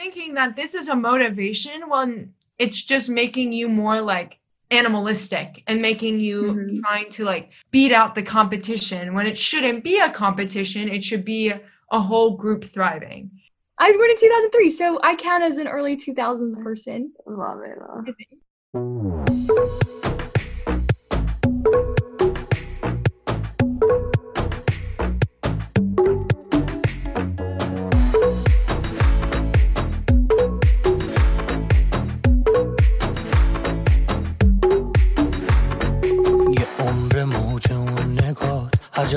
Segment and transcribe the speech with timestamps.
[0.00, 4.38] thinking that this is a motivation when it's just making you more like
[4.70, 6.80] animalistic and making you Mhm.
[6.82, 10.88] trying to like beat out the competition when it shouldn't be a competition.
[10.88, 11.52] It should be
[11.90, 13.30] a whole group thriving.
[13.76, 17.12] I was born in 2003, so I count as an early 2000s person.
[17.26, 17.76] Love it.
[17.78, 18.06] love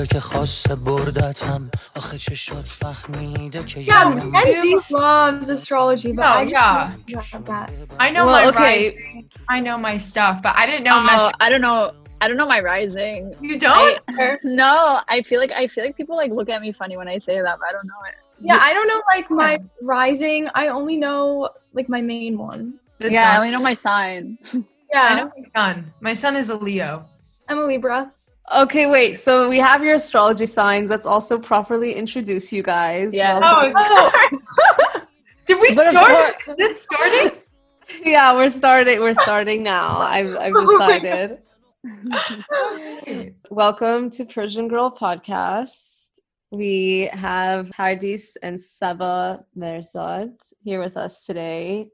[0.04, 6.12] داره که خواسته بردتم آخه چه شد فهمیده که Yeah, یادم I see Mom's astrology,
[6.12, 6.90] but I yeah.
[7.06, 8.76] just didn't have know Well, my okay.
[8.90, 9.28] rising.
[9.48, 11.26] I know my stuff, but I didn't know much.
[11.32, 11.80] Oh, I don't know.
[12.22, 13.20] I don't know my rising.
[13.48, 13.96] You don't?
[14.20, 14.74] I- no,
[15.14, 17.36] I feel like I feel like people like look at me funny when I say
[17.46, 18.16] that, but I don't know it.
[18.48, 19.52] Yeah, I don't know like my
[19.96, 20.40] rising.
[20.62, 21.22] I only know
[21.78, 22.62] like my main one.
[23.02, 24.22] The yeah, I only know my sign.
[24.94, 25.74] Yeah, I know my son.
[26.08, 26.92] My son is a Leo.
[27.48, 28.00] I'm a Libra.
[28.52, 29.18] Okay, wait.
[29.18, 30.90] So we have your astrology signs.
[30.90, 33.14] Let's also properly introduce you guys.
[33.14, 33.38] Yeah.
[33.38, 34.02] Welcome.
[35.46, 36.36] Did we But start?
[36.44, 37.30] course- Is this starting?
[38.04, 39.00] Yeah, we're starting.
[39.00, 39.98] We're starting now.
[39.98, 41.38] I've I've Oh decided.
[43.50, 46.08] Welcome to Persian Girl Podcast.
[46.50, 51.88] We have Pardis and Saba Merzad here with us today.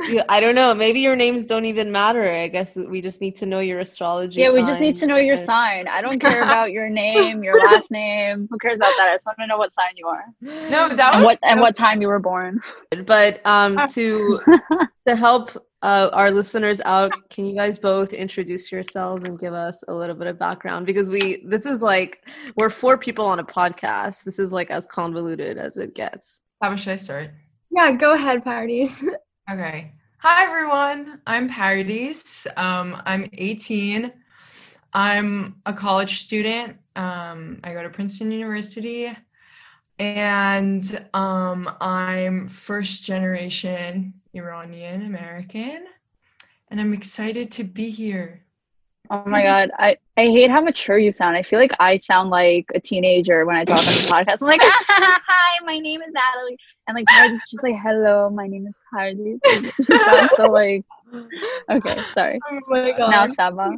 [0.00, 0.74] You- I don't know.
[0.74, 2.24] Maybe your names don't even matter.
[2.24, 4.40] I guess we just need to know your astrology.
[4.40, 5.86] yeah, we just need to know your and- sign.
[5.86, 8.48] I don't care about your name, your last name.
[8.50, 9.08] Who cares about that?
[9.10, 11.76] I just want to know what sign you are No, that and what and what
[11.76, 12.60] time you were born.
[13.06, 14.40] But um, to
[15.06, 15.50] to help
[15.82, 20.16] uh, our listeners out, can you guys both introduce yourselves and give us a little
[20.16, 20.86] bit of background?
[20.86, 22.26] Because we this is like
[22.56, 24.24] we're four people on a podcast.
[24.24, 26.40] This is like as convoluted as it gets.
[26.62, 27.28] How much should I start?
[27.70, 29.04] Yeah, go ahead, Pardis.
[29.52, 29.92] Okay.
[30.16, 31.20] Hi everyone.
[31.26, 32.46] I'm Pardis.
[32.56, 34.10] Um, I'm 18.
[34.94, 36.78] I'm a college student.
[36.96, 39.14] Um, I go to Princeton University,
[39.98, 45.84] and um, I'm first generation Iranian American,
[46.68, 48.46] and I'm excited to be here.
[49.12, 51.36] Oh my god, I I hate how mature you sound.
[51.36, 54.40] I feel like I sound like a teenager when I talk on the podcast.
[54.40, 56.56] I'm like, hi, my name is Natalie,
[56.88, 59.38] and like it's just like, hello, my name is Pardis.
[59.44, 60.86] It sounds so like,
[61.70, 62.40] okay, sorry.
[62.50, 63.10] oh my god.
[63.10, 63.76] Now Saba.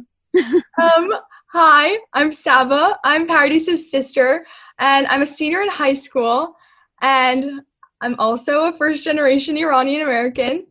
[0.81, 1.13] Um,
[1.51, 2.97] hi, I'm Saba.
[3.03, 4.45] I'm Pardis's sister,
[4.79, 6.55] and I'm a senior in high school,
[7.01, 7.59] and
[7.99, 10.65] I'm also a first generation Iranian American.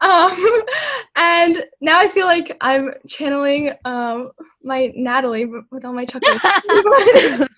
[0.00, 0.62] Um,
[1.16, 1.47] and
[1.80, 4.30] now I feel like I'm channeling um,
[4.62, 6.34] my Natalie with all my chuckles.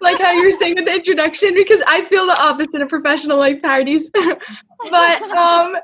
[0.00, 3.38] like how you were saying with the introduction, because I feel the opposite of professional
[3.38, 4.06] like Pardis.
[4.12, 5.76] but um,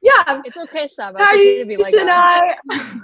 [0.00, 1.18] yeah, It's okay, Saba.
[1.20, 2.56] It's okay to be like and that.
[2.70, 3.00] I,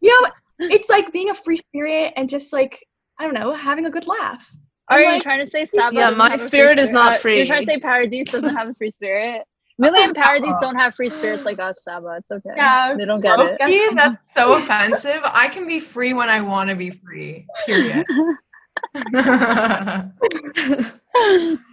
[0.00, 0.30] you know,
[0.60, 2.84] it's like being a free spirit and just like
[3.18, 4.50] I don't know, having a good laugh.
[4.88, 5.94] Are I'm you like- trying to say Saba?
[5.94, 7.36] Yeah, my have spirit is not Uh, free.
[7.38, 9.42] You're trying to say Pardis doesn't have a free spirit.
[9.78, 12.16] Millie and Pardis don't have free spirits like us, Saba.
[12.18, 12.50] It's okay.
[12.56, 12.94] Yeah.
[12.96, 13.56] They don't get it.
[13.60, 13.94] Yes.
[13.94, 15.20] That's so offensive.
[15.24, 17.46] I can be free when I want to be free.
[17.66, 18.04] Period.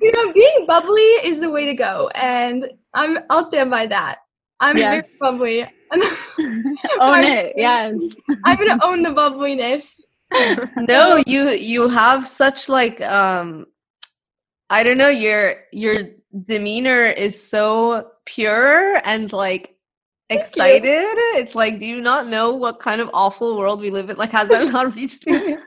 [0.01, 2.65] You know, being bubbly is the way to go, and
[2.95, 4.19] I'm I'll stand by that.
[4.59, 5.61] I'm very bubbly.
[5.61, 7.53] Own it.
[7.55, 7.95] Yes.
[8.43, 10.03] I'm gonna own the bubbliness.
[10.89, 13.67] no, you you have such like um
[14.71, 15.95] I don't know, your your
[16.43, 19.75] demeanor is so pure and like
[20.29, 21.13] excited.
[21.37, 24.17] It's like, do you not know what kind of awful world we live in?
[24.17, 25.59] Like, has that not reached you?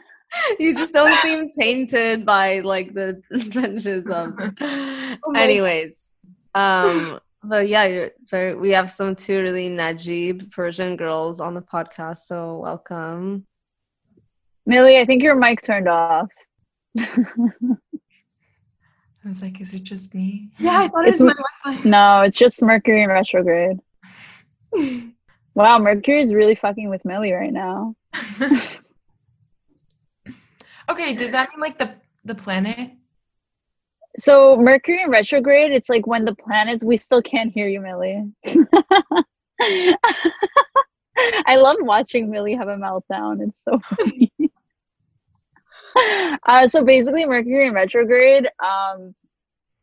[0.59, 4.35] You just don't seem tainted by like the trenches of.
[4.61, 6.13] my Anyways,
[6.55, 8.09] um, but yeah,
[8.57, 13.47] we have some two really Najib Persian girls on the podcast, so welcome.
[14.67, 16.29] Millie, I think your mic turned off.
[19.29, 20.49] I was like, is it just me?
[20.59, 21.87] Yeah, I thought it It's was my Wi-Fi.
[21.91, 23.79] No, it's just Mercury in retrograde.
[25.55, 27.97] Wow, Mercury is really fucking with Millie right now.
[30.89, 31.95] okay, does that mean like the
[32.25, 32.93] the planet?
[34.19, 38.31] So Mercury in retrograde, it's like when the planets we still can't hear you, Millie.
[41.45, 43.49] I love watching Millie have a meltdown.
[43.49, 44.33] It's so funny.
[46.47, 48.47] uh, so basically, Mercury in retrograde.
[48.63, 49.15] Um,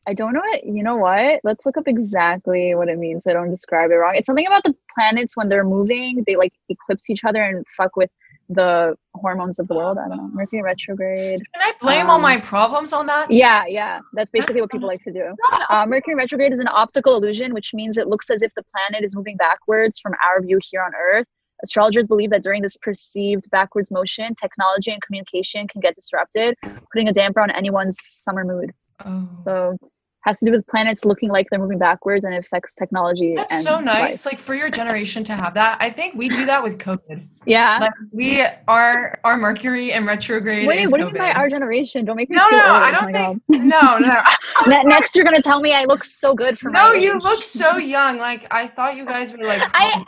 [0.07, 0.63] I don't know it.
[0.65, 1.41] You know what?
[1.43, 3.23] Let's look up exactly what it means.
[3.23, 4.13] So I don't describe it wrong.
[4.15, 6.23] It's something about the planets when they're moving.
[6.27, 8.11] They like eclipse each other and fuck with
[8.47, 9.97] the hormones of the world.
[9.97, 10.29] I don't know.
[10.31, 11.39] Mercury retrograde.
[11.55, 13.31] Can I blame all Um, my problems on that?
[13.31, 14.01] Yeah, yeah.
[14.13, 15.35] That's basically what people like to do.
[15.67, 19.03] Uh, Mercury retrograde is an optical illusion, which means it looks as if the planet
[19.03, 21.25] is moving backwards from our view here on Earth.
[21.63, 26.55] Astrologers believe that during this perceived backwards motion, technology and communication can get disrupted,
[26.91, 28.71] putting a damper on anyone's summer mood.
[29.05, 29.27] Oh.
[29.45, 29.77] So,
[30.25, 33.35] has to do with planets looking like they're moving backwards and it affects technology.
[33.35, 33.85] That's so life.
[33.85, 34.25] nice.
[34.25, 35.77] Like for your generation to have that.
[35.79, 37.27] I think we do that with COVID.
[37.45, 37.77] Yeah.
[37.79, 40.67] Like we are our Mercury and retrograde.
[40.67, 42.03] Wait, what do you mean by our generation?
[42.05, 42.65] Don't make me No, no, old.
[42.65, 43.63] I Oh don't think.
[43.65, 44.23] No, no.
[44.85, 47.21] Next, you're gonna tell me I look so good for my no, you age.
[47.21, 48.17] look so young.
[48.17, 49.61] Like I thought you guys were like.
[49.75, 50.01] I am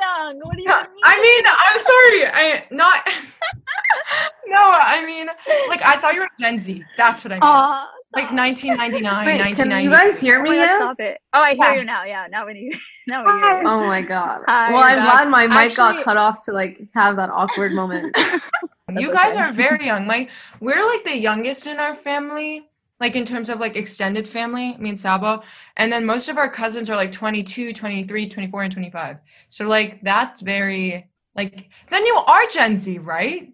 [0.00, 0.40] young.
[0.42, 0.88] What do you No, mean?
[1.04, 2.32] I mean, I'm sorry.
[2.32, 3.06] I not.
[4.46, 5.26] no, I mean,
[5.68, 6.82] like I thought you were Gen Z.
[6.96, 7.42] That's what I mean.
[7.42, 8.36] Aw, like stop.
[8.38, 9.84] 1999, Wait, can 1990.
[9.84, 11.20] you guys hear Oh me my God, stop it.
[11.32, 11.74] Oh, I hear Yeah.
[11.74, 12.04] you now.
[12.04, 12.72] Yeah, now we need.
[13.06, 13.68] Now we hear oh you.
[13.68, 14.42] Oh my god.
[14.48, 17.72] Hi, well, I'm you're glad my mic got cut off to like have that awkward
[17.72, 18.16] moment.
[18.92, 19.42] You guys okay.
[19.42, 20.06] are very young.
[20.06, 20.30] Like
[20.60, 22.68] we're like the youngest in our family,
[23.00, 25.40] like in terms of like extended family, me and Saba.
[25.76, 29.16] And then most of our cousins are like 22, 23, 24, and 25.
[29.48, 33.48] So like that's very like then you are Gen Z, right?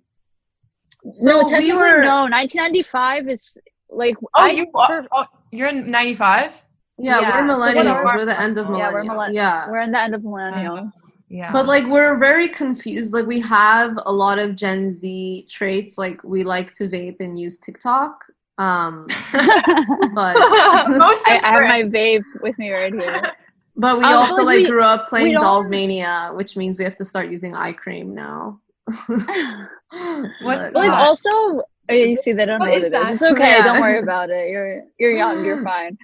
[1.04, 2.24] no, So we were- no.
[2.28, 3.56] 1995 is
[3.90, 4.16] like.
[4.22, 6.62] Oh, I, you are, oh, you're in 95?
[6.98, 8.04] Yeah, Yeah, we're so what millennials.
[8.04, 8.78] are- we're the end of millennials.
[8.78, 9.70] Yeah, we're millenn- Yeah.
[9.70, 10.92] We're in the end of millennials.
[11.28, 11.52] Yeah.
[11.52, 13.12] But like we're very confused.
[13.12, 15.98] Like we have a lot of Gen Z traits.
[15.98, 18.24] Like we like to vape and use TikTok.
[18.58, 23.32] Um, but I, I have my vape with me right here.
[23.76, 26.84] but we Um, also like, like we- grew up playing Dollz Mania, which means we
[26.84, 28.60] have to start using eye cream now.
[28.88, 33.10] What's But- like also oh, yeah, you see they don't What know what it that?
[33.10, 33.22] is.
[33.22, 33.64] It's okay, Yeah.
[33.64, 34.48] don't worry about it.
[34.50, 35.96] You're you're young, you're fine.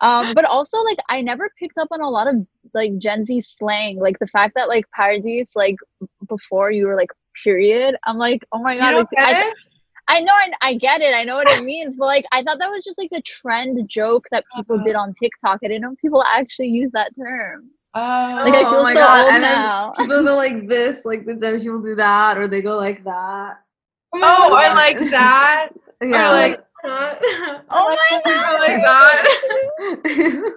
[0.00, 2.36] Um, but also like I never picked up on a lot of
[2.74, 5.76] like Gen Z slang, like the fact that like Pardis, like
[6.28, 7.10] before you were like
[7.44, 7.96] period.
[8.06, 9.52] I'm like, oh my god, like, I?
[10.08, 12.58] I know I, I get it, I know what it means, but like I thought
[12.58, 14.84] that was just like a trend joke that people Uh-huh.
[14.84, 15.60] did on TikTok.
[15.64, 17.70] I didn't know people actually use that term.
[17.94, 18.00] Oh,
[18.44, 19.72] Like I Oh feel my so God, and then.
[19.96, 23.58] People go like this, like the people do that, or they go like that.
[24.14, 25.68] Oh, I like that.
[26.02, 27.64] Yeah, Or like like, that.
[27.68, 28.32] Oh my god!
[28.34, 28.82] I like
[30.32, 30.54] that.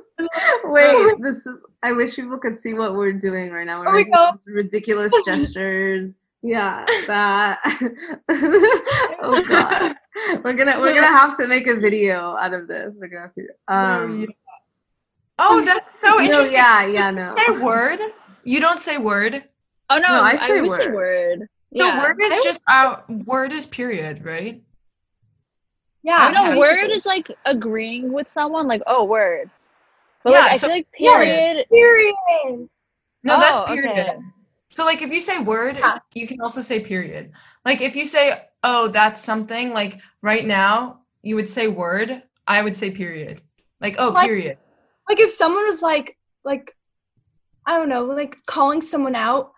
[0.64, 1.62] Wait, this is.
[1.84, 3.82] I wish people could see what we're doing right now.
[3.82, 4.40] We're Oh my making God.
[4.46, 6.16] ridiculous gestures.
[6.42, 7.60] Yeah, that.
[9.22, 9.96] oh god,
[10.46, 12.96] we're gonna we're gonna have to make a video out of this.
[12.98, 13.48] We're gonna have to.
[13.68, 14.28] Um, yeah.
[15.40, 16.56] Oh, that's so no, interesting.
[16.56, 17.34] yeah, yeah, no.
[17.36, 18.00] Say word.
[18.46, 19.44] You don't say word.
[19.90, 21.50] Oh no, No, I I, say always say word.
[21.74, 21.78] Word.
[21.78, 22.02] So Yeah.
[22.04, 24.62] word is I just uh, word is period, right?
[26.04, 26.18] Yeah.
[26.20, 26.60] I know Okay.
[26.60, 29.50] word is like agreeing with someone, like oh word.
[30.24, 31.20] But Yeah, like I feel like yeah.
[31.20, 31.66] period.
[31.70, 32.70] Period.
[33.24, 33.98] No, that's Oh, period.
[33.98, 34.18] okay.
[34.72, 36.00] So like if you say word, Yeah.
[36.14, 37.31] you can also say period.
[37.66, 42.62] Like if you say, "Oh, that's something," like right now, you would say word, I
[42.62, 43.42] would say period.
[43.80, 44.26] Like, "Oh, What?
[44.26, 44.58] period."
[45.08, 46.76] Like if someone was like like
[47.66, 49.53] I don't know, like calling someone out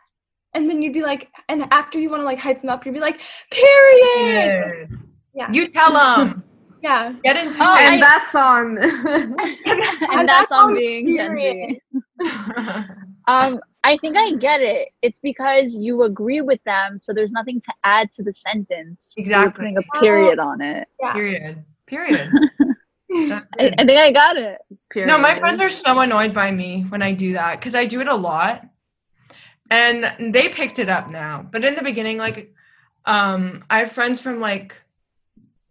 [0.55, 2.93] and then you'd be like and after you want to like hype them up, you'd
[2.93, 3.21] be like,
[3.51, 4.63] period.
[4.63, 4.89] Period.
[5.35, 5.51] Yeah.
[5.51, 6.43] You tell them.
[6.83, 7.13] Yeah.
[7.23, 7.99] Get into Oh, and it.
[8.01, 8.77] that's on.
[8.77, 11.81] and that's on being Gen Z.
[13.27, 14.89] Um, I think I get it.
[15.01, 19.13] It's because you agree with them, so there's nothing to add to the sentence.
[19.15, 19.51] So Exactly.
[19.73, 20.87] putting a period on it.
[21.11, 21.63] period.
[21.87, 22.29] Period.
[23.15, 23.41] I.
[23.59, 24.59] I think I got it.
[24.95, 27.99] No, my friends are so annoyed by me when I do that because I do
[27.99, 28.63] it a lot.
[29.69, 31.45] And they picked it up now.
[31.51, 32.53] But in the beginning, like,
[33.05, 34.75] um, I have friends from like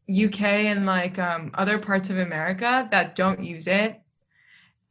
[0.09, 4.01] UK and like um, other parts of America that don't use it.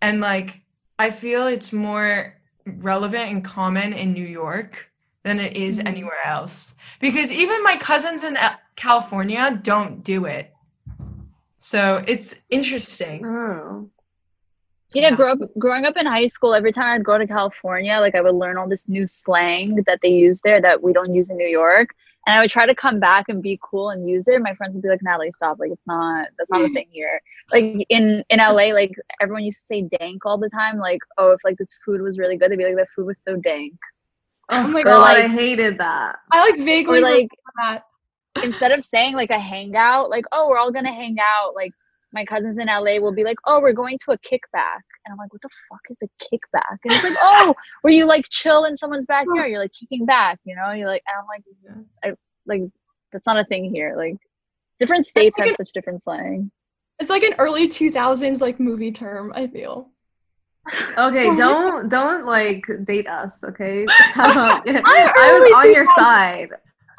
[0.01, 0.61] And like,
[0.99, 4.89] I feel it's more relevant and common in New York
[5.23, 5.87] than it is Mhm.
[5.87, 6.75] anywhere else.
[6.99, 10.53] Because even my cousins in uh, California don't do it.
[11.57, 13.25] So it's interesting.
[13.25, 13.89] Oh.
[14.93, 15.15] Yeah, Yeah.
[15.15, 18.21] grow up, growing up in high school, every time I'd go to California, like I
[18.21, 21.37] would learn all this new slang that they use there that we don't use in
[21.37, 21.89] New York.
[22.25, 24.41] And I would try to come back and be cool and use it.
[24.41, 25.59] My friends would be like, Natalie, stop.
[25.59, 27.19] Like, it's not, that's not a thing here.
[27.51, 30.77] Like in, in LA, like everyone used to say dank all the time.
[30.77, 33.19] Like, oh, if like this food was really good, they'd be like, that food was
[33.19, 33.73] so dank.
[34.49, 35.15] Oh my my God.
[35.15, 36.17] god, I hated that.
[36.31, 37.29] I like vaguely Or like,
[37.61, 37.83] that.
[38.43, 41.71] instead of saying like a hangout, like, oh, we're all gonna hang out, like
[42.13, 44.81] my cousins in LA will be like, oh, we're going to a kickback.
[45.05, 46.77] And I'm like, what the fuck is a kickback?
[46.83, 49.13] And it's like, oh, where you like chill in someone's oh.
[49.13, 50.71] backyard, you're like kicking back, you know?
[50.71, 52.15] You're like, and I'm like, I,
[52.45, 52.61] like,
[53.11, 53.95] that's not a thing here.
[53.97, 54.17] Like,
[54.79, 56.51] different states like have an- such different slang.
[56.99, 59.89] It's like an early 2000s like movie term, I feel.
[60.97, 63.85] Okay, don't don't like date us, okay?
[64.13, 66.49] So, I was on your side.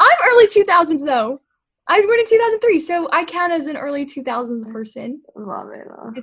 [0.00, 1.40] I'm early 2000s though.
[1.87, 5.21] I was born in 2003, so I count as an early 2000s person.
[5.37, 5.87] Love it.
[5.87, 6.14] love.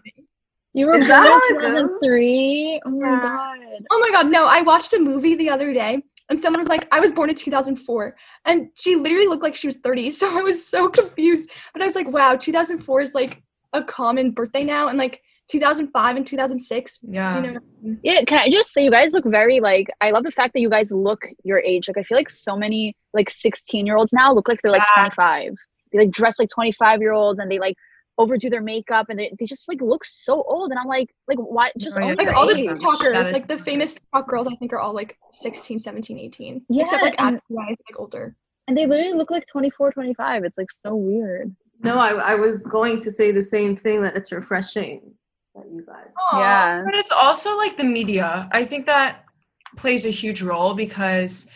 [0.73, 2.81] You were born in 2003.
[2.85, 3.19] Oh my Yeah.
[3.21, 3.57] god.
[3.91, 6.87] Oh my god, no, I watched a movie the other day and someone was like,
[6.91, 8.15] I was born in 2004.
[8.45, 10.09] And she literally looked like she was 30.
[10.11, 11.49] So I was so confused.
[11.73, 14.87] But I was like, wow, 2004 is like a common birthday now.
[14.87, 17.43] And like 2005 and 2006, Yeah.
[17.43, 17.59] you know,
[18.03, 20.61] Yeah, can I just say you guys look very like I love the fact that
[20.61, 21.87] you guys look your age.
[21.87, 24.83] Like I feel like so many like 16 year olds now look like they're like
[24.95, 25.09] Yeah.
[25.09, 25.53] 25.
[25.91, 27.75] They like dress like 25 year olds and they like
[28.17, 31.37] overdo their makeup and they, they just like look so old and I'm like like
[31.39, 32.67] why just Oh, yeah, like all the age.
[32.67, 36.65] That TikTokers, like the famous TikTok girls, I think are all like 16, 17, 18.
[36.69, 38.35] Yeah, Except like and- Atsy, I think older.
[38.67, 40.43] and they literally look like 24, 25.
[40.45, 41.53] It's like so weird.
[41.83, 45.13] No, I, I was going to say the same thing that it's refreshing
[45.55, 46.07] that you guys.
[46.33, 46.83] Yeah.
[46.85, 48.49] But it's also like the media.
[48.51, 49.25] I think that
[49.77, 51.47] plays a huge role because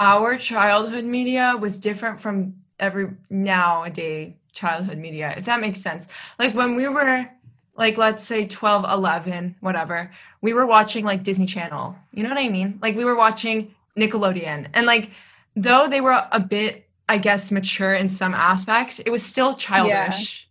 [0.00, 6.08] our childhood media was different from every nowadays childhood media, if that makes sense.
[6.38, 7.28] Like when we were
[7.76, 10.10] like let's say 12, 11, whatever,
[10.40, 11.94] we were watching like Disney Channel.
[12.12, 12.78] You know what I mean?
[12.80, 14.68] Like we were watching Nickelodeon.
[14.72, 15.10] And like
[15.54, 20.45] though they were a bit I guess mature in some aspects, it was still childish.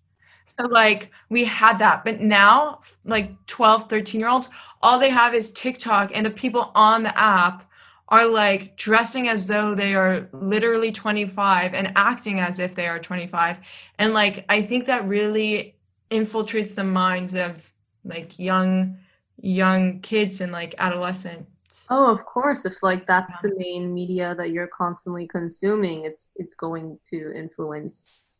[0.45, 4.49] So like we had that, but now like 12, 13 year olds,
[4.81, 7.69] all they have is TikTok and the people on the app
[8.09, 12.99] are like dressing as though they are literally 25 and acting as if they are
[12.99, 13.59] 25.
[13.97, 15.75] And like I think that really
[16.11, 17.71] infiltrates the minds of
[18.03, 18.97] like young
[19.41, 21.87] young kids and like adolescents.
[21.89, 22.65] Oh, of course.
[22.65, 28.31] If like that's the main media that you're constantly consuming, it's it's going to influence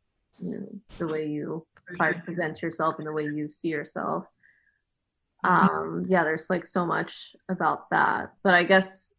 [0.42, 4.26] you know, the way you try to present yourself and the way you see yourself.
[5.44, 8.34] Um, yeah, there's like so much about that.
[8.44, 9.14] But I guess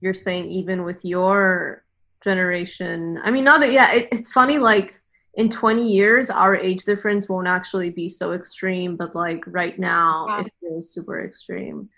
[0.00, 1.84] you're saying even with your
[2.22, 5.00] generation, I mean, not that, yeah, it, it's funny, like
[5.34, 10.26] in 20 years, our age difference won't actually be so extreme, but like right now,
[10.26, 10.40] Wow.
[10.40, 11.88] it feels super extreme.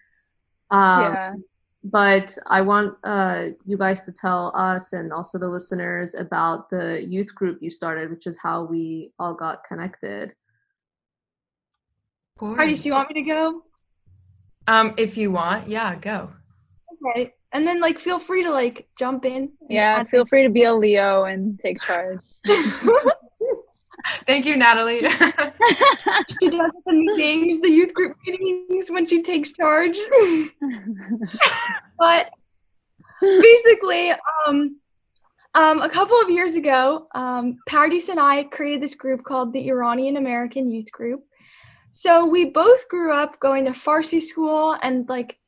[0.71, 1.33] Um, yeah.
[1.91, 7.07] But I want uh, you guys to tell us and also the listeners about the
[7.09, 10.35] youth group you started, which is how we all got connected.
[12.41, 13.63] Heidi, do you want me to go?
[14.67, 16.31] Um, if you want, yeah, go.
[16.93, 17.33] Okay.
[17.53, 19.53] And then like feel free to like jump in.
[19.71, 22.19] Yeah, feel free to be a Leo and take charge.
[24.27, 25.01] Thank you, Natalie.
[25.01, 29.99] she does the meetings, the youth group meetings when she takes charge.
[31.99, 32.31] but
[33.21, 34.13] basically,
[34.47, 34.77] um,
[35.55, 39.69] um, a couple of years ago, um, Pardis and I created this group called the
[39.69, 41.25] Iranian American Youth Group.
[41.93, 45.39] So we both grew up going to Farsi school and like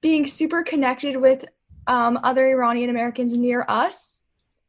[0.00, 1.44] being super connected with
[1.86, 4.22] um, other Iranian Americans near us.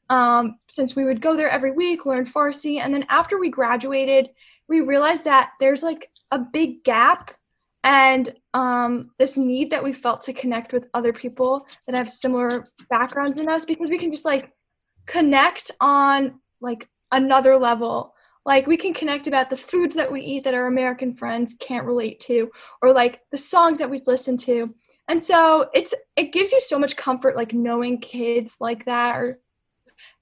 [0.09, 4.29] Um, since we would go there every week, learn Farsi, and then after we graduated,
[4.67, 7.31] we realized that there's like a big gap
[7.83, 12.67] and um, this need that we felt to connect with other people that have similar
[12.89, 14.51] backgrounds in us because we can just like
[15.05, 18.13] connect on like another level.
[18.45, 21.85] Like we can connect about the foods that we eat that our american friends can't
[21.85, 22.49] relate to
[22.81, 24.73] or like the songs that we listen to.
[25.07, 29.39] And so it's it gives you so much comfort like knowing kids like that or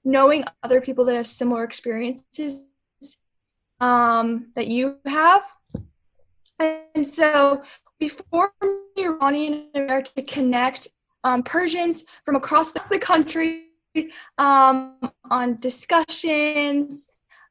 [0.04, 2.68] knowing other people that have similar experiences
[3.80, 5.42] um, that you have
[6.58, 7.62] and so
[8.00, 8.08] we
[8.60, 10.88] the Iranian American to connect
[11.24, 13.66] um, Persians from across the country
[14.38, 14.96] um,
[15.30, 17.08] on discussions,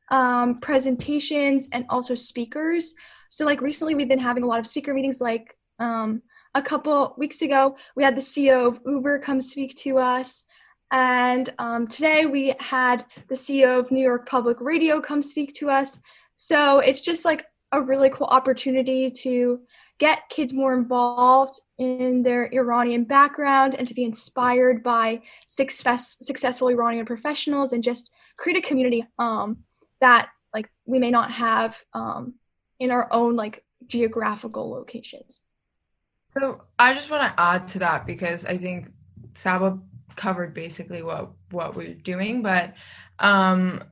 [0.09, 2.95] um, presentations, and also speakers.
[3.29, 5.21] So, like recently, we've been having a lot of speaker meetings.
[5.21, 6.21] Like um,
[6.55, 10.45] a couple weeks ago, we had the CEO of Uber come speak to us.
[10.91, 15.69] And um, today we had the CEO of New York Public Radio come speak to
[15.69, 15.99] us.
[16.37, 19.59] So it's just like a really cool opportunity to
[19.99, 26.69] get kids more involved in their Iranian background and to be inspired by success, successful
[26.69, 29.57] Iranian professionals and just create a community um,
[29.99, 32.35] that like we may not have um,
[32.79, 35.41] in our own like geographical locations.
[36.39, 38.91] So I just want to add to that because I think
[39.33, 39.79] Saba
[40.15, 42.75] covered basically what what we're doing, but
[43.19, 43.83] um,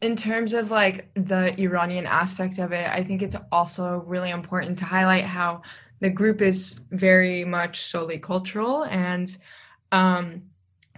[0.00, 4.78] in terms of like the Iranian aspect of it, I think it's also really important
[4.78, 5.62] to highlight how
[6.00, 9.36] the group is very much solely cultural and
[9.90, 10.42] um,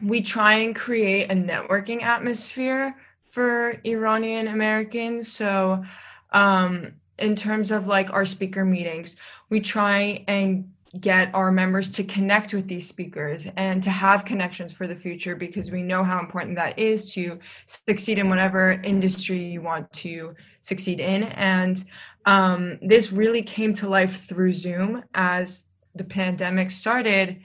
[0.03, 2.97] we try and create a networking atmosphere
[3.29, 5.33] for Iranian Americans.
[5.33, 5.85] So
[6.33, 9.17] um, in terms of like our speaker meetings,
[9.49, 14.73] we try and get our members to connect with these speakers and to have connections
[14.73, 19.39] for the future because we know how important that is to succeed in whatever industry
[19.39, 21.25] you want to succeed in.
[21.25, 21.85] And
[22.27, 27.41] um, this really came to life through Zoom as the pandemic started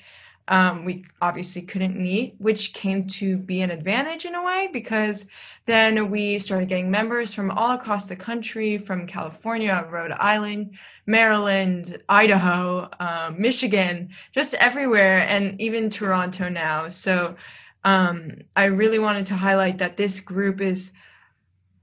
[0.48, 5.26] um, we obviously couldn't meet, which came to be an advantage in a way because
[5.66, 11.98] then we started getting members from all across the country from California, Rhode Island, Maryland,
[12.10, 16.90] Idaho, um, Michigan, just everywhere, and even Toronto now.
[16.90, 17.36] So
[17.84, 20.92] um, I really wanted to highlight that this group is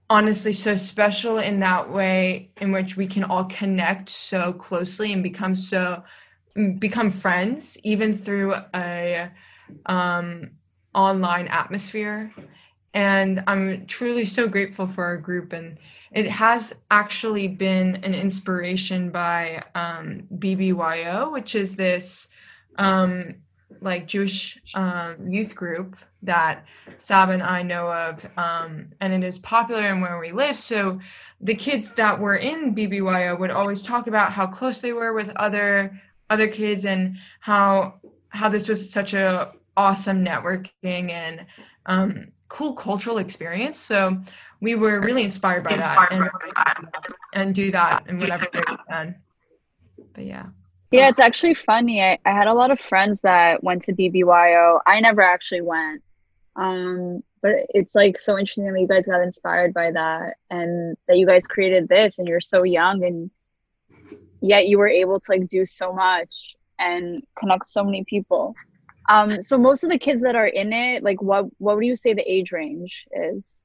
[0.08, 5.22] honestly so special in that way in which we can all connect so closely and
[5.22, 6.04] become so
[6.78, 9.30] become friends even through a
[9.86, 10.50] um,
[10.94, 12.32] online atmosphere.
[12.94, 15.78] And i'm truly so grateful for our group and
[16.10, 22.28] it has actually been an inspiration by um, bbyo which is this
[22.76, 23.36] um,
[23.80, 26.66] like jewish um, youth group that
[26.98, 30.56] sab and i know of um, and it is popular in where we live.
[30.56, 31.00] So
[31.40, 35.30] the kids that were in bbyo would always talk about how close they were with
[35.36, 35.98] other
[36.32, 41.46] other kids and how how this was such a awesome networking and
[41.86, 43.78] um, cool cultural experience.
[43.78, 44.18] So
[44.60, 46.30] we were really inspired by that and,
[47.34, 49.16] and do that in whatever we can.
[50.14, 50.46] But yeah.
[50.90, 52.02] Yeah, it's actually funny.
[52.02, 54.80] I, I had a lot of friends that went to BBYO.
[54.86, 56.02] I never actually went.
[56.54, 61.16] Um, but it's like so interesting that you guys got inspired by that and that
[61.16, 63.30] you guys created this and you're so young and
[64.42, 68.54] yet you were able to like do so much and connect so many people.
[69.08, 71.96] Um so most of the kids that are in it like what what would you
[71.96, 73.64] say the age range is?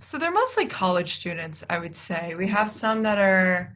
[0.00, 2.34] So they're mostly college students i would say.
[2.36, 3.72] We have some that are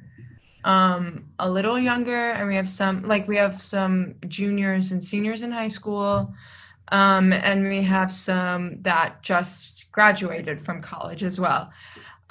[0.65, 5.43] um a little younger and we have some like we have some juniors and seniors
[5.43, 6.33] in high school
[6.93, 11.71] um and we have some that just graduated from college as well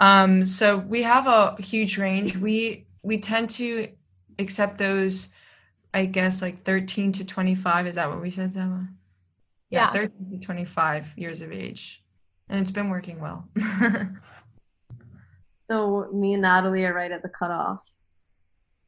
[0.02, 2.36] um, so we have a huge range.
[2.36, 3.88] We we tend to
[4.40, 5.30] accept those,
[5.94, 7.86] I guess, like 13 to 25.
[7.86, 8.88] Is that what we said, Zema?
[9.70, 12.04] Yeah, yeah, 13 to 25 years of age.
[12.50, 13.48] And it's been working well.
[15.70, 17.82] so me and Natalie are right at the cutoff.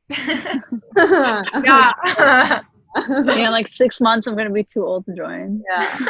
[0.17, 1.93] yeah.
[3.07, 5.61] yeah, like six months, I'm going to be too old to join.
[5.69, 6.07] Yeah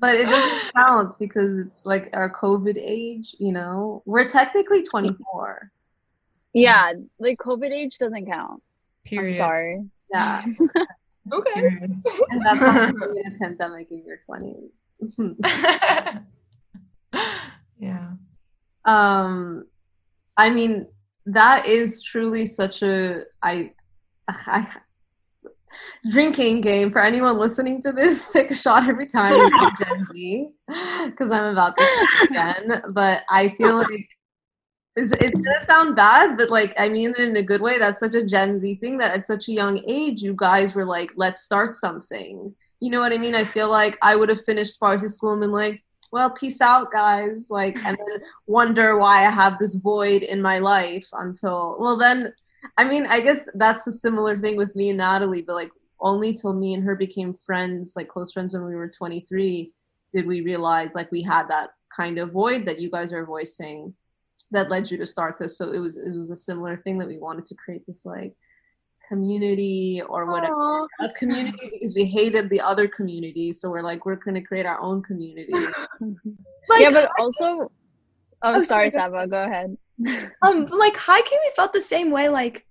[0.00, 4.02] but it doesn't count because it's like our COVID age, you know.
[4.06, 5.70] We're technically 24.
[6.52, 8.62] Yeah, like COVID age doesn't count.
[9.04, 9.36] Period.
[9.36, 9.84] I'm sorry.
[10.10, 10.44] Yeah.
[11.32, 11.78] okay.
[12.30, 12.92] and that's a
[13.38, 14.70] pandemic in your 20s.
[17.78, 18.04] yeah.
[18.84, 19.66] Um
[20.36, 20.86] I mean
[21.26, 23.72] that is truly such a I
[24.28, 24.66] I
[26.10, 28.28] drinking game for anyone listening to this.
[28.32, 29.38] Take a shot every time
[29.78, 30.48] Gen Z
[31.06, 32.82] because I'm about to again.
[32.90, 34.08] But I feel like
[34.96, 37.78] it's, it's gonna sound bad, but like I mean it in a good way.
[37.78, 40.84] That's such a Gen Z thing that at such a young age, you guys were
[40.84, 42.54] like, let's start something.
[42.80, 43.34] You know what I mean?
[43.34, 46.90] I feel like I would have finished Farsi school and been like, well, peace out,
[46.90, 47.46] guys.
[47.50, 52.32] Like, and then wonder why I have this void in my life until, well, then
[52.76, 55.70] I mean, I guess that's a similar thing with me and Natalie, but like
[56.00, 59.72] only till me and her became friends, like close friends when we were 23,
[60.12, 63.94] did we realize like we had that kind of void that you guys are voicing
[64.50, 65.56] that led you to start this.
[65.56, 68.34] So it was it was a similar thing that we wanted to create this like
[69.10, 70.86] community or whatever Aww.
[71.00, 74.66] a community because we hated the other community so we're like we're going to create
[74.66, 75.52] our own community
[76.68, 77.70] like, yeah but also oh,
[78.44, 79.76] oh sorry Saba go ahead
[80.42, 82.64] um like high key we felt the same way like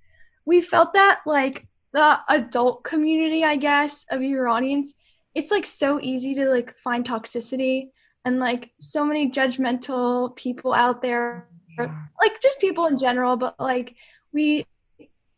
[0.46, 4.96] we felt that like the adult community i guess of iranians
[5.36, 7.90] it's like so easy to like find toxicity
[8.26, 11.48] and like so many judgmental people out there.
[11.78, 13.96] Like just people in general but like
[14.34, 14.66] we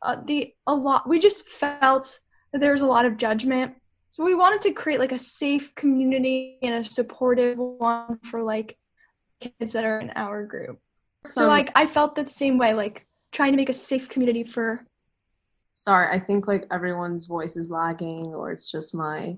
[0.01, 2.19] uh, the a lot we just felt
[2.51, 3.75] that there was a lot of judgment.
[4.13, 8.77] So we wanted to create like a safe community and a supportive one for like
[9.39, 10.79] kids that are in our group
[11.23, 14.85] so like I felt the same way, like trying to make a safe community for.
[15.73, 19.37] Sorry, I think like everyone's voice is lagging, or it's just my.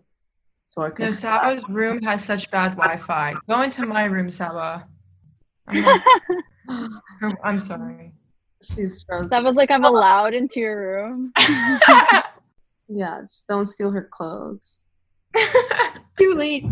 [0.75, 3.35] No, Saba's room has such bad Wi-Fi.
[3.47, 4.87] Go into my room, Saba.
[5.67, 6.01] I'm,
[7.43, 8.11] I'm sorry.
[8.63, 9.27] She's frozen.
[9.27, 9.89] Saba's like, I'm oh.
[9.89, 11.31] allowed into your room.
[12.87, 14.79] yeah, just don't steal her clothes.
[16.19, 16.65] Too late.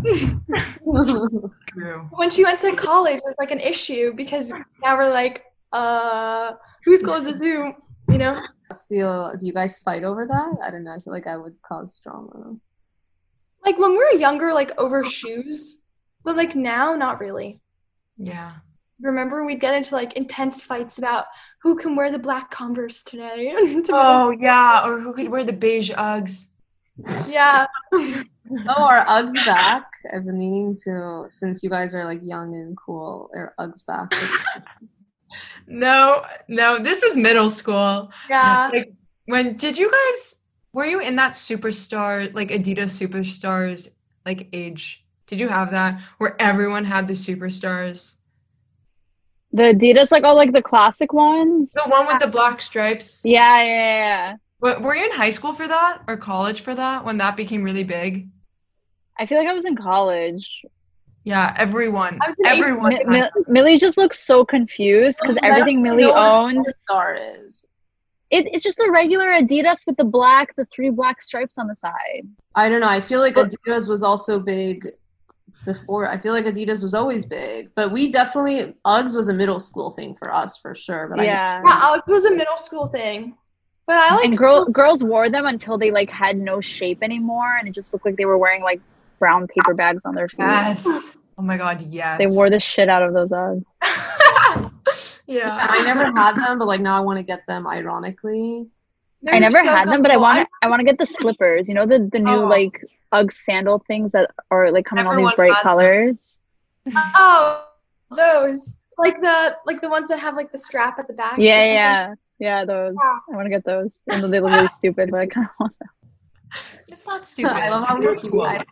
[2.10, 6.52] when she went to college, it was like an issue because now we're like, uh,
[6.84, 7.72] whose clothes is who?
[8.08, 8.40] You know?
[8.74, 10.56] feel do you guys fight over that?
[10.62, 10.92] I don't know.
[10.92, 12.56] I feel like I would cause drama.
[13.64, 15.82] Like when we were younger, like over shoes,
[16.24, 17.60] but like now, not really.
[18.16, 18.54] Yeah.
[19.00, 21.26] Remember, we'd get into like intense fights about
[21.60, 23.50] who can wear the black Converse today.
[23.84, 26.46] to Oh yeah, or who could wear the beige Uggs?
[27.28, 27.66] yeah.
[28.68, 29.84] Oh, are Uggs back?
[30.12, 33.30] I've been meaning to since you guys are like young and cool.
[33.34, 34.12] Are Uggs back?
[35.66, 38.10] No, no, this was middle school.
[38.28, 38.68] Yeah.
[38.72, 38.92] Like
[39.26, 40.36] when did you guys
[40.72, 43.88] were you in that superstar like Adidas superstars
[44.26, 45.04] like age?
[45.26, 48.16] Did you have that where everyone had the superstars?
[49.52, 51.72] The Adidas, like all like the classic ones.
[51.72, 53.20] The one with the black stripes.
[53.24, 54.36] Yeah, yeah, yeah.
[54.60, 57.62] Wa- Were you in high school for that or college for that when that became
[57.62, 58.28] really big?
[59.18, 60.46] I feel like I was in college.
[61.24, 62.18] Yeah, everyone.
[62.22, 62.88] I was Everyone.
[62.88, 66.68] Mi- Mi- Millie just looks so confused because Oh, everything Millie know what a owns,
[66.84, 67.64] Star is.
[68.30, 71.76] it, it's just the regular Adidas with the black, the three black stripes on the
[71.76, 72.26] side.
[72.56, 72.88] I don't know.
[72.88, 74.88] I feel like But- Adidas was also big
[75.64, 76.08] before.
[76.08, 79.90] I feel like Adidas was always big, but we definitely Uggs was a middle school
[79.92, 81.06] thing for us for sure.
[81.14, 81.62] But Yeah.
[81.64, 83.36] Yeah, Alex was a middle school thing.
[83.86, 87.56] But I like and girl, girls wore them until they like had no shape anymore,
[87.58, 88.80] and it just looked like they were wearing like
[89.22, 90.40] brown paper bags on their feet.
[90.40, 91.16] Yes.
[91.38, 92.18] Oh my god, yes.
[92.20, 93.64] They wore the shit out of those Uggs.
[95.26, 95.48] yeah.
[95.70, 97.66] I, I never had them, but like now I want to get them.
[97.66, 98.68] Ironically,
[99.22, 101.68] they're I never so had them, but I want I want to get the slippers.
[101.70, 102.46] You know the the new Oh.
[102.46, 105.70] like Ugg sandal things that are like coming all these bright has them.
[105.70, 106.40] colors.
[106.94, 107.64] Oh,
[108.10, 111.38] those like the like the ones that have like the strap at the back.
[111.38, 112.64] Yeah, yeah, yeah.
[112.66, 113.90] Those I want to get those.
[114.10, 115.88] Even though they look really stupid, but I kind of want them.
[116.88, 117.52] It's not stupid.
[117.52, 118.32] I love it's how really we keep.
[118.32, 118.42] cool.
[118.42, 118.62] I,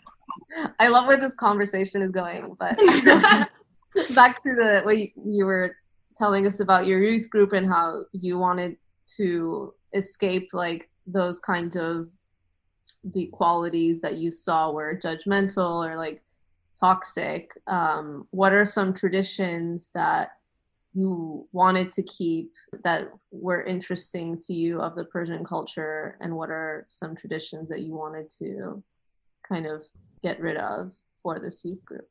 [0.79, 2.77] I love where this conversation is going, but
[4.15, 5.77] back to the what you, you were
[6.17, 8.77] telling us about your youth group and how you wanted
[9.17, 12.09] to escape like those kinds of
[13.15, 16.23] the qualities that you saw were judgmental or like
[16.79, 17.51] toxic.
[17.67, 20.33] Um, what are some traditions that
[20.93, 22.53] you wanted to keep
[22.85, 26.19] that were interesting to you of the persian culture?
[26.21, 28.83] And what are some traditions that you wanted to
[29.49, 29.83] kind of
[30.23, 32.09] get rid of for this youth group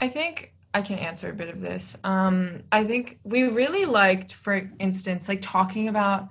[0.00, 1.96] I think I can answer a bit of this.
[2.04, 6.28] Um, I think we really liked, for instance, like talking about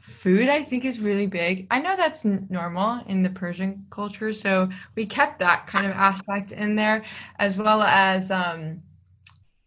[0.00, 1.66] food, I think is really big.
[1.70, 5.92] I know that's n- normal in the Persian culture, so we kept that kind of
[5.92, 7.04] aspect in there,
[7.38, 8.82] as well as, um,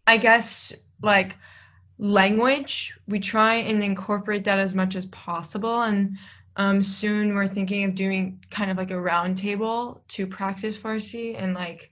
[0.05, 1.35] I guess, like
[1.97, 2.97] language.
[3.07, 5.81] We try and incorporate that as much as possible.
[5.81, 6.17] And
[6.57, 11.41] um, soon we're thinking of doing kind of like a round table to practice Farsi
[11.41, 11.91] and like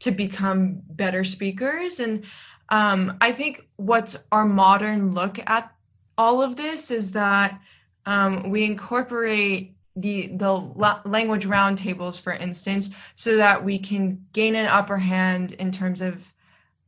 [0.00, 2.00] to become better speakers.
[2.00, 2.24] And
[2.70, 5.72] um, I think what's our modern look at
[6.18, 7.60] all of this is that
[8.06, 14.54] um, we incorporate the the la- language roundtables, for instance, so that we can gain
[14.54, 16.32] an upper hand in terms of,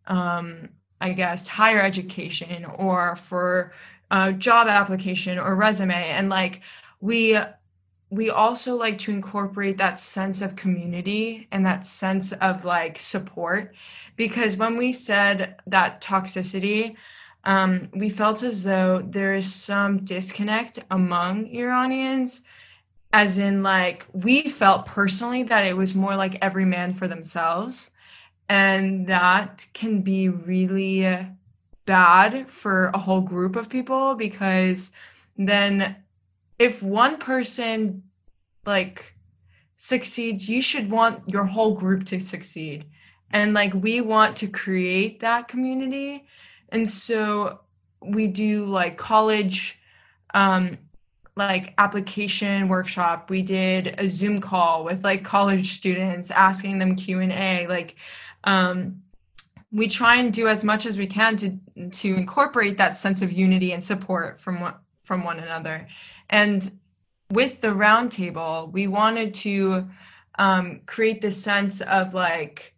[0.07, 0.69] um,
[1.01, 3.73] I guess, higher education or for
[4.11, 6.61] uh, job application or resume, and like
[7.01, 7.39] we
[8.11, 13.75] we also like to incorporate that sense of community and that sense of like support.
[14.17, 16.97] Because when we said that toxicity
[17.45, 22.43] um, we felt as though there is some disconnect among iranians
[23.13, 27.91] as in like we felt personally that it was more like every man for themselves
[28.49, 31.27] and that can be really
[31.87, 34.93] bad for a whole group of people because
[35.39, 35.97] then
[36.59, 38.03] if one person
[38.67, 39.15] like
[39.77, 42.85] succeeds you should want your whole group to succeed.
[43.31, 46.27] And like we want to create that community.
[46.71, 47.61] And so
[48.03, 49.79] we do like college
[50.35, 50.79] um
[51.37, 53.31] like application workshop.
[53.31, 57.95] We did a zoom call with like college students asking them q&a like
[58.45, 59.03] um
[59.71, 61.59] we try and do as much as we can to
[61.91, 65.87] to incorporate that sense of unity and support from from one another
[66.31, 66.71] and
[67.31, 69.89] with the roundtable, we wanted to
[70.39, 72.75] um, create this sense of like,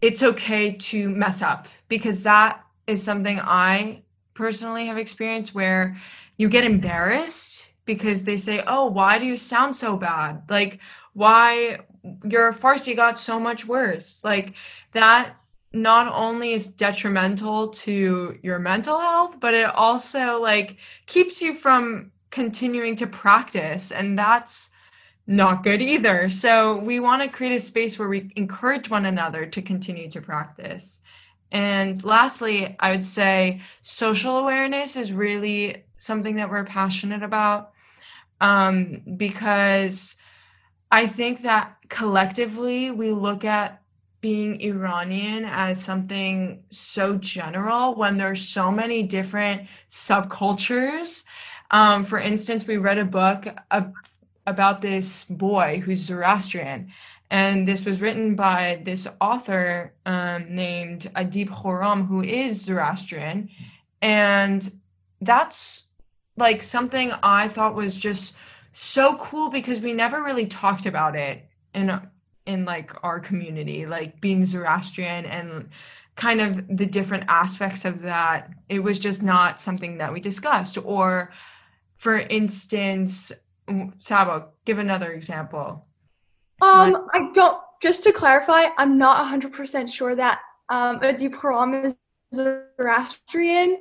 [0.00, 4.02] it's okay to mess up because that is something I
[4.34, 5.96] personally have experienced where
[6.36, 10.42] you get embarrassed because they say, Oh, why do you sound so bad?
[10.50, 10.80] Like,
[11.14, 11.78] why
[12.24, 14.22] your Farsi got so much worse?
[14.22, 14.54] Like,
[14.92, 15.36] that
[15.72, 22.12] not only is detrimental to your mental health, but it also like keeps you from
[22.40, 24.70] continuing to practice and that's
[25.26, 29.46] not good either so we want to create a space where we encourage one another
[29.46, 31.00] to continue to practice
[31.50, 37.72] and lastly i would say social awareness is really something that we're passionate about
[38.40, 40.16] um, because
[40.90, 43.82] I think that collectively we look at
[44.20, 51.22] being Iranian as something so general when there's so many different subcultures.
[51.70, 53.94] Um, for instance, we read a book ab-
[54.46, 56.92] about this boy who's Zoroastrian,
[57.30, 63.50] and this was written by this author um, named Adib Khorram, who is Zoroastrian,
[64.00, 64.70] and
[65.20, 65.84] that's
[66.36, 68.36] like something I thought was just
[68.72, 72.00] so cool because we never really talked about it in
[72.46, 75.68] in like our community, like being Zoroastrian and
[76.14, 78.50] kind of the different aspects of that.
[78.68, 80.78] It was just not something that we discussed.
[80.82, 81.30] Or,
[81.96, 83.32] for instance,
[83.98, 85.86] Saba, give another example.
[86.62, 87.60] Um, I don't.
[87.82, 91.98] Just to clarify, I'm not 100% sure that um, Adib Khorram is
[92.34, 93.78] Zoroastrian.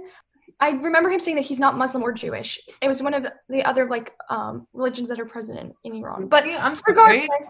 [0.59, 2.59] I remember him saying that he's not Muslim or Jewish.
[2.81, 6.27] It was one of the other like um, religions that are present in, in Iran.
[6.27, 7.49] But Yeah, I'm regardless, sorry.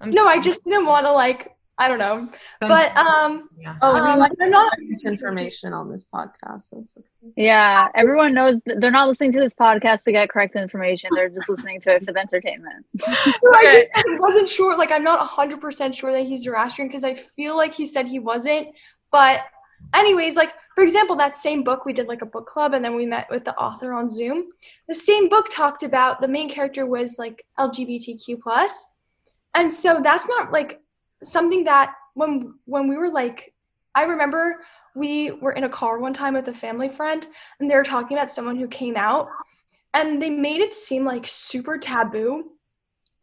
[0.00, 2.28] I'm no, I just didn't want to like I don't know.
[2.62, 3.76] Some- But um, yeah.
[3.82, 6.62] Oh, we Um, might I'm have not- misinformation on this podcast.
[6.62, 7.06] So it's okay.
[7.36, 11.10] Yeah, everyone knows that they're not listening to this podcast to get correct information.
[11.14, 12.86] They're just listening to it for the entertainment.
[13.06, 13.70] I Okay.
[13.72, 13.88] just
[14.20, 14.76] wasn't sure.
[14.76, 18.20] Like I'm not 100% sure that he's Zoroastrian because I feel like he said he
[18.20, 18.68] wasn't.
[19.12, 19.40] But
[19.94, 22.94] anyways, like for example, that same book we did like a book club and then
[22.94, 24.46] we met with the author on Zoom.
[24.88, 28.86] The same book talked about the main character was like LGBTQ plus,
[29.54, 30.80] and so that's not like
[31.26, 33.52] something that when when we were like,
[33.94, 37.26] I remember we were in a car one time with a family friend
[37.60, 39.28] and they were talking about someone who came out
[39.92, 42.44] and they made it seem like super taboo.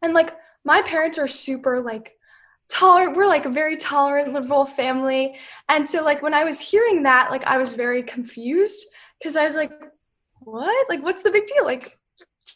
[0.02, 2.16] And like my parents are super like
[2.68, 5.36] tolerant we're like a very tolerant liberal family.
[5.68, 8.86] And so like when i was hearing that like i was very confused
[9.18, 9.72] because i was like
[10.40, 10.88] what?
[10.88, 11.64] Like what's the big deal?
[11.64, 11.98] Like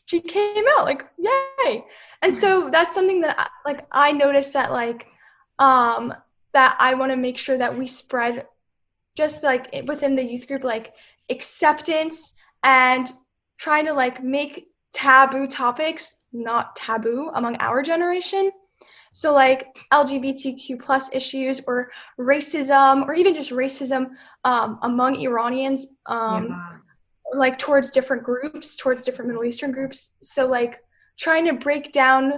[0.04, 1.84] she came out like yay.
[2.22, 5.06] And so that's something that like i noticed that like
[5.58, 6.12] um
[6.52, 8.46] that i want to make sure that we spread
[9.16, 10.94] just like within the youth group like
[11.30, 13.12] acceptance and
[13.58, 18.50] trying to like make taboo topics not taboo among our generation
[19.12, 24.10] so like lgbtq plus issues or racism or even just racism
[24.44, 26.72] um, among iranians um, Yeah.
[27.34, 30.80] like towards different groups towards different middle eastern groups so like
[31.18, 32.32] trying to break down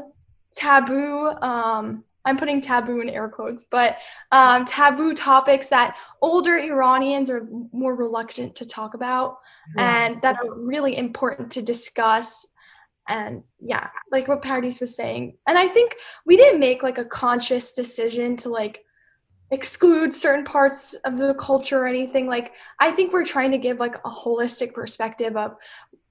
[0.55, 3.97] taboo um, i'm putting taboo in air quotes but
[4.33, 9.39] um, taboo topics that older iranians are more reluctant to talk about
[9.77, 12.47] and that are really important to discuss.
[13.09, 15.37] And yeah like what Pardis was saying.
[15.49, 18.85] And i think we didn't make like a conscious decision to like
[19.51, 22.27] exclude certain parts of the culture or anything.
[22.27, 25.57] Like i think we're trying to give like a holistic perspective of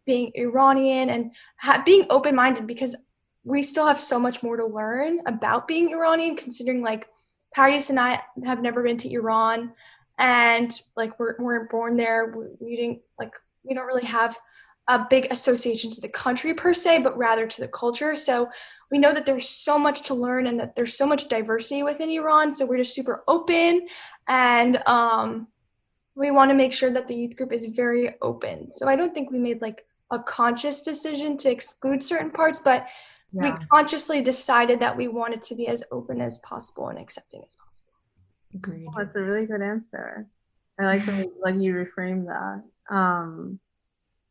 [0.05, 2.95] being iranian and ha- being open-minded because
[3.43, 7.07] we still have so much more to learn about being iranian considering like
[7.55, 9.71] Pardis and i have never been to iran
[10.17, 14.37] and like we're, we're born there we, we didn't like we don't really have
[14.89, 18.15] a big association to the country per se, but rather to the culture.
[18.15, 18.49] So
[18.89, 22.09] we know that there's so much to learn and that there's so much diversity within
[22.09, 22.51] Iran.
[22.51, 23.87] So we're just super open
[24.27, 25.47] and um,
[26.15, 28.73] we want to make sure that the youth group is very open.
[28.73, 32.87] So I don't think we made like a conscious decision to exclude certain parts, but
[33.31, 33.57] Yeah.
[33.59, 37.55] we consciously decided that we wanted to be as open as possible and accepting as
[37.55, 37.93] possible.
[38.55, 38.87] Agreed.
[38.89, 40.27] Oh, that's a really good answer.
[40.79, 42.95] I like the way like you reframe that.
[42.95, 43.59] Um,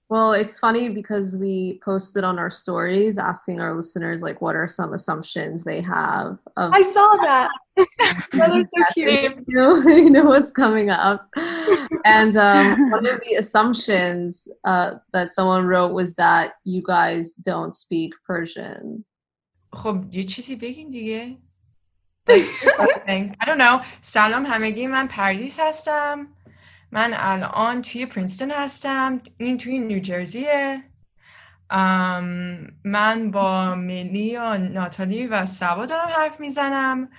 [0.09, 4.67] well, it's funny because we posted on our stories asking our listeners like what are
[4.67, 7.51] some assumptions they have of I saw that
[8.34, 9.44] that is so cute.
[9.48, 11.30] you, you know what's coming up.
[12.06, 17.74] And um, one of the assumptions uh, that someone wrote was that you guys don't
[17.76, 19.06] speak Persian.
[19.74, 21.38] خب یه چیزی بگین دیگه
[22.30, 22.46] Like,
[22.78, 23.36] something.
[23.42, 26.28] I don't know سلام همگی من پردیس هستم
[26.92, 30.84] من الان توی پرینستون هستم این توی نیوجرسیه
[31.70, 37.10] ام، من با ملی و ناتالی و سبا دارم حرف میزنم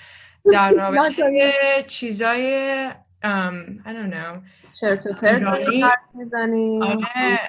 [0.52, 2.88] در رابطه چیزای
[3.24, 4.42] um, I don't know
[4.72, 7.40] چرت و پرت ایرانی؟ حرف میزنی آره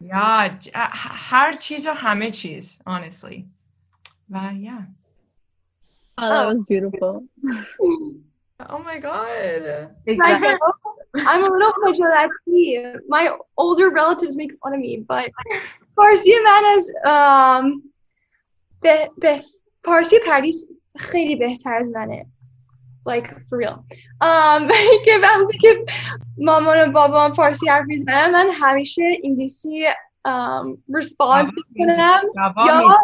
[0.00, 3.44] یا ج- ه- هر چیز و همه چیز honestly
[4.30, 4.82] و yeah
[6.18, 7.14] Oh, that was beautiful.
[8.72, 10.54] oh my god Like, Exactly.
[11.30, 12.64] I'm a little Gujarati.
[13.16, 13.24] My
[13.62, 15.28] older relatives make fun of me, but
[15.96, 17.82] فارسی من از um,
[18.80, 19.42] به, به
[19.84, 20.66] فارسی پردیس
[21.01, 22.25] خیلی بهتر از منه.
[23.09, 23.77] Like for real.
[24.23, 24.61] Um
[25.05, 25.85] که وقتی که
[26.37, 29.85] مامان و بابام فارسی حرف می‌زنن من همیشه انگلیسی
[30.27, 32.21] um, respond می‌کنم.
[32.67, 32.95] یا-.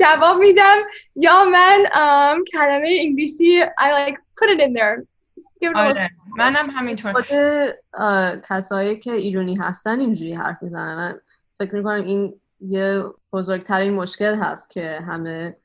[0.00, 0.76] جواب میدم.
[1.16, 5.04] یا من um, کلمه انگلیسی I like put it in there.
[5.62, 7.12] Give it a little آره منم همینطور.
[7.12, 7.24] خود
[8.48, 10.96] کسایی که ایرانی هستن اینجوری حرف می‌زنن.
[10.96, 11.20] من
[11.58, 15.56] فکر می‌کنم این یه بزرگترین مشکل هست که همه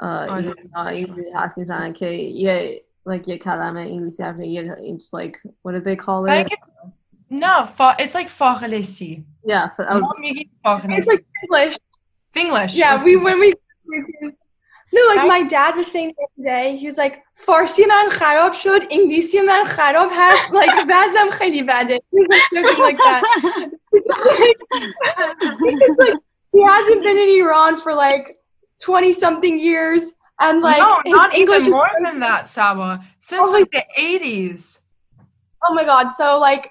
[0.00, 0.34] آره.
[0.34, 4.48] ایرانی اینجوری حرف میزنن که یه like یه کلمه انگلیسی حرف میزنن
[4.82, 6.90] یه it's like what did they call I it think-
[7.30, 7.92] نه فا...
[7.92, 11.76] it's like فاخلسی yeah f- I was- ما میگیم It's فاخلسی like English
[12.36, 13.52] English Yeah, we when we
[14.96, 18.10] no, like I- my dad was saying the other day, he was like, فارسی من
[18.10, 21.96] خراب شد, انگلیسی من خراب هست, like وضعم خیلی بده.
[22.12, 23.22] He was like joking like that.
[23.92, 24.26] Because,
[25.98, 26.18] like
[26.54, 28.26] he hasn't been in Iran for like
[28.83, 33.03] 20 something years and like no, not English even more than that, Saba.
[33.19, 34.79] Since oh like the 80s.
[35.63, 36.69] Oh my god, so like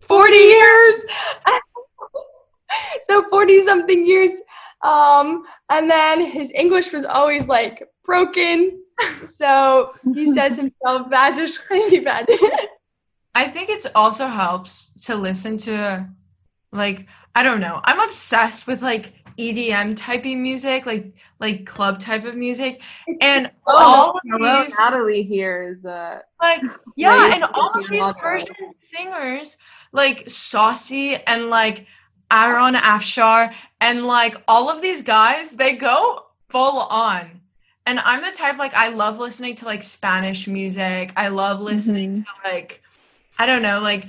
[0.00, 1.04] 40 years.
[3.02, 4.32] so 40 something years.
[4.82, 8.80] Um, and then his English was always like broken.
[9.24, 11.08] So he says himself,
[13.34, 16.08] I think it also helps to listen to
[16.70, 17.80] like I don't know.
[17.82, 22.82] I'm obsessed with like EDM type of music, like like club type of music,
[23.20, 26.62] and all of Hello, these Natalie here is uh like
[26.96, 28.04] yeah, and all of these.
[28.18, 29.58] Persian singers,
[29.92, 31.86] like Sasy and like
[32.30, 37.40] Aron Afshar, and like all of these guys, they go full on.
[37.86, 41.12] And I'm the type like I love listening to like Spanish music.
[41.16, 42.80] I love listening to like
[43.38, 44.06] I don't know, like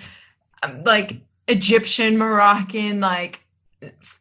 [0.64, 3.42] um, like Egyptian, Moroccan, like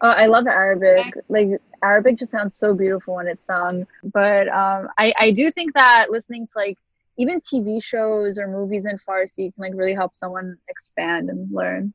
[0.01, 1.15] Oh, I love Arabic.
[1.29, 1.49] Like
[1.83, 3.87] Arabic just sounds so beautiful when it's sung.
[4.03, 6.79] But um, I I do think that listening to like
[7.17, 11.95] even TV shows or movies in Farsi can like really help someone expand and learn.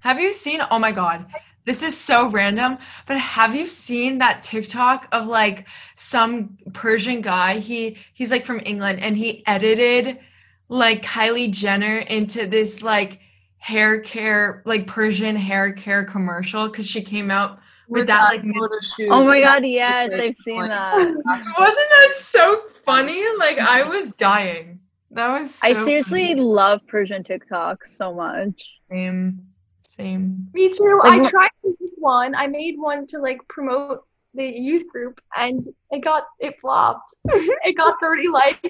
[0.00, 0.60] Have you seen?
[0.70, 1.26] Oh my god,
[1.64, 7.58] this is so random, but have you seen that TikTok of like some Persian guy?
[7.58, 10.18] He he's like from England and he edited
[10.68, 13.20] like Kylie Jenner into this like
[13.58, 18.80] hair care like Persian hair care commercial because she came out with that like photo
[18.96, 19.08] shoot.
[19.10, 20.96] Oh my god, yes, I've seen like, that.
[21.58, 23.22] wasn't that so funny?
[23.38, 24.80] Like I was dying.
[25.10, 26.40] That was so I seriously funny.
[26.40, 28.52] love Persian TikTok so much.
[28.90, 29.48] same
[29.98, 30.46] same.
[30.52, 34.44] me too Like i tried to make one i made one to like promote the
[34.44, 38.60] youth group and it got it flopped it got 30 likes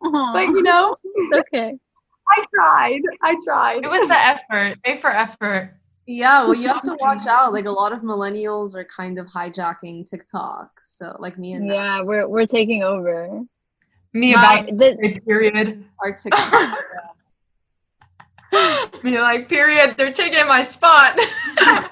[0.00, 1.78] but you know it's okay.
[2.28, 4.78] I tried i tried It was the effort.
[4.84, 5.72] A for effort.
[6.08, 7.52] Yeah, well, you have to watch out.
[7.52, 10.70] Like a lot of millennials are kind of hijacking TikTok.
[10.84, 13.42] So, like me and Yeah, we're we're taking over.
[14.12, 15.84] Me My- about the- period.
[16.00, 16.78] our TikTok.
[19.02, 19.96] Me like period.
[19.96, 21.18] They're taking my spot.
[21.58, 21.86] I'm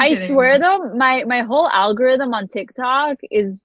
[0.00, 0.28] I kidding.
[0.28, 3.64] swear though, my my whole algorithm on TikTok is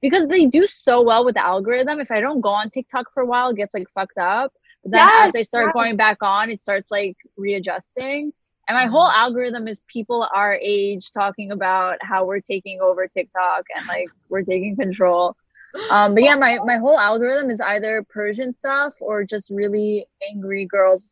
[0.00, 2.00] because they do so well with the algorithm.
[2.00, 4.52] If I don't go on TikTok for a while, it gets like fucked up.
[4.82, 5.72] But then Yes, as I start yes.
[5.74, 8.32] going back on, it starts like readjusting.
[8.68, 13.64] And my whole algorithm is people our age talking about how we're taking over TikTok
[13.74, 15.36] and like we're taking control.
[15.90, 20.66] Um, but yeah, my, my whole algorithm is either Persian stuff or just really angry
[20.66, 21.10] girls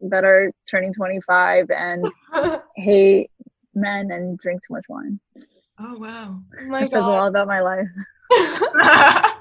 [0.00, 2.06] that are turning 25 and
[2.76, 3.30] hate
[3.74, 5.20] men and drink too much wine.
[5.82, 6.40] Oh wow.
[6.60, 7.88] oh my Which says a lot about my life.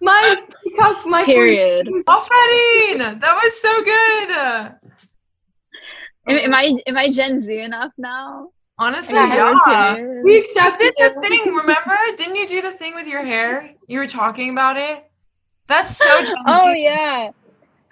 [0.00, 1.86] my TikTok, my Period.
[2.08, 4.30] Alfredine, that was so good.
[6.28, 8.50] Am, am I am I Gen Z enough now?
[8.78, 9.94] Honestly, Yeah, yeah.
[9.94, 10.22] Okay.
[10.24, 11.96] we You accept did it the thing, remember?
[12.16, 13.74] Didn't you do the thing with your hair?
[13.86, 15.04] You were talking about it.
[15.68, 16.78] That's so Gen Oh Z.
[16.78, 17.30] yeah.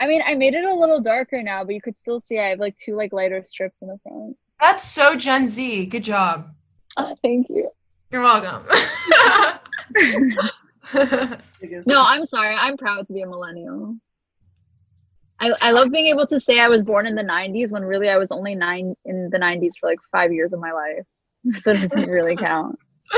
[0.00, 2.50] I mean, I made it a little darker now, but you could still see I
[2.50, 4.36] have like two like lighter strips in the front.
[4.60, 5.86] That's so Gen Z.
[5.86, 6.50] Good job.
[6.96, 7.70] Oh, thank you.
[8.10, 8.64] You're welcome.
[11.86, 12.54] No, I'm sorry.
[12.54, 13.96] I'm proud to be a millennial.
[15.38, 18.08] I, I love being able to say I was born in the 90s when really
[18.08, 21.04] I was only nine in the 90s for like five years of my life.
[21.60, 22.78] So it doesn't really count.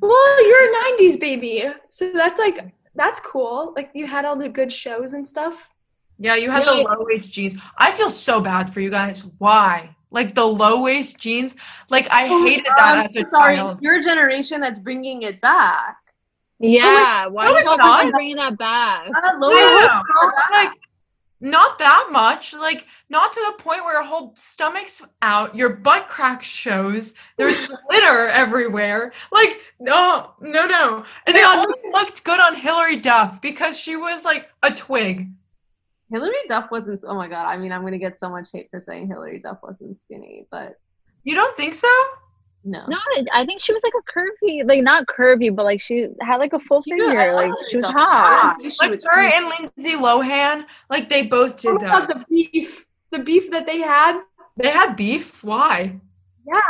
[0.00, 4.48] well you're a 90s baby so that's like that's cool like you had all the
[4.48, 5.68] good shows and stuff
[6.18, 6.82] Yeah, you had Really?
[6.82, 7.54] the low waist jeans.
[7.78, 9.24] I feel so bad for you guys.
[9.38, 9.95] Why?
[10.10, 11.56] Like the low waist jeans.
[11.90, 13.82] Like I hated that as a sorry, child.
[13.82, 15.96] your generation that's bringing it back.
[16.58, 18.10] Yeah, why no, is not.
[18.12, 19.08] bringing that back?
[19.08, 20.00] Uh, low Yeah.
[20.22, 20.70] waist- Like
[21.40, 22.54] not that much.
[22.54, 27.58] Like not to the point where your whole stomach's out, your butt crack shows, there's
[27.88, 29.12] glitter everywhere.
[29.32, 31.04] Like no, no, no.
[31.26, 35.28] And they all looked good on Hilary Duff because she was like a twig.
[36.08, 37.02] Hilary Duff wasn't.
[37.06, 37.46] Oh my god!
[37.46, 40.76] I mean, I'm gonna get so much hate for saying Hilary Duff wasn't skinny, but
[41.24, 41.88] You don't think so?
[42.64, 42.84] no.
[42.88, 42.96] No,
[43.32, 46.52] I think she was like a curvy, like not curvy, but like she had like
[46.52, 47.20] a full Yeah, figure.
[47.20, 47.92] I like love she was Duff.
[47.94, 48.54] hot.
[48.54, 51.86] I didn't say she Like was- her and Lindsay Lohan, like they both did my
[51.86, 52.18] god, that.
[52.18, 54.20] the beef, the beef that they had.
[54.56, 55.44] They had beef.
[55.44, 56.00] Why?
[56.46, 56.60] Yeah,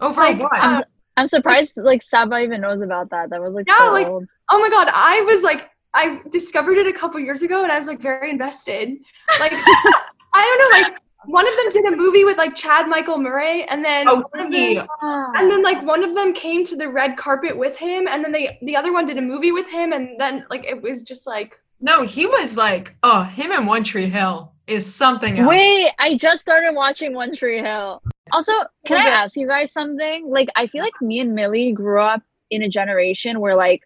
[0.00, 0.52] Over Like, what?
[0.60, 0.82] uh,
[1.16, 3.30] I'm surprised like Saba even knows about that.
[3.30, 4.26] That was like Yeah, so like- old.
[4.50, 5.68] Oh my god, I was like,
[5.98, 8.98] I discovered it a couple years ago, and I was like very invested.
[9.40, 9.52] Like,
[10.32, 13.64] I don't know, like one of them did a movie with like Chad Michael Murray,
[13.64, 14.74] and then oh, one of he.
[14.74, 18.24] them, and then like one of them came to the red carpet with him, and
[18.24, 21.02] then they the other one did a movie with him, and then like it was
[21.02, 25.48] just like No, he was like, oh, him and One Tree Hill is something else.
[25.48, 28.02] Wait, I just started watching One Tree Hill.
[28.30, 28.52] Also,
[28.86, 30.30] can I ask you guys something?
[30.30, 33.82] Like, I feel like me and Millie grew up in a generation where like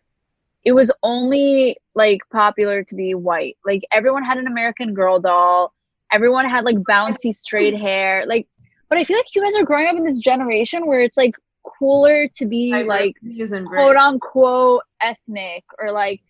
[0.64, 3.56] it was only like popular to be white.
[3.64, 5.72] Like everyone had an American Girl doll.
[6.12, 8.24] Everyone had like bouncy straight hair.
[8.26, 8.46] Like,
[8.88, 11.34] but I feel like you guys are growing up in this generation where it's like
[11.78, 16.20] cooler to be like Diversity isn't quote unquote ethnic or like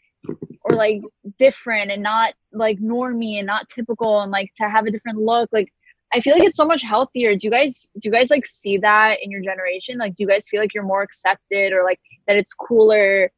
[0.64, 1.02] or like
[1.38, 5.48] different and not like normie and not typical and like to have a different look
[5.52, 5.72] like
[6.12, 8.76] i feel like it's so much healthier do you guys do you guys like see
[8.78, 11.98] that in your generation like do you guys feel like you're more accepted or like
[12.28, 13.30] that it's cooler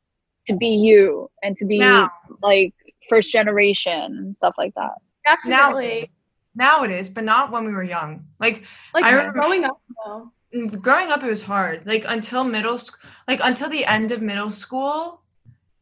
[0.49, 2.11] to be you and to be Now.
[2.43, 2.75] like
[3.09, 4.93] first generation and stuff like that
[5.27, 6.11] definitely
[6.55, 8.27] Now it is, but not when we were young.
[8.39, 8.65] Like
[8.95, 10.31] like I remember- growing up though.
[10.55, 11.85] mm, growing up, it was hard.
[11.87, 15.23] Like until middle school, like until the end of middle school,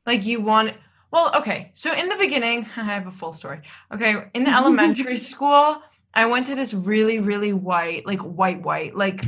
[0.06, 0.74] like you want.
[1.10, 1.70] Well, okay.
[1.74, 3.60] So in the beginning, I have a full story.
[3.92, 5.82] Okay, in elementary school,
[6.14, 9.24] I went to this really, really white, like white, white, like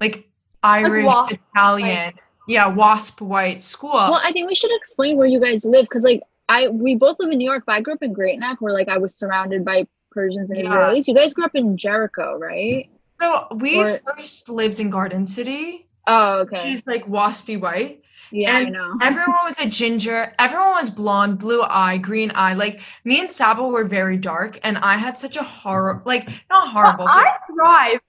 [0.00, 0.28] like
[0.62, 2.12] Irish, wasp, Italian,
[2.48, 3.92] yeah, wasp white school.
[3.92, 7.16] well i think we should explain where you guys live because like i we both
[7.20, 9.14] live in new york but i grew up in great neck where like i was
[9.14, 10.66] surrounded by persians and Yeah.
[10.70, 12.88] israelis you guys grew up in jericho right
[13.20, 15.86] so we or- first lived in Garden City.
[16.06, 18.02] oh okay She's like waspy white.
[18.32, 20.34] yeah i know Everyone was a ginger.
[20.38, 22.54] Everyone was blonde, blue eye, green eye.
[22.54, 26.68] Like me and Saba were very dark, and I had such a horror, like not
[26.74, 27.06] horrible.
[27.06, 28.00] I thrived.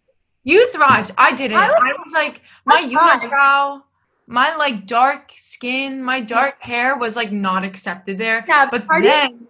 [0.43, 1.11] you thrived.
[1.17, 1.57] I didn't.
[1.57, 3.23] I I was- was, like my I thrived.
[3.25, 3.81] unibrow,
[4.27, 8.43] my like dark skin, my dark hair was like not accepted there.
[8.47, 9.47] Yeah, But Pardis- then,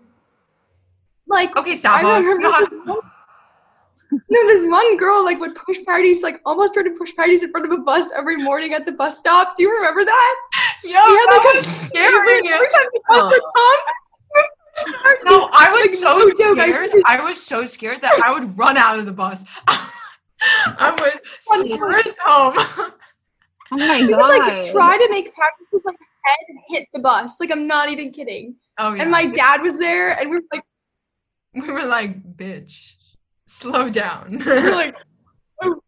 [1.27, 2.99] like okay, Saba, I you remember have- this one,
[4.29, 7.51] no, this one girl like would push Pardis, like almost tried to push Pardis in
[7.51, 9.55] front of a bus every morning at the bus stop.
[9.55, 10.35] Do you remember that?
[10.83, 12.47] Yeah, had, that like, was scary.
[12.47, 13.29] every time oh.
[13.29, 13.79] the bus
[14.35, 14.45] would
[14.75, 15.15] come.
[15.25, 16.91] No, I was Like, so no scared.
[17.05, 19.45] I was so scared that I would run out of the bus.
[19.67, 22.91] I would sprint home.
[23.71, 26.99] oh my We would god like try to make practice with like head hit the
[26.99, 27.39] bus.
[27.39, 28.55] Like I'm not even kidding.
[28.77, 29.03] Oh yeah.
[29.03, 30.63] And my dad was there, and we were like,
[31.53, 32.93] we were like, bitch,
[33.47, 34.37] slow down.
[34.45, 34.95] we were like,
[35.63, 35.79] oh,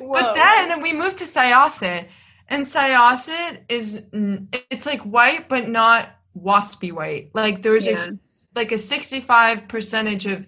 [0.00, 2.08] but then we moved to Syosset,
[2.48, 4.02] and Syosset is
[4.70, 7.30] it's like white, but not waspy white.
[7.34, 8.06] Like there's Yeah.
[8.06, 10.46] a like a 65 percentage of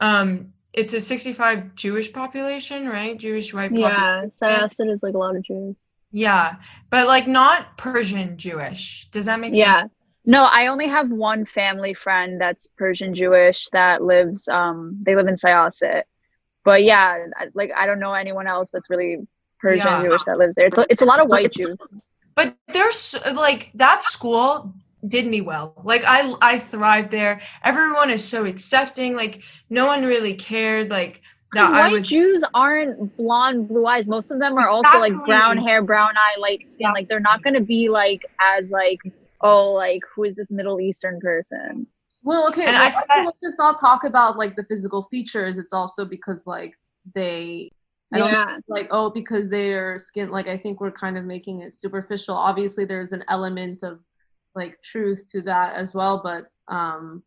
[0.00, 3.16] um it's a 65 Jewish population, right?
[3.18, 4.32] Jewish white population.
[4.42, 6.56] yeah Syosset is like a lot of jews Yeah,
[6.88, 9.08] but like not Persian Jewish.
[9.10, 9.92] Does that make yeah sense?
[10.28, 15.28] no i only have one family friend that's persian jewish that lives um they live
[15.28, 16.02] in Syosset.
[16.64, 19.18] but yeah like i don't know anyone else that's really
[19.60, 20.02] persian Yeah.
[20.02, 21.78] jewish that lives there it's a, it's a lot of white jews
[22.34, 23.14] But there's
[23.46, 24.74] like that school
[25.06, 25.66] did me well.
[25.92, 27.40] Like I I thrived there.
[27.62, 29.10] Everyone is so accepting.
[29.22, 30.90] Like no one really cared.
[30.90, 34.08] Like Because that I white was Jews aren't blonde, blue eyes.
[34.08, 36.86] Most of them are also like brown hair, brown eye, light skin.
[36.86, 36.92] Yeah.
[36.92, 39.00] Like they're not gonna be like as like
[39.40, 41.86] oh like who is this Middle Eastern person?
[42.26, 45.06] Well, okay, And well, I also, fe- let's just not talk about like the physical
[45.12, 45.58] features.
[45.58, 46.74] It's also because like
[47.14, 47.70] they,
[48.12, 50.30] I don't Yeah, like oh because their skin.
[50.30, 52.34] Like I think we're kind of making it superficial.
[52.34, 54.00] Obviously, there's an element of
[54.56, 57.22] like truth to that as well, but um,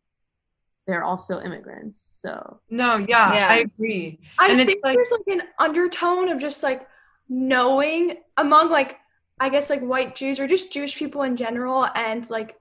[0.90, 2.10] they're also immigrants.
[2.14, 3.46] So no, yeah, Yeah.
[3.48, 4.18] I agree.
[4.38, 6.86] I And it's think like- there's like an undertone of just like
[7.28, 8.98] knowing among like
[9.42, 12.56] I guess like white Jews or just Jewish people in general and like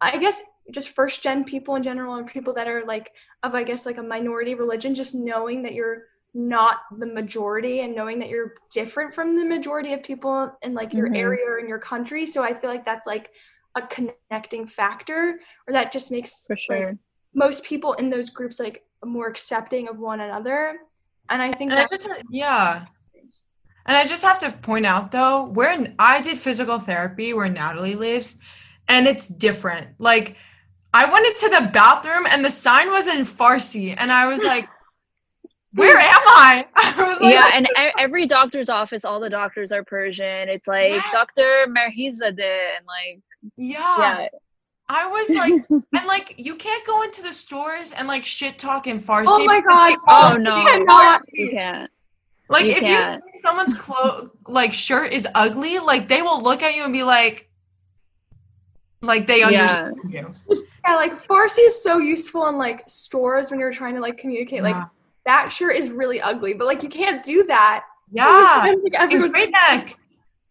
[0.00, 3.12] I guess just first gen people in general and people that are like
[3.42, 7.94] of I guess like a minority religion just knowing that you're not the majority and
[7.94, 11.16] knowing that you're different from the majority of people in like your Mhm.
[11.18, 13.30] area or in your country so I feel like that's like
[13.76, 16.98] a connecting factor or that just makes for like, sure.
[17.34, 20.76] Most people in those groups like more accepting of one another.
[21.28, 22.86] And I think And I just uh, yeah.
[23.86, 27.96] And I just have to point out though, where I did physical therapy where Natalie
[27.96, 28.38] lives,
[28.88, 29.88] and it's different.
[29.98, 30.36] Like
[30.94, 34.68] I went into the bathroom and the sign was in Farsi, and I was like,
[35.72, 39.70] "Where am I?" I was like, yeah, and e- every doctor's office, all the doctors
[39.70, 40.48] are Persian.
[40.48, 41.04] It's like Yes.
[41.12, 41.66] Dr.
[41.68, 43.22] Merhizadeh and like
[43.56, 43.98] yeah.
[43.98, 44.28] yeah.
[44.88, 48.86] I was like, and like you can't go into the stores and like shit talk
[48.86, 49.24] in Farsi.
[49.28, 49.90] Oh my god.
[49.90, 50.62] they Oh all no.
[50.64, 51.22] cannot.
[51.32, 51.90] You can't.
[52.50, 53.22] Like You if can't.
[53.24, 56.92] you see someone's clothes like shirt is ugly, like they will look at you and
[56.92, 57.48] be like,
[59.00, 59.46] like they Yeah.
[59.62, 60.34] understand you.
[60.86, 64.62] Yeah, like Farsi is so useful in like stores when you're trying to like communicate.
[64.62, 64.84] Like Yeah.
[65.24, 67.84] that shirt is really ugly, but like you can't do that.
[68.12, 69.96] yeah, I don't think in everyone's- Great Neck,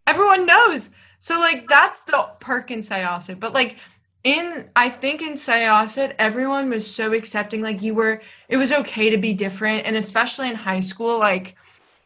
[0.08, 0.90] everyone knows.
[1.20, 3.40] So like that's the perk in Syosset.
[3.40, 3.78] But like
[4.24, 7.61] in I think in Syosset, everyone was so accepting.
[7.61, 11.55] Like you were, it was okay to be different, and especially in high school, like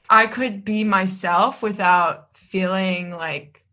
[0.10, 3.64] I could be myself without feeling like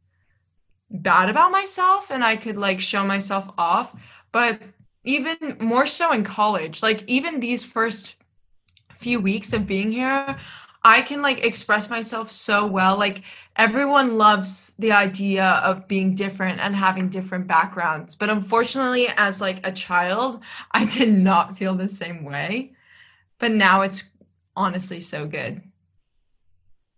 [0.90, 3.94] bad about myself and I could like show myself off.
[4.32, 4.60] But
[5.04, 8.14] even more so in college, like even these first
[8.94, 10.38] few weeks of being here,
[10.84, 12.98] I can like express myself so well.
[12.98, 13.22] Like
[13.56, 18.14] everyone loves the idea of being different and having different backgrounds.
[18.14, 20.40] But unfortunately, as like a child,
[20.72, 22.72] I did not feel the same way.
[23.38, 24.04] But now it's
[24.54, 25.62] honestly so good.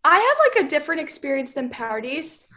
[0.05, 2.49] I had like a different experience than Pardis.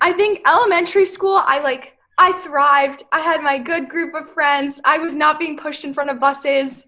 [0.00, 3.04] I think elementary school, I like I thrived.
[3.12, 4.80] I had my good group of friends.
[4.84, 6.86] I was not being pushed in front of buses.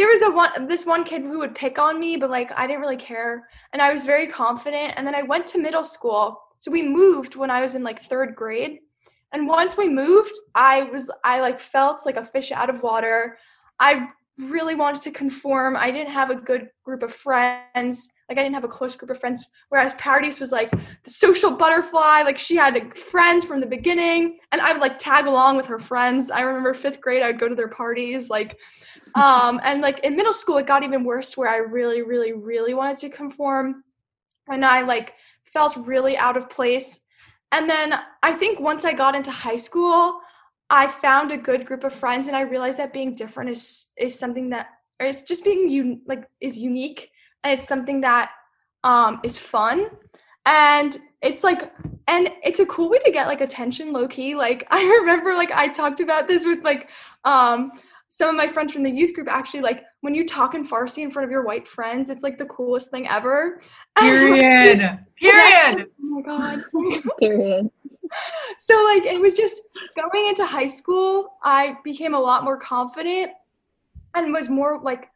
[0.00, 2.66] There was a one this one kid who would pick on me, but like I
[2.66, 3.46] didn't really care.
[3.74, 4.94] And I was very confident.
[4.96, 6.40] And then I went to middle school.
[6.58, 8.78] So we moved when I was in like third grade.
[9.34, 13.36] And once we moved, I was I like felt like a fish out of water.
[13.78, 15.76] I really wanted to conform.
[15.76, 18.08] I didn't have a good group of friends.
[18.30, 19.46] Like I didn't have a close group of friends.
[19.68, 22.22] Whereas Pardis was like the social butterfly.
[22.22, 25.66] Like she had like, friends from the beginning, and I would like tag along with
[25.66, 26.30] her friends.
[26.30, 28.30] I remember fifth grade, I would go to their parties.
[28.30, 28.56] Like,
[29.14, 32.74] um, and like in middle school, it got even worse where I really, really, really
[32.74, 33.84] wanted to conform,
[34.48, 37.00] and I like felt really out of place.
[37.52, 40.20] And then I think once I got into high school,
[40.70, 44.18] I found a good group of friends, and I realized that being different is is
[44.18, 44.68] something that,
[45.00, 47.10] or it's just being un- like is unique,
[47.42, 48.30] and it's something that
[48.84, 49.86] um is fun,
[50.46, 51.72] and it's like,
[52.08, 54.34] and it's a cool way to get like attention, low key.
[54.34, 56.88] Like I remember, like I talked about this with like
[57.24, 57.72] um
[58.10, 59.28] some of my friends from the youth group.
[59.28, 62.36] Actually, like when you talk in Farsi in front of your white friends, it's like
[62.36, 63.60] the coolest thing ever.
[63.98, 64.98] Period.
[65.16, 65.86] Period.
[66.02, 66.64] oh my god.
[67.20, 67.70] Period.
[68.58, 69.62] so like it was just
[69.94, 73.30] going into high school i became a lot more confident
[74.16, 75.08] and was more like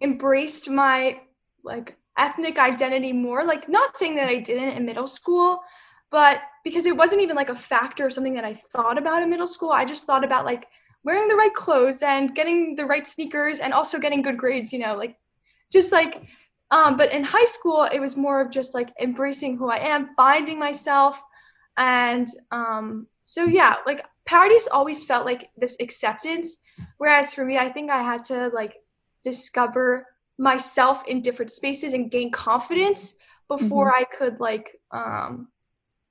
[0.00, 1.20] embraced my
[1.62, 5.60] like ethnic identity more like not saying that i didn't in middle school
[6.10, 9.30] but because it wasn't even like a factor or something that i thought about in
[9.30, 10.66] middle school i just thought about like
[11.04, 14.78] wearing the right clothes and getting the right sneakers and also getting good grades you
[14.78, 15.16] know like
[15.72, 16.22] just like
[16.70, 20.10] um but in high school it was more of just like embracing who i am
[20.16, 21.22] finding myself.
[21.76, 26.58] And um so yeah like pardis always felt like this acceptance.
[26.98, 28.74] Whereas for me i think i had to like
[29.24, 30.06] discover
[30.38, 33.14] myself in different spaces and gain confidence
[33.48, 35.48] before i could like um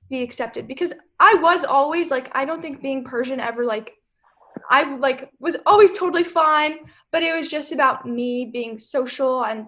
[0.08, 0.66] be accepted.
[0.66, 3.99] Because i was always like i don't think being persian ever like
[4.70, 6.78] i like was always totally fine
[7.12, 9.66] but it was just about me being social and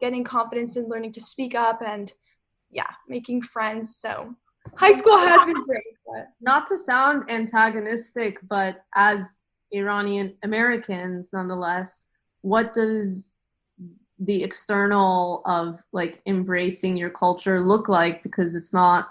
[0.00, 2.12] getting confidence and learning to speak up and
[2.70, 4.34] yeah making friends so
[4.74, 9.42] high school has been great but Not to sound antagonistic, but as
[9.72, 12.04] Iranian Americans, nonetheless,
[12.40, 13.34] what does
[14.18, 18.22] the external of like embracing your culture look like?
[18.22, 19.08] Because it's not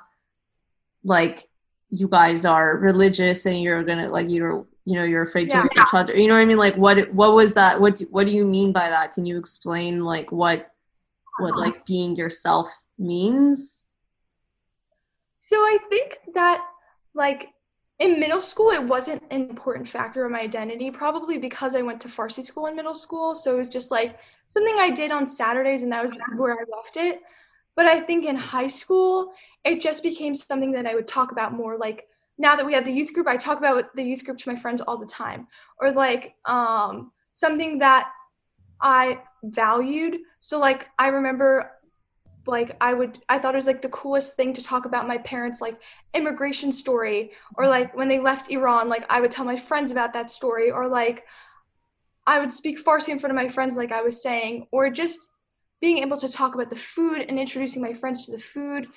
[1.04, 1.48] like
[1.90, 5.64] you guys are religious and you're gonna like you're you know you're afraid to Yeah.
[5.66, 6.16] at each other.
[6.16, 6.58] You know what I mean?
[6.58, 7.82] Like what what was that?
[7.82, 9.14] What do, what do you mean by that?
[9.14, 10.72] Can you explain like what
[11.40, 11.60] what uh-huh.
[11.60, 13.84] like being yourself means?
[15.42, 16.66] So I think that
[17.14, 17.50] like
[18.00, 22.00] in middle school it wasn't an important factor of my identity probably because I went
[22.02, 25.28] to Farsi school in middle school so it was just like something I did on
[25.28, 27.22] Saturdays and that was where I left it.
[27.76, 29.34] But I think in high school
[29.66, 32.08] it just became something that I would talk about more like
[32.38, 34.60] now that we have the youth group I talk about the youth group to my
[34.60, 35.48] friends all the time.
[35.82, 38.10] Or like um something that
[38.82, 40.20] I valued.
[40.40, 41.72] So like I remember
[42.46, 45.18] like I would I thought it was like the coolest thing to talk about my
[45.20, 45.82] parents like
[46.14, 47.32] immigration story.
[47.56, 50.72] Or like when they left Iran like I would tell my friends about that story.
[50.72, 51.26] Or like
[52.28, 55.30] I would speak Farsi in front of my friends, like I was saying, or just
[55.80, 58.88] being able to talk about the food and introducing my friends to the food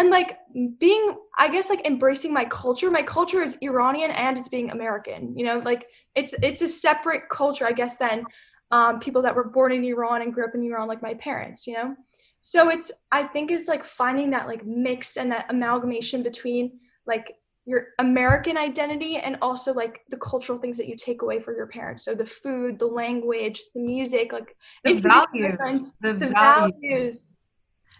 [0.00, 0.38] and like
[0.78, 5.36] being i guess like embracing my culture my culture is iranian and it's being american
[5.36, 8.24] you know like it's it's a separate culture i guess than
[8.72, 11.66] um, people that were born in iran and grew up in iran like my parents
[11.66, 11.94] you know?
[12.40, 16.72] So it's i think it's like finding that like mix and that amalgamation between
[17.06, 17.36] like
[17.66, 21.66] your american identity and also like the cultural things that you take away for your
[21.66, 22.02] parents.
[22.02, 26.72] So the food the language the music like the values the, the values.
[26.80, 27.24] values.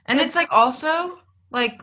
[0.06, 1.18] And it's like also
[1.50, 1.82] like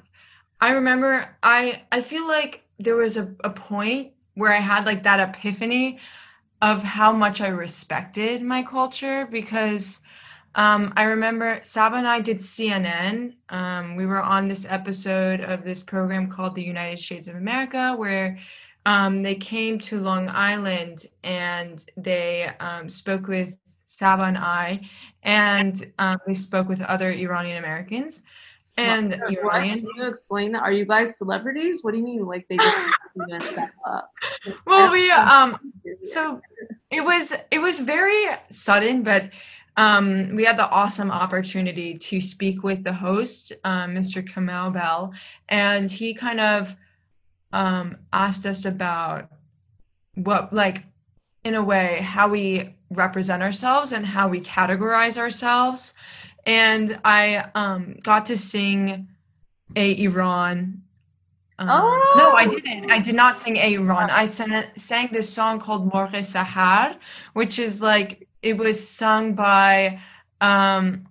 [0.60, 5.03] i remember i i feel like there was a, a point where i had like
[5.03, 5.97] that epiphany
[6.62, 9.99] of how much i respected my culture because
[10.55, 15.64] um, i remember saba and i did cnn um, we were on this episode of
[15.64, 18.38] this program called the United Shades of America where
[18.86, 24.82] um, they came to long island and they um, spoke with saba and i
[25.24, 28.24] and um, they spoke with other iranian americans
[28.78, 29.32] and What?
[29.32, 29.88] Iranians.
[29.88, 30.62] Can you explain that?
[30.62, 31.80] Are you guys celebrities?
[31.84, 32.26] What do you mean?
[32.26, 32.80] Like they just
[33.16, 34.12] messed that up?
[34.66, 35.58] Well, we um,
[36.04, 36.42] so
[36.92, 39.32] it was it was very sudden, but
[39.78, 44.28] um, we had the awesome opportunity to speak with the host, um, Mr.
[44.28, 45.14] Kamau Bell,
[45.50, 46.76] and he kind of
[47.54, 49.30] um, asked us about
[50.16, 50.84] what, like,
[51.44, 55.94] in a way, how we represent ourselves and how we categorize ourselves.
[56.48, 59.08] And I um, got to sing
[59.76, 60.82] Ey Iran.
[61.60, 61.68] Um,
[62.16, 62.50] No, I Oh.
[62.50, 62.89] didn't.
[62.91, 64.10] I did not sing Ey Iran.
[64.10, 66.98] I sang, sang this song called Morghe Sahar,
[67.34, 70.00] which is like it was sung by
[70.41, 71.08] um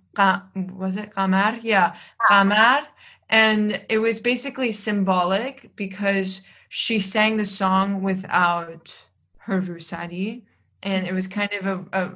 [0.83, 1.59] was it Qamar?
[1.61, 1.95] Yeah,
[2.29, 2.87] Qamar.
[3.29, 8.85] And it was basically symbolic because she sang the song without
[9.45, 10.41] her rusari.
[10.81, 12.11] And it was kind of a a,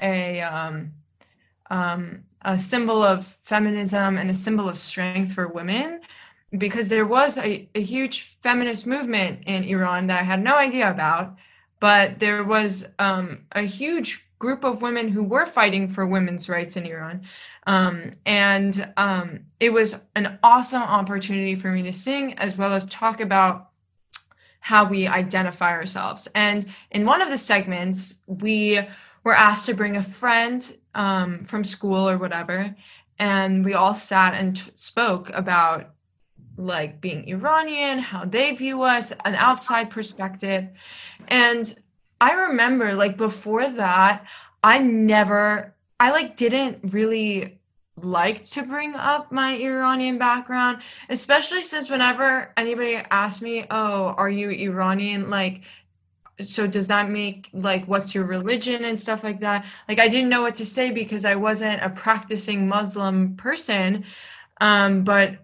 [0.00, 0.92] a um
[1.70, 6.00] um a symbol of feminism and a symbol of strength for women
[6.58, 10.90] because there was a, a huge feminist movement in Iran that I had no idea
[10.90, 11.36] about,
[11.80, 16.76] but there was um, a huge group of women who were fighting for women's rights
[16.76, 17.22] in Iran.
[17.66, 22.84] Um, and um, it was an awesome opportunity for me to sing as well as
[22.86, 23.70] talk about
[24.60, 26.28] how we identify ourselves.
[26.34, 28.80] And in one of the segments, we
[29.22, 32.74] were asked to bring a friend um, from school or whatever.
[33.18, 35.90] And we all sat and t- spoke about
[36.56, 40.68] like being Iranian, how they view us, an outside perspective.
[41.28, 41.74] And
[42.20, 44.24] I remember like before that,
[44.62, 47.58] I never, I like didn't really
[47.96, 50.78] like to bring up my Iranian background,
[51.08, 55.30] especially since whenever anybody asked me, Oh, are you Iranian?
[55.30, 55.62] Like,
[56.40, 59.64] so does that make like what's your religion and stuff like that?
[59.88, 64.04] Like, I didn't know what to say because I wasn't a practicing Muslim person.
[64.60, 65.38] Um, but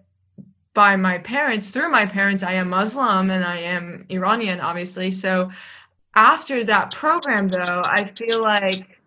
[0.75, 5.51] by my parents through my parents i am muslim and i am iranian obviously so
[6.15, 9.00] after that program though i feel like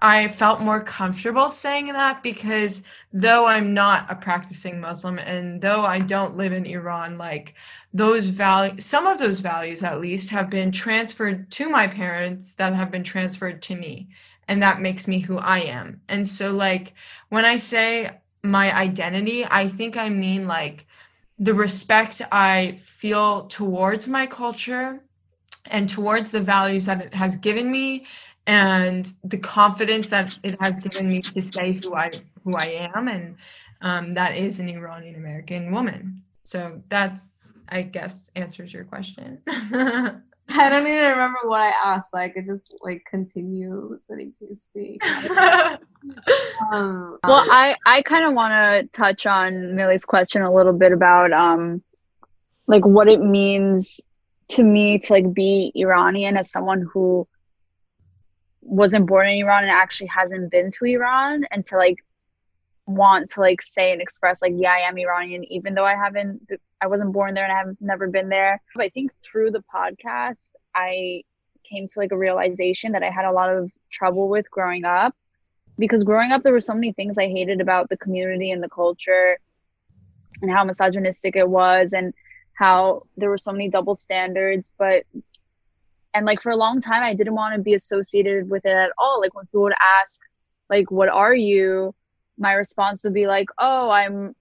[0.00, 2.82] i felt more comfortable saying that because
[3.12, 7.54] though i'm not a practicing muslim and though i don't live in iran like
[7.92, 12.74] those values some of those values at least have been transferred to my parents that
[12.74, 14.08] have been transferred to me.
[14.46, 16.00] And that makes me who i am.
[16.08, 16.94] And so like
[17.28, 18.10] when i say
[18.42, 20.86] my identity i think i mean like
[21.40, 25.00] the respect I feel towards my culture
[25.66, 28.04] and towards the values that it has given me
[28.46, 32.10] and the confidence that it has given me to say who I
[32.44, 33.36] who I am and
[33.82, 36.22] um, that is an Iranian American woman.
[36.44, 37.26] So that's
[37.68, 39.38] I guess answers your question.
[40.52, 44.46] I don't even remember what I asked, but I could just like continue listening to
[44.48, 45.02] you speak.
[46.72, 50.92] Um, Well, I I kind of want to touch on Millie's question a little bit
[50.92, 51.82] about um
[52.66, 54.00] like what it means
[54.50, 57.28] to me to like be Iranian as someone who
[58.70, 61.98] wasn't born in Iran and actually hasn't been to Iran and to like
[62.86, 66.48] want to like say and express like yeah I am Iranian even though I haven't
[66.80, 68.62] I wasn't born there and I have never been there.
[68.74, 71.24] But I think through the podcast I
[71.64, 75.14] came to like a realization that I had a lot of trouble with growing up
[75.76, 78.68] because growing up there were so many things I hated about the community and the
[78.68, 79.38] culture
[80.42, 82.14] and how misogynistic it was and
[82.54, 85.04] how there were so many double standards but
[86.14, 88.92] and like for a long time I didn't want to be associated with it at
[88.98, 89.20] all.
[89.20, 90.20] Like when people would ask
[90.68, 91.94] like what are you?
[92.38, 94.34] my response would be like oh I'm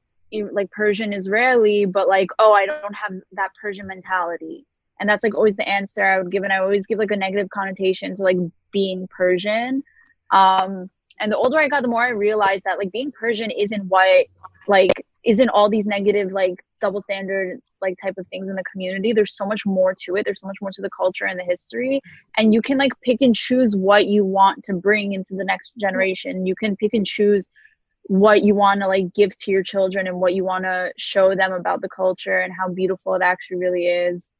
[0.51, 4.65] like Persian Israeli but like oh I don't have that Persian mentality.
[4.99, 6.43] And that's like always the answer I would give.
[6.43, 8.37] And I always give like a negative connotation to like
[8.71, 9.81] being Persian.
[10.31, 10.89] Um,
[11.19, 14.27] and the older I got, the more I realized that like being Persian isn't what
[14.67, 19.13] like isn't all these negative like double standard like type of things in the community.
[19.13, 20.25] There's so much more to it.
[20.25, 22.01] There's so much more to the culture and the history.
[22.37, 25.71] And you can like pick and choose what you want to bring into the next
[25.79, 26.45] generation.
[26.45, 27.49] You can pick and choose
[28.03, 31.35] what you want to like give to your children and what you want to show
[31.35, 34.31] them about the culture and how beautiful it actually really is.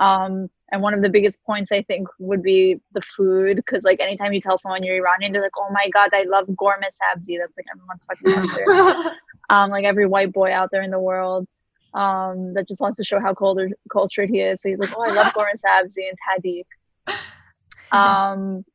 [0.00, 4.00] Um, and one of the biggest points I think would be the food, because like
[4.00, 7.38] anytime you tell someone you're Iranian, they're like, "Oh my god, I love ghormeh sabzi."
[7.38, 9.12] That's like everyone's fucking answer.
[9.48, 11.46] Um, like every white boy out there in the world
[11.94, 14.62] um, that just wants to show how cultured cultured he is.
[14.62, 16.64] So he's like, "Oh, I love ghormeh sabzi and tahdig."
[17.90, 18.66] Um,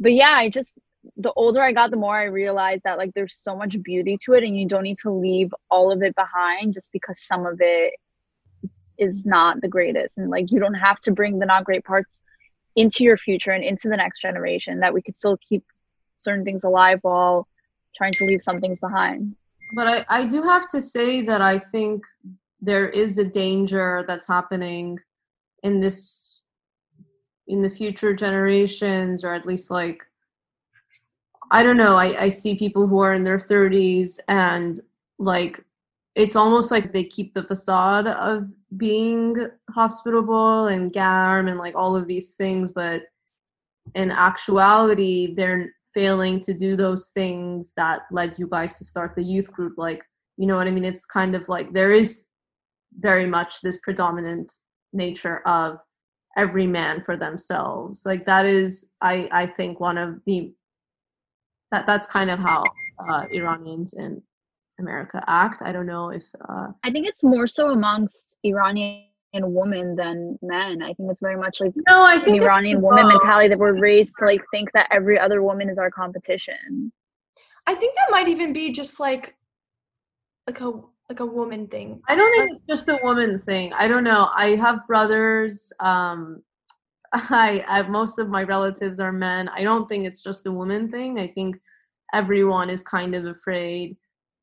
[0.00, 0.72] but yeah, I just
[1.18, 4.32] the older I got, the more I realized that like there's so much beauty to
[4.32, 7.58] it, and you don't need to leave all of it behind just because some of
[7.60, 7.92] it
[8.98, 12.22] is not the greatest and like you don't have to bring the not great parts
[12.76, 15.62] into your future and into the next generation that we could still keep
[16.14, 17.46] certain things alive while
[17.94, 19.36] trying to leave some things behind
[19.74, 22.04] but I, I do have to say that I think
[22.60, 24.98] there is a danger that's happening
[25.62, 26.40] in this
[27.48, 30.02] in the future generations or at least like
[31.50, 34.80] I don't know, I, I see people who are in their 30s and
[35.18, 35.62] like
[36.16, 39.36] it's almost like they keep the facade of being
[39.70, 43.02] hospitable and garm and like all of these things but
[43.94, 49.22] in actuality they're failing to do those things that led you guys to start the
[49.24, 50.02] youth group like
[50.36, 52.26] you know what i mean it's kind of like there is
[52.98, 54.52] very much this predominant
[54.92, 55.78] nature of
[56.36, 60.52] every man for themselves like that is i i think one of the
[61.72, 62.62] that that's kind of how
[63.10, 64.22] uh, iranians in
[64.78, 65.62] America act.
[65.62, 66.24] I don't know if.
[66.48, 70.82] Uh, I think it's more so amongst Iranian women than men.
[70.82, 74.14] I think it's very much like no, I think Iranian woman mentality that we're raised
[74.18, 76.92] to like think that every other woman is our competition.
[77.66, 79.34] I think that might even be just like
[80.46, 80.72] like a
[81.08, 82.00] like a woman thing.
[82.08, 83.72] I don't think it's just a woman thing.
[83.72, 84.28] I don't know.
[84.34, 85.72] I have brothers.
[85.80, 86.42] Um,
[87.12, 89.48] I, I most of my relatives are men.
[89.48, 91.18] I don't think it's just a woman thing.
[91.18, 91.56] I think
[92.12, 93.96] everyone is kind of afraid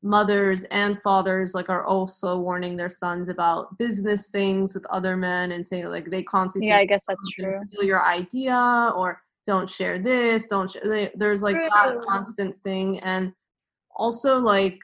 [0.04, 5.52] mothers and fathers like are also warning their sons about business things with other men
[5.52, 7.54] and saying like they constantly yeah i guess that's true.
[7.56, 10.76] steal your idea or don't share this don't
[11.16, 12.98] there's like that constant thing.
[13.00, 13.32] And
[13.96, 14.78] also like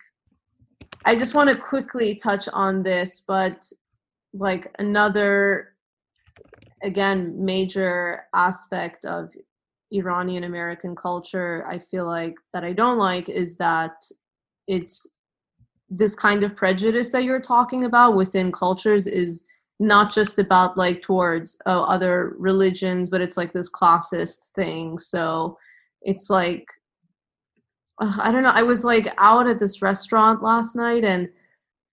[1.04, 3.70] i just want to quickly touch on this but
[4.32, 5.74] like another
[6.82, 9.30] again major aspect of
[9.92, 13.92] iranian american culture i feel like that i don't like is that
[14.70, 15.06] it's
[15.88, 19.44] this kind of prejudice that you're talking about within cultures is
[19.80, 24.98] not just about like towards oh, other religions but it's like this classist thing.
[24.98, 25.58] So
[26.02, 26.66] it's like
[28.00, 28.50] uh, i don't know.
[28.54, 31.28] I was like out at this restaurant last night and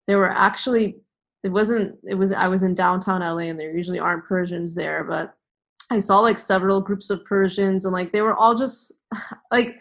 [0.08, 0.98] there were actually
[1.44, 5.04] it wasn't it was i was in downtown la and there usually aren't persians there
[5.04, 5.36] but
[5.92, 8.94] i saw like several groups of persians and like they were all just
[9.52, 9.76] like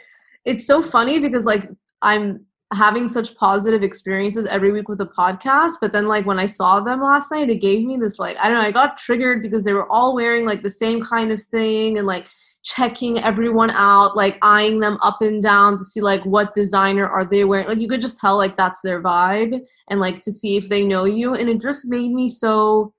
[0.45, 1.69] it's so funny because like
[2.03, 6.47] i'm having such positive experiences every week with the podcast but then like when i
[6.47, 9.41] saw them last night it gave me this like i don't know i got triggered
[9.41, 12.27] because they were all wearing like the same kind of thing and like
[12.67, 17.25] checking everyone out like eyeing them up and down to see like what designer are
[17.25, 17.69] they wearing.
[17.69, 20.85] Like you could just tell like that's their vibe and like to see if they
[20.85, 22.93] know you and it just made me so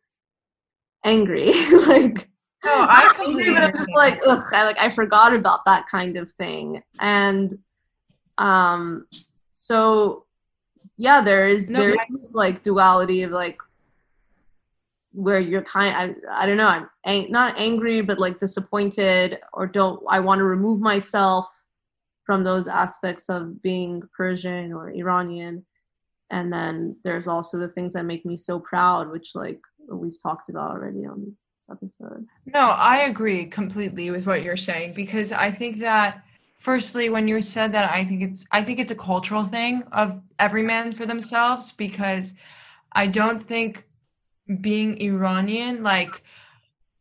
[1.03, 1.51] angry.
[1.85, 2.29] Like
[2.63, 6.15] no, I completely but I'm just like ugh I like I forgot about that kind
[6.15, 6.81] of thing.
[7.01, 7.53] And
[8.37, 9.05] um
[9.67, 10.23] so
[10.95, 13.57] yeah there is no, there is this like duality of like
[15.11, 19.67] where you're kind I, I don't know i'm ang- not angry but like disappointed or
[19.67, 21.47] don't i want to remove myself
[22.25, 25.65] from those aspects of being persian or iranian.
[26.29, 29.59] And then there's also the things that make me so proud which like
[29.89, 32.25] we've talked about already on this episode.
[32.45, 36.23] No i agree completely with what you're saying because i think that
[36.57, 40.21] firstly when you said that i think it's i think it's a cultural thing of
[40.39, 42.35] every man for themselves because
[42.91, 43.85] i don't think
[44.61, 46.21] being iranian like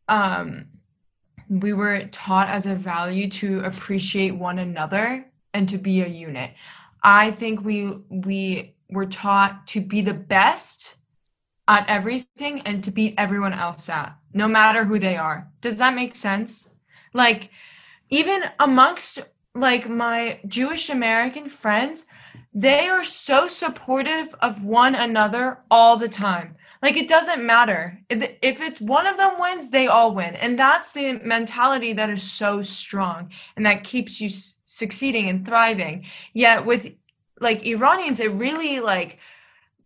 [0.07, 0.67] um
[1.49, 6.51] we were taught as a value to appreciate one another and to be a unit.
[7.03, 10.97] I think we we were taught to be the best
[11.67, 15.49] at everything and to beat everyone else at no matter who they are.
[15.61, 16.69] Does that make sense?
[17.13, 17.49] Like
[18.09, 19.19] even amongst
[19.59, 22.05] like my Jewish American friends,
[22.53, 26.55] they are so supportive of one another all the time.
[26.81, 27.99] Like it doesn't matter.
[28.09, 30.35] If it's one of them wins, they all win.
[30.35, 34.29] And that's the mentality that is so strong and that keeps you
[34.65, 36.05] succeeding and thriving.
[36.33, 36.91] Yet with
[37.39, 39.19] like Iranians it really like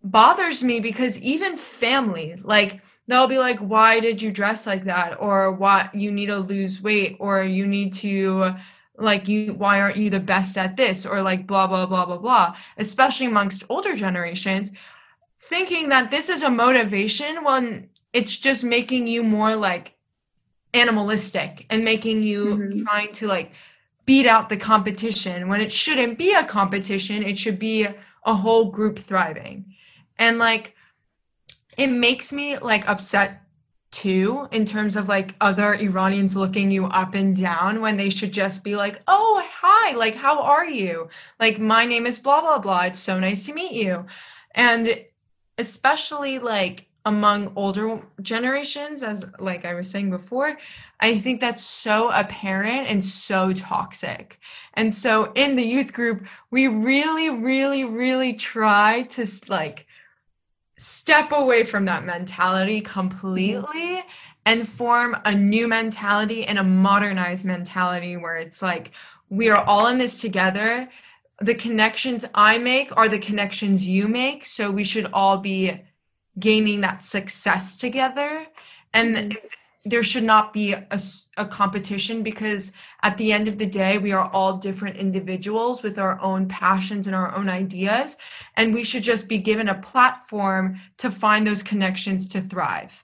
[0.03, 5.17] bothers me because even family like they'll be like why did you dress like that
[5.19, 8.55] or why you need to lose weight or you need to
[9.01, 11.05] like you why aren't you the best at this?
[11.05, 12.55] or like blah blah blah blah blah.
[12.77, 14.71] Especially amongst older generations
[15.39, 19.93] thinking that this is a motivation when it's just making you more like
[20.73, 22.85] animalistic and making you Mhm.
[22.85, 23.51] trying to like
[24.05, 25.47] beat out the competition.
[25.49, 27.87] When it shouldn't be a competition it should be
[28.25, 29.65] a whole group thriving.
[30.17, 30.75] And like
[31.77, 33.40] it makes me like upset
[33.91, 38.31] too in terms of like other Iranians looking you up and down when they should
[38.31, 41.09] just be like, "Oh, hi, like how are you?
[41.39, 42.83] Like my name is blah blah blah.
[42.83, 44.05] It's so nice to meet you."
[44.55, 45.05] And
[45.57, 50.57] especially like among older generations as like I was saying before,
[50.99, 54.39] I think that's so apparent and so toxic.
[54.75, 59.87] And so in the youth group, we really really really try to like
[60.81, 64.07] step away from that mentality completely mm-hmm.
[64.47, 68.91] and form a new mentality and a modernized mentality where it's like
[69.29, 70.89] we are all in this together.
[71.39, 74.43] The connections i make are the connections you make.
[74.43, 75.79] So we should all be
[76.39, 78.47] gaining that success together.
[78.91, 79.47] And mm-hmm.
[79.83, 82.71] There should not be a competition because
[83.01, 87.07] at the end of the day we are all different individuals with our own passions
[87.07, 88.15] and our own ideas.
[88.57, 93.03] And we should just be given a platform to find those connections to thrive.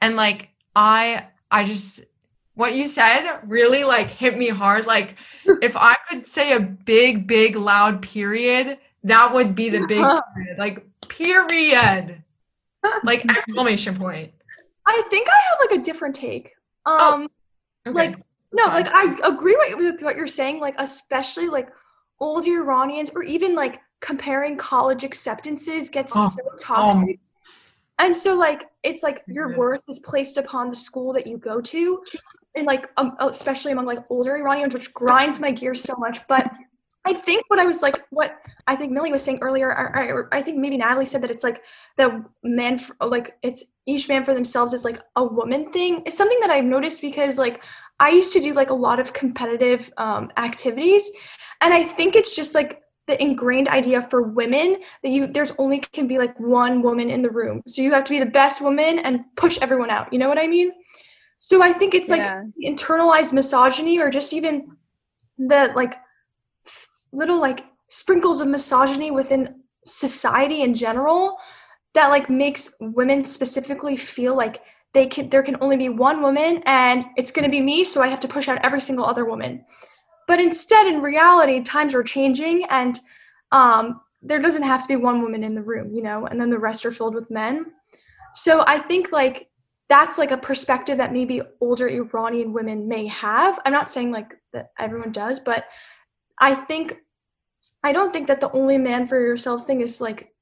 [0.00, 2.00] And like i i just
[2.54, 4.86] what you said really like hit me hard.
[4.86, 5.16] Like
[5.62, 10.02] if i could say a big big loud period that would be the big
[10.34, 10.58] period.
[10.58, 12.22] Like period.
[13.02, 14.32] Like exclamation point
[14.86, 16.52] I think I have like a different take.
[16.86, 17.28] Um,
[17.86, 17.96] Okay.
[17.96, 18.16] like
[18.52, 20.58] no, like I agree with, with what you're saying.
[20.60, 21.68] Like especially like
[22.20, 27.18] older Iranians, or even like comparing college acceptances gets Oh, so toxic.
[27.98, 31.60] and so like it's like your worth is placed upon the school that you go
[31.60, 32.02] to,
[32.54, 36.20] and like um, especially among like older Iranians, which grinds my gears so much.
[36.26, 36.50] But
[37.04, 40.28] I think what I was like, what I think Millie was saying earlier, or, or
[40.32, 41.62] I think maybe Natalie said that it's like
[41.98, 46.02] the men, like it's each man for themselves is like a woman thing.
[46.06, 47.62] It's something that I've noticed because like
[48.00, 51.10] I used to do like a lot of competitive um, activities,
[51.60, 55.80] and I think it's just like the ingrained idea for women that you there's only
[55.92, 58.60] can be like one woman in the room, so you have to be the best
[58.60, 60.12] woman and push everyone out.
[60.12, 60.72] You know what I mean?
[61.38, 62.42] So I think it's like Yeah.
[62.64, 64.76] internalized misogyny or just even
[65.36, 65.96] the like
[67.12, 71.36] little like sprinkles of misogyny within society in general
[71.94, 76.62] that like makes women specifically feel like they can there can only be one woman
[76.66, 79.24] and it's going to be me so i have to push out every single other
[79.24, 79.64] woman.
[80.26, 82.98] But instead in reality times are changing and
[83.52, 86.50] um, there doesn't have to be one woman in the room you know and then
[86.50, 87.66] the rest are filled with men.
[88.34, 89.48] So i think like
[89.88, 93.60] that's like a perspective that maybe older iranian women may have.
[93.64, 95.64] I'm not saying like that everyone does but
[96.40, 96.96] i think
[97.82, 100.33] i don't think that the only man for yourselves thing is like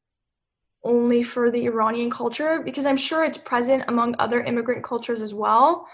[0.84, 5.34] only for the iranian culture because i'm sure it's present among other immigrant cultures as
[5.34, 5.86] well.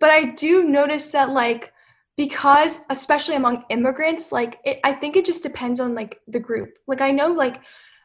[0.00, 1.72] But i do notice that like
[2.16, 6.78] because especially among immigrants like it, i think it just depends on like the group.
[6.86, 7.62] Like i know like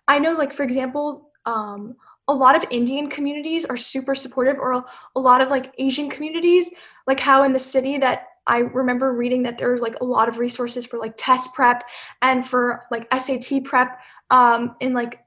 [0.08, 1.96] i know like for example um
[2.28, 4.74] a lot of indian communities are super supportive or
[5.16, 6.72] a, lot of like asian communities
[7.08, 10.38] like how in the city that i remember reading that there's like a lot of
[10.38, 11.84] resources for like test prep
[12.22, 15.20] and for like sat prep um in like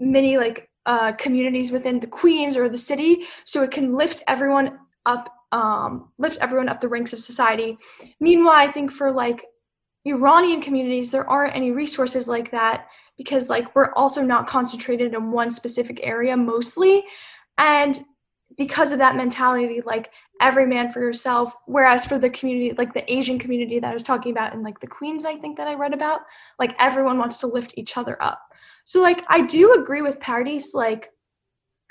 [0.00, 3.24] many like uh communities within the queens or the city.
[3.44, 7.78] So it can lift everyone up um lift everyone up the ranks of society.
[8.20, 9.46] Meanwhile i think for like
[10.06, 12.86] iranian communities there aren't any resources like that
[13.18, 17.04] because like we're also not concentrated in one specific area mostly.
[17.58, 18.02] And
[18.56, 23.12] because of that mentality like every man for yourself whereas for the community like the
[23.12, 25.74] asian community that i was talking about in like the queens i think that i
[25.74, 26.20] read about
[26.58, 28.40] like everyone wants to lift each other up
[28.90, 31.10] so like i do agree with pardis like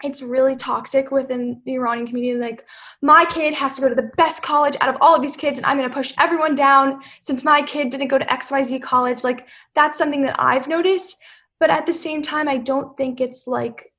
[0.04, 2.39] it's really toxic within the iranian community.
[2.39, 2.66] Like
[3.02, 5.60] my kid has to go to the best college out of all of these kids
[5.60, 9.24] and i'm going to push everyone down since my kid didn't go to xyz college.
[9.24, 11.18] Like that's something that i've noticed
[11.60, 13.93] but at the same time i don't think it's like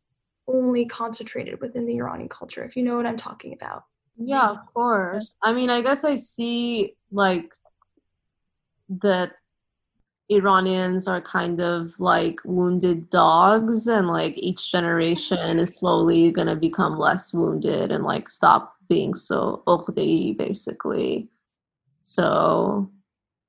[0.47, 3.85] only concentrated within the iranian culture if you know what i'm talking about.
[4.23, 5.35] Yeah, of course.
[5.43, 7.55] I mean, I guess I see like
[9.03, 9.33] that
[10.31, 16.99] Iranians are kind of like wounded dogs, and like each generation is slowly gonna become
[16.99, 21.29] less wounded and like stop being so uqdi, basically.
[22.03, 22.91] So,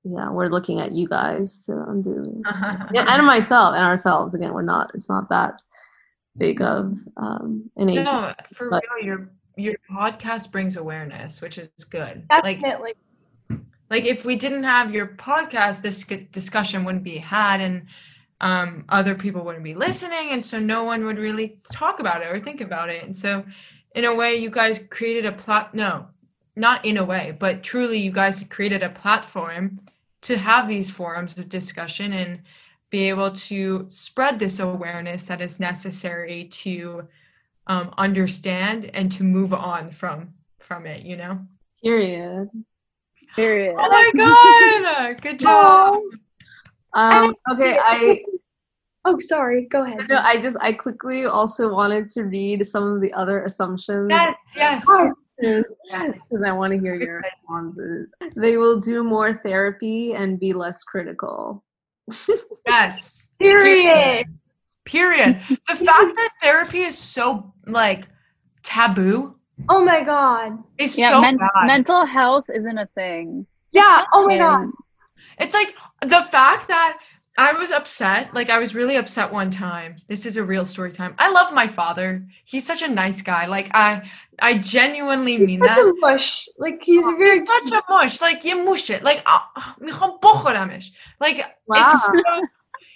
[0.03, 2.41] yeah, we're looking at you guys to undo.
[2.93, 4.33] Yeah, and myself and ourselves.
[4.33, 4.91] Again, we're not.
[4.93, 5.61] It's not that
[6.37, 8.05] big of um, an age.
[8.05, 12.25] no, for but- real, your your podcast brings awareness, which is good.
[12.31, 12.83] Like Definitely.
[12.89, 12.97] like
[13.91, 17.85] if we didn't have your podcast this discussion wouldn't be had and
[18.39, 22.27] um, other people wouldn't be listening and so no one would really talk about it
[22.27, 23.43] or think about it and so
[23.93, 26.07] in a way you guys created a plot no
[26.55, 29.79] not in a way but truly you guys created a platform
[30.21, 32.41] to have these forums of discussion and
[32.89, 37.07] be able to spread this awareness that is necessary to
[37.67, 41.39] um, understand and to move on from from it you know
[41.83, 42.49] Period.
[43.35, 43.75] Period.
[43.77, 45.99] oh my god good job
[46.93, 48.21] Um, okay, I
[49.03, 49.65] Oh, sorry.
[49.65, 50.01] Go ahead.
[50.09, 54.09] no, I just I quickly also wanted to read some of the other assumptions.
[54.11, 54.83] yes yes
[55.39, 58.09] because I want to hear your responses.
[58.35, 61.63] They will do more therapy and be less critical.
[62.67, 64.27] yes Period.
[64.85, 68.07] period the fact that therapy is so like
[68.63, 69.35] taboo
[69.69, 70.63] Oh my god.
[70.77, 73.45] It's yeah, so men- mental health isn't a thing.
[73.71, 74.69] Yeah, oh my god.
[75.39, 76.99] It's like the fact that
[77.37, 78.33] I was upset.
[78.33, 79.95] Like I was really upset one time.
[80.07, 81.15] This is a real story time.
[81.17, 82.27] I love my father.
[82.45, 83.45] He's such a nice guy.
[83.45, 84.09] Like I,
[84.39, 85.79] I genuinely he's mean such that.
[85.79, 86.49] A mush.
[86.57, 88.21] Like he's oh, very he's such a mush.
[88.21, 89.03] Like you mush it.
[89.03, 91.87] Like ah, ah, like wow.
[91.87, 92.41] it's so,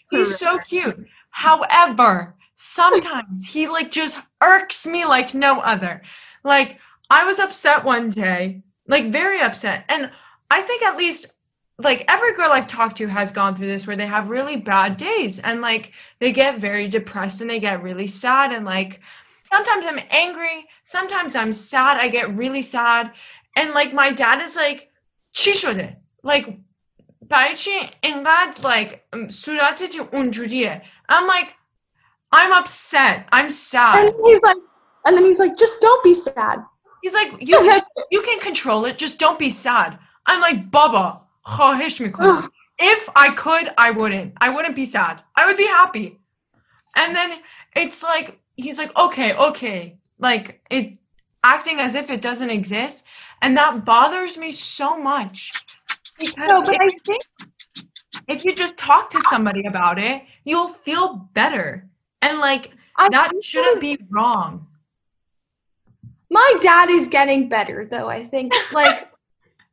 [0.10, 1.06] he's so cute.
[1.30, 6.02] However, sometimes he like just irks me like no other.
[6.46, 6.80] Like
[7.10, 9.84] I was upset one day, like very upset.
[9.90, 10.12] And
[10.50, 11.28] I think at least
[11.80, 14.96] like every girl I've talked to has gone through this where they have really bad
[14.96, 19.02] days and like they get very depressed and they get really sad and like
[19.44, 23.12] sometimes I'm angry, sometimes I'm sad, I get really sad.
[23.58, 24.92] And like my dad is like,
[25.34, 26.58] Chishode, like
[27.28, 30.82] Paichi Engad like um, Suratiti Unjurie.
[31.10, 31.54] I'm like,
[32.32, 33.28] I'm upset.
[33.32, 34.08] I'm sad.
[34.08, 34.58] And he's like,
[35.06, 36.64] and then he's like, just don't be sad.
[37.02, 37.82] He's like, you can,
[38.12, 38.98] you can control it.
[38.98, 40.00] Just don't be sad.
[40.26, 41.22] I'm like, Baba,
[42.80, 44.34] if I could, I wouldn't.
[44.42, 45.22] I wouldn't be sad.
[45.36, 46.20] I would be happy.
[46.96, 47.42] And then
[47.76, 50.00] it's like, he's like, okay, okay.
[50.18, 50.98] Like, it
[51.44, 53.04] acting as if it doesn't exist.
[53.42, 55.52] And that bothers me so much.
[56.38, 57.22] No, but I think
[58.28, 61.88] if you just talk to somebody about it, you'll feel better.
[62.22, 64.66] And like, I that shouldn't be wrong
[66.36, 68.08] my dad is getting better though.
[68.08, 69.10] I think like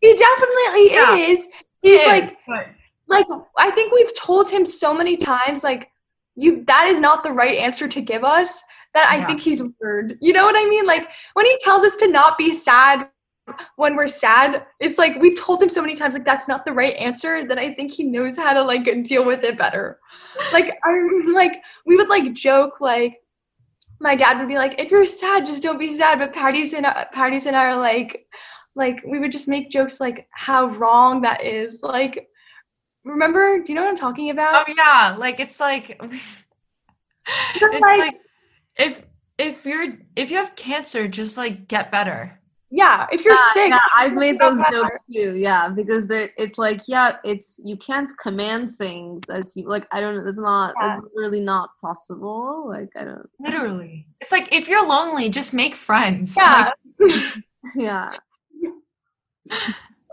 [0.01, 1.15] he definitely Yeah.
[1.17, 1.49] is.
[1.83, 2.67] He's like but-
[3.09, 3.27] like
[3.59, 5.91] I think we've told him so many times like
[6.37, 8.63] you that is not the right answer to give us
[8.95, 9.27] that I Yeah.
[9.27, 10.19] think he's weird.
[10.21, 10.87] You know what I mean?
[10.87, 13.09] Like when he tells us to not be sad
[13.77, 16.73] when we're sad, it's like we've told him so many times like that's not the
[16.73, 19.99] right answer that I think he knows how to like deal with it better.
[20.53, 23.19] Like I'm like we would like joke like
[24.03, 26.19] my dad would be like, if you're sad, just don't be sad.
[26.19, 28.27] But Pardis and uh, Pardis and I are like,
[28.75, 31.83] like we would just make jokes like how wrong that is.
[31.83, 32.29] Like,
[33.05, 33.63] remember?
[33.63, 34.67] Do you know what I'm talking about?
[34.69, 36.01] oh yeah, like it's like
[37.55, 38.17] it's like- like
[38.77, 39.03] if
[39.39, 42.39] if you're if you have cancer, just like get better
[42.75, 46.81] yeah if you're yeah, sick yeah, i've made those jokes too yeah because it's like
[46.89, 50.97] yeah it's you can't command things as you like i don't it's not yeah.
[50.97, 54.07] it's really not possible like i don't literally.
[54.21, 56.35] It's like if you're lonely just make friends.
[56.37, 56.71] Yeah.
[56.99, 57.45] Like,
[57.75, 58.13] yeah.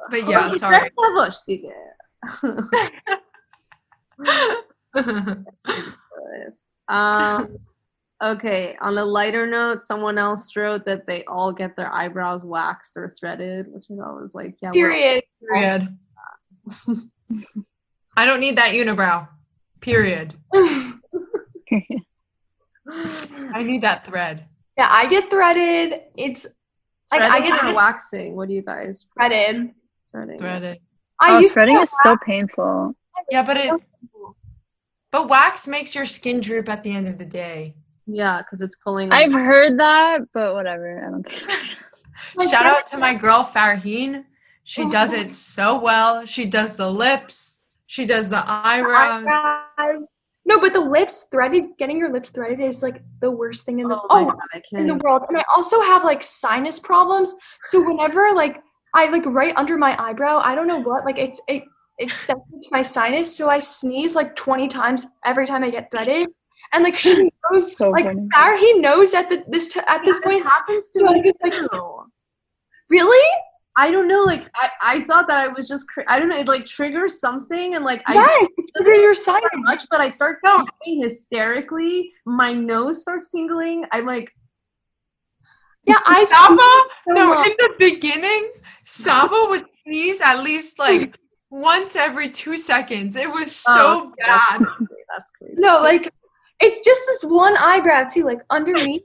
[0.09, 0.89] But yeah sorry.
[6.87, 7.59] Um
[8.23, 8.77] okay.
[8.81, 13.13] On a lighter note, someone else wrote that they all get their eyebrows waxed or
[13.19, 14.71] threaded, which is always like, yeah.
[14.71, 15.23] period.
[15.51, 15.97] Period.
[18.17, 19.27] I don't need that unibrow.
[19.81, 20.35] Period.
[20.53, 20.93] I
[23.63, 24.45] need that thread.
[24.77, 26.01] yeah, I get threaded.
[26.17, 26.47] It's
[27.11, 28.35] like I get or waxing.
[28.35, 29.07] What do you guys?
[29.17, 29.71] threaded.
[30.11, 30.39] Threading.
[30.39, 30.79] Threaded.
[31.19, 32.95] I oh, used to threading get is so painful.
[33.29, 33.79] Yeah, but it so-
[35.11, 37.75] but wax makes your skin droop at the end of the day.
[38.11, 39.11] Yeah, because it's pulling.
[39.11, 41.05] I've heard that, but whatever.
[41.05, 41.39] I don't care.
[42.49, 44.25] Shout out to my girl Farheen.
[44.63, 46.25] She does it so well.
[46.25, 47.59] She does the lips.
[47.85, 49.25] She does the eyebrows.
[49.27, 50.07] eyebrows.
[50.45, 53.87] No, but the lips threaded, getting your lips threaded is like the worst thing in
[53.87, 55.23] the oh, my oh, God, in the world.
[55.29, 57.35] And I also have like sinus problems.
[57.65, 58.61] So whenever like
[58.95, 61.63] I like right under my eyebrow, I don't know what, like it's it
[61.99, 65.91] it's sensitive to my sinus, so I sneeze like 20 times every time I get
[65.91, 66.29] threaded.
[66.73, 68.27] And like she knows, So like funny.
[68.33, 70.43] Farrah, he knows at the this t- at this point.
[70.43, 72.03] happens to So I me like, too.
[72.89, 73.29] really?
[73.77, 74.23] I don't know.
[74.23, 76.37] Like I, I thought that I was just cr- I don't know.
[76.37, 79.41] It like triggers something, and like I yes, because of your sinus.
[79.51, 82.11] very much, but I start coughing hysterically.
[82.25, 83.85] My nose starts tingling.
[83.93, 84.31] I'm like,
[85.85, 87.47] Yeah, I Saba, sneeze so no, much.
[87.47, 88.51] in the beginning,
[88.85, 91.17] Saba would sneeze at least like
[91.49, 93.15] once every two seconds.
[93.15, 94.61] It was oh, so Oh, bad.
[94.61, 95.03] That's crazy.
[95.15, 95.55] That's crazy.
[95.57, 96.11] No, like
[96.61, 99.03] it's just this one eyebrow too, like underneath,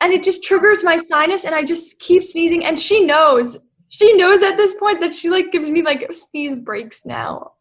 [0.00, 2.64] and it just triggers my sinus, and I just keep sneezing.
[2.64, 6.56] And she knows, she knows at this point that she like gives me like sneeze
[6.56, 7.52] breaks now.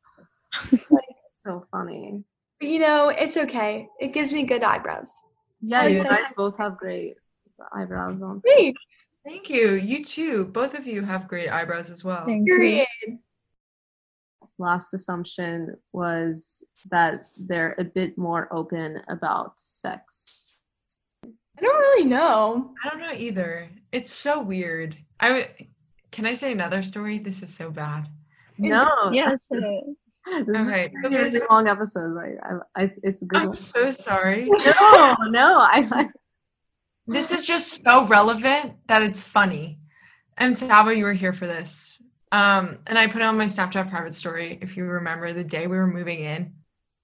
[1.43, 2.23] so funny.
[2.59, 3.87] But you know, it's okay.
[3.99, 5.11] It gives me good eyebrows.
[5.61, 7.15] Yeah, you guys have- both have great
[7.73, 8.39] eyebrows on.
[8.39, 8.75] Great.
[9.25, 9.75] Thank you.
[9.75, 10.45] You too.
[10.45, 12.25] Both of you have great eyebrows as well.
[12.25, 12.57] Thank you.
[12.57, 12.87] Period.
[14.59, 20.53] Last assumption was that they're a bit more open about sex.
[21.25, 22.71] I don't really know.
[22.83, 23.69] I don't know either.
[23.91, 24.97] It's so weird.
[25.19, 25.47] I w-
[26.11, 27.19] can I say another story?
[27.19, 28.07] This is so bad.
[28.57, 30.45] No, Yes, it is.
[30.47, 32.09] this is a really long episode.
[32.13, 32.35] Right?
[32.75, 33.55] I, it's it's a good I'm one.
[33.55, 34.49] so sorry.
[34.65, 36.09] No, no, I like.
[37.07, 39.79] This is just so relevant that it's funny.
[40.37, 41.97] And Saba, you were here for this.
[42.33, 45.67] Um, and I put it on my Snapchat private story, if you remember the day
[45.67, 46.53] we were moving in.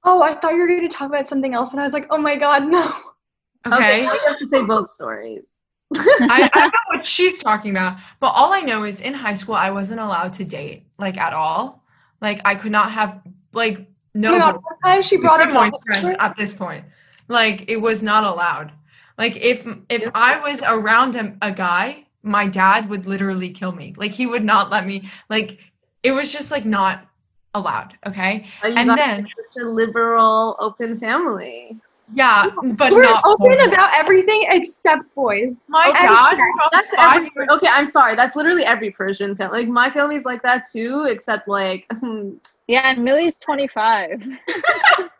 [0.03, 2.07] Oh, I thought you were going to talk about something else, and I was like,
[2.09, 2.91] oh my god, no.
[3.67, 4.03] Okay, Okay.
[4.03, 5.49] you have to say both stories.
[5.95, 9.33] I, I don't know what she's talking about, but all I know is in high
[9.33, 11.83] school I wasn't allowed to date like at all.
[12.21, 13.21] Like I could not have
[13.53, 15.73] like no Oh my god, time she brought a boyfriend.
[15.73, 16.85] boyfriend at this point.
[17.27, 18.71] Like it was not allowed.
[19.17, 23.93] Like if if I was around a, a guy, my dad would literally kill me.
[23.97, 25.09] Like he would not let me.
[25.29, 25.59] Like
[26.03, 27.05] it was just like not
[27.53, 27.97] allowed.
[28.05, 31.77] Okay, Oh, you and then such a liberal, open family.
[32.13, 33.71] yeah, but We're not open homo.
[33.71, 35.65] about everything except boys.
[35.69, 36.05] My Okay.
[36.07, 36.37] dad.
[36.71, 37.67] That's every, okay.
[37.69, 38.15] I'm sorry.
[38.15, 39.59] That's literally every Persian family.
[39.59, 41.87] Like my family's like that too, except like
[42.67, 44.21] Yeah, and Millie's 25.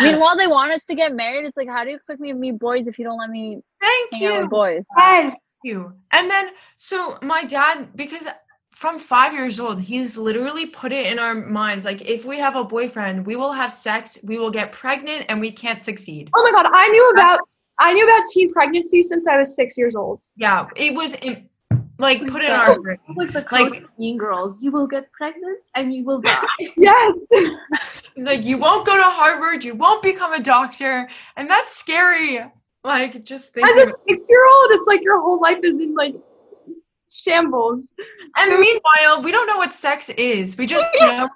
[0.00, 1.44] Meanwhile, they want us to get married.
[1.46, 3.60] It's like, how do you expect me to meet boys if you don't let me
[3.80, 4.40] Thank hang out you.
[4.40, 4.84] with boys?
[4.96, 5.36] Yes.
[5.62, 5.92] you.
[6.12, 8.26] And then, so my dad, because
[8.74, 12.56] from five years old, he's literally put it in our minds like, if we have
[12.56, 16.30] a boyfriend, we will have sex, we will get pregnant, and we can't succeed.
[16.34, 17.40] Oh my god, I knew about
[17.78, 20.20] I knew about teen pregnancy since I was six years old.
[20.36, 21.49] Yeah, it was in,
[22.00, 24.62] like put in our like the Like- code of Mean Girls.
[24.62, 26.42] You will get pregnant and you will die.
[26.76, 27.14] Yes.
[28.16, 32.40] Like, you won't go to Harvard, you won't become a doctor, and that's scary.
[32.84, 36.14] Like, just As a six year old, it's like your whole life is in like
[37.12, 37.92] shambles.
[38.36, 40.56] And meanwhile, we don't know what sex is.
[40.56, 41.28] We just know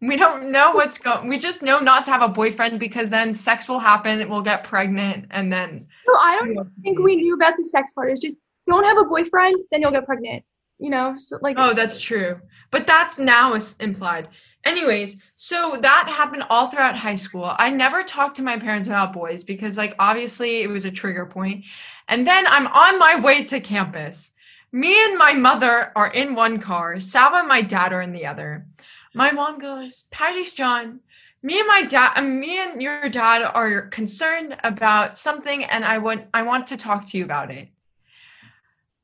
[0.00, 1.28] we don't know what's going.
[1.28, 4.28] We just know not to have a boyfriend because then sex will happen.
[4.28, 8.10] We'll get pregnant, and then No, I don't think we knew about the sex part.
[8.10, 8.38] It's just
[8.68, 10.44] don't have a boyfriend, then you'll get pregnant.
[10.78, 12.40] You know, so like Oh, that's true.
[12.70, 14.28] But that's now is implied.
[14.64, 17.54] Anyways, so that happened all throughout high school.
[17.58, 21.26] I never talked to my parents about boys because, like, obviously it was a trigger
[21.26, 21.64] point.
[22.08, 24.30] And then I'm on my way to campus.
[24.70, 27.00] Me and my mother are in one car.
[27.00, 28.66] Saba and my dad are in the other.
[29.14, 31.00] My mom goes, Pardis John,
[31.42, 35.98] me and my dad, uh, me and your dad are concerned about something, and I
[35.98, 37.68] want I want to talk to you about it.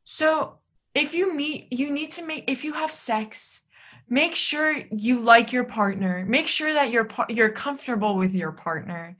[0.04, 0.58] So
[0.94, 3.60] if you meet you need to make if you have sex
[4.08, 6.24] make sure you like your partner.
[6.26, 9.16] Make sure that you're you're comfortable with your partner.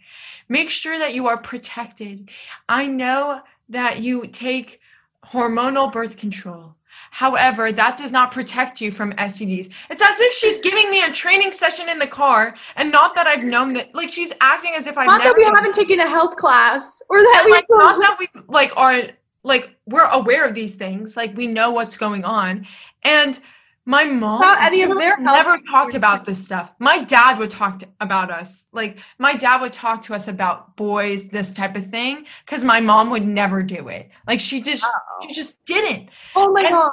[0.49, 2.31] Make sure that you are protected.
[2.69, 4.81] I know that you take
[5.25, 6.75] hormonal birth control.
[7.11, 11.13] However that does not protect you from stds it's as if she's giving me a
[11.13, 14.87] training session in the car and not that i've known that like she's acting as
[14.87, 17.65] if i've not never that we haven't taken a health class or that we like
[17.71, 19.09] not that we like are
[19.45, 22.67] like we're aware of these things like we know what's going on.
[23.03, 23.39] And
[23.87, 26.73] my mom About any of their never talked about this stuff.
[26.79, 28.65] My dad would talk to, about us.
[28.73, 32.81] Like my dad would talk to us about boys this type of thing because my
[32.81, 34.09] mom would never do it.
[34.27, 34.85] Like she just
[35.29, 36.09] she just didn't.
[36.35, 36.91] Oh my And- god.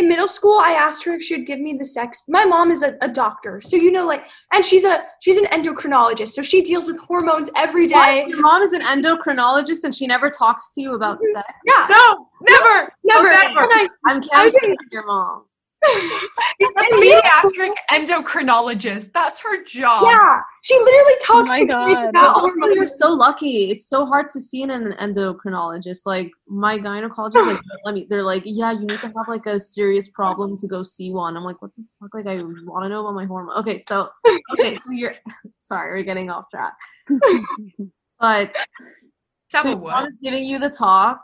[0.00, 2.24] In middle school, I asked her if she would give me the sex.
[2.26, 5.44] My mom is a, a doctor, so you know, like, and she's a she's an
[5.52, 8.22] endocrinologist, so she deals with hormones every day.
[8.22, 8.28] What?
[8.28, 11.36] Your mom is an endocrinologist and she never talks to you about mm-hmm.
[11.36, 11.52] sex.
[11.66, 13.28] Yeah, no never never.
[13.28, 13.60] Oh, never.
[13.60, 15.44] And I, I'm I was canceling in- your mom.
[15.88, 19.12] She's a pediatric endocrinologist.
[19.12, 20.04] That's her job.
[20.06, 22.08] Yeah, she literally oh talks my to me God.
[22.10, 22.74] about oh Also, hormones.
[22.74, 23.70] you're so lucky.
[23.70, 26.02] It's so hard to see in an endocrinologist.
[26.04, 28.06] Like my gynecologist, like let me.
[28.10, 31.36] They're like, yeah, you need to have like a serious problem to go see one.
[31.36, 32.12] I'm like, what the fuck?
[32.14, 33.56] Like I want to know about my hormone.
[33.58, 34.10] Okay, so
[34.52, 35.14] okay, so you're
[35.62, 36.74] sorry, we're getting off track.
[38.20, 38.54] But
[39.48, 39.90] so Saba, your what?
[39.92, 41.22] mom is giving you the talk.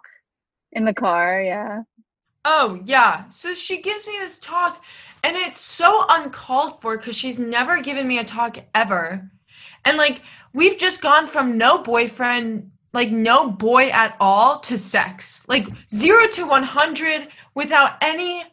[0.73, 1.83] In the car, yeah.
[2.49, 3.29] Oh, yeah.
[3.29, 4.85] So she gives me this talk,
[5.25, 9.29] and it's so uncalled for because she's never given me a talk ever.
[9.85, 15.43] And like, we've just gone from no boyfriend, like, no boy at all to sex,
[15.49, 18.45] like, zero to 100 without any,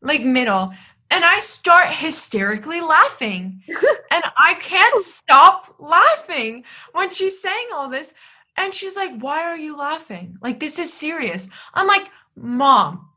[0.00, 0.72] like, middle.
[1.10, 3.62] And I start hysterically laughing.
[4.10, 8.14] and I can't stop laughing when she's saying all this.
[8.56, 10.38] And she's like, Why are you laughing?
[10.40, 11.48] Like, this is serious.
[11.74, 13.10] I'm like, Mom,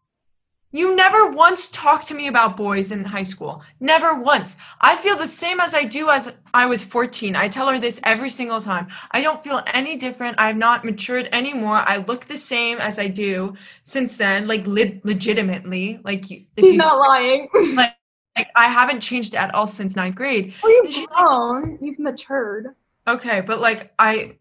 [0.72, 3.64] you never once talked to me about boys in high school.
[3.80, 4.56] Never once.
[4.82, 7.36] I feel the same as I do as I was 14.
[7.36, 8.88] I tell her this every single time.
[9.12, 10.40] I don't feel any different.
[10.40, 11.78] I've not matured anymore.
[11.88, 16.02] I look the same as I do since then, like le- legitimately.
[16.04, 17.50] Like, She's you- not lying.
[17.76, 17.96] like,
[18.38, 20.54] like, I haven't changed at all since ninth grade.
[20.64, 21.80] Oh, And she's you've like- grown.
[21.82, 22.76] You've matured.
[23.08, 24.38] Okay, but like I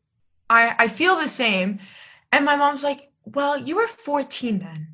[0.50, 1.78] I I feel the same.
[2.32, 4.88] And my mom's like, "Well, you were 14 then."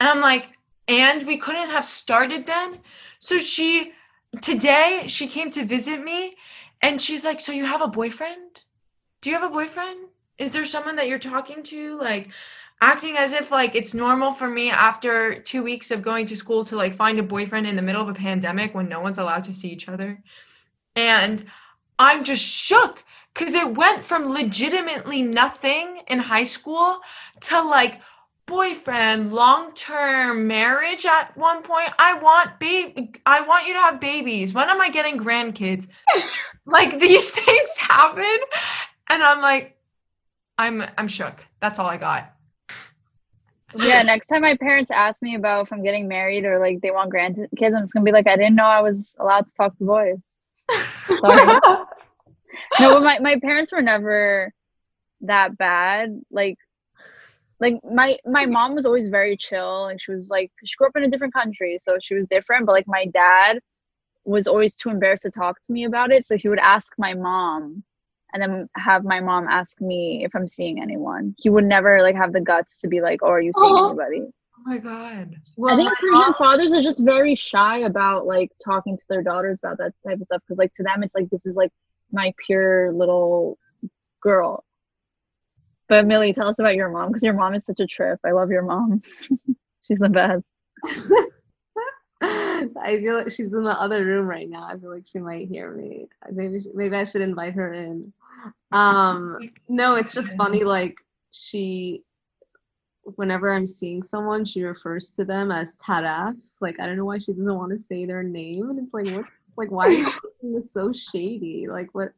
[0.00, 0.48] And I'm like,
[0.90, 2.80] "And we couldn't have started then?"
[3.20, 3.92] So she
[4.40, 6.36] today she came to visit me
[6.82, 8.62] and she's like, "So you have a boyfriend?
[9.20, 10.08] Do you have a boyfriend?
[10.38, 12.28] Is there someone that you're talking to like
[12.80, 16.64] acting as if like it's normal for me after 2 weeks of going to school
[16.64, 19.44] to like find a boyfriend in the middle of a pandemic when no one's allowed
[19.44, 20.22] to see each other?"
[20.96, 21.44] And
[21.98, 27.00] I'm just shook because it went from legitimately nothing in high school
[27.48, 28.00] to like
[28.50, 31.88] boyfriend, long term marriage at one point.
[31.98, 33.12] I want baby.
[33.24, 34.52] I want you to have babies.
[34.52, 35.86] When am I getting grandkids?
[36.66, 38.38] like these things happen,
[39.08, 39.78] and I'm like,
[40.58, 41.46] I'm I'm shook.
[41.60, 42.34] That's all I got.
[43.74, 46.90] Yeah, next time my parents ask me about if I'm getting married or like they
[46.90, 49.78] want grandkids, I'm just gonna be like, I didn't know I was allowed to talk
[49.78, 50.40] to boys.
[51.18, 51.60] Sorry.
[52.80, 54.52] no, but my, my parents were never
[55.22, 56.20] that bad.
[56.30, 56.58] Like
[57.60, 60.96] like my my mom was always very chill and she was like she grew up
[60.96, 62.66] in a different country, so she was different.
[62.66, 63.60] But like my dad
[64.24, 66.26] was always too embarrassed to talk to me about it.
[66.26, 67.84] So he would ask my mom
[68.32, 71.34] and then have my mom ask me if I'm seeing anyone.
[71.38, 73.88] He would never like have the guts to be like, Oh, are you seeing Aw.
[73.88, 74.22] anybody?
[74.22, 75.36] Oh my god.
[75.56, 79.22] Well, I think Persian mom- fathers are just very shy about like talking to their
[79.22, 81.70] daughters about that type of stuff because like to them it's like this is like
[82.12, 83.58] my pure little
[84.22, 84.64] girl.
[85.90, 88.20] But Millie, tell us about your mom because your mom is such a trip.
[88.24, 89.02] I love your mom.
[89.82, 90.44] She's the best.
[92.22, 94.64] I feel like she's in the other room right now.
[94.64, 96.06] I feel like she might hear me.
[96.30, 98.12] Maybe maybe I should invite her in.
[98.70, 99.38] Um,
[99.68, 100.62] no, it's just funny.
[100.62, 100.98] Like
[101.30, 102.04] she,
[103.16, 106.36] whenever I'm seeing someone, she refers to them as taraf.
[106.60, 109.08] Like I don't know why she doesn't want to say their name, and it's like
[109.08, 109.24] what?
[109.56, 110.06] Like why is
[110.42, 111.66] she this so shady?
[111.68, 112.12] Like what?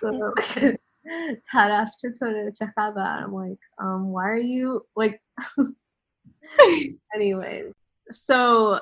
[0.00, 0.32] so
[1.50, 3.24] taraf çatara chakabar.
[3.24, 5.20] I'm like, um, why are you like?
[7.14, 7.72] Anyways,
[8.10, 8.80] so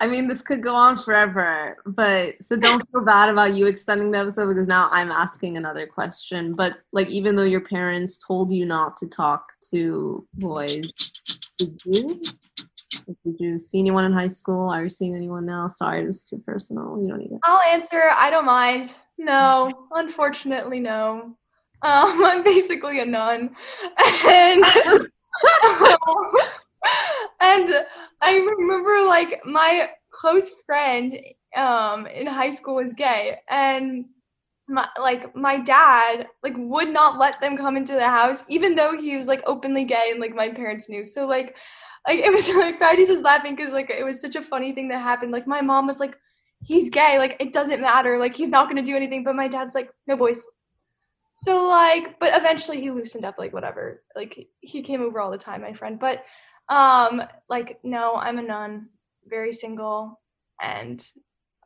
[0.00, 4.10] I mean, this could go on forever, but so don't feel bad about you extending
[4.10, 6.54] the episode because now I'm asking another question.
[6.54, 10.88] But like, even though your parents told you not to talk to boys,
[11.56, 12.20] did you?
[12.90, 14.68] Did you see anyone in high school?
[14.68, 15.68] Are you seeing anyone now?
[15.68, 16.98] Sorry, this is too personal.
[17.00, 17.38] You don't need it.
[17.44, 18.10] I'll answer.
[18.16, 18.96] I don't mind.
[19.16, 21.36] No, unfortunately, no.
[21.82, 23.50] Um, I'm basically a nun,
[24.26, 24.64] and
[27.40, 27.86] and
[28.20, 31.18] I remember like my close friend
[31.56, 34.06] um in high school was gay, and
[34.68, 38.96] my like my dad like would not let them come into the house, even though
[38.98, 41.04] he was like openly gay, and like my parents knew.
[41.04, 41.56] So like.
[42.06, 44.88] Like it was like Pardis just laughing because like it was such a funny thing
[44.88, 45.32] that happened.
[45.32, 46.16] Like my mom was like,
[46.62, 47.18] he's gay.
[47.18, 48.18] Like it doesn't matter.
[48.18, 49.24] Like he's not going to do anything.
[49.24, 50.44] But my dad's like no boys.
[51.32, 54.02] So like but eventually he loosened up like whatever.
[54.16, 55.98] Like he- he came over all the time my friend.
[55.98, 56.24] But
[56.68, 58.88] um like no i'm a nun
[59.26, 60.20] very single
[60.62, 61.04] and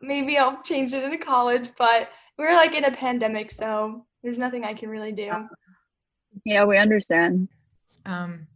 [0.00, 2.08] maybe i'll change it into college but
[2.38, 5.30] we're like in a pandemic so there's nothing i can really do.
[6.46, 7.48] Yeah, we understand.
[8.06, 8.46] Um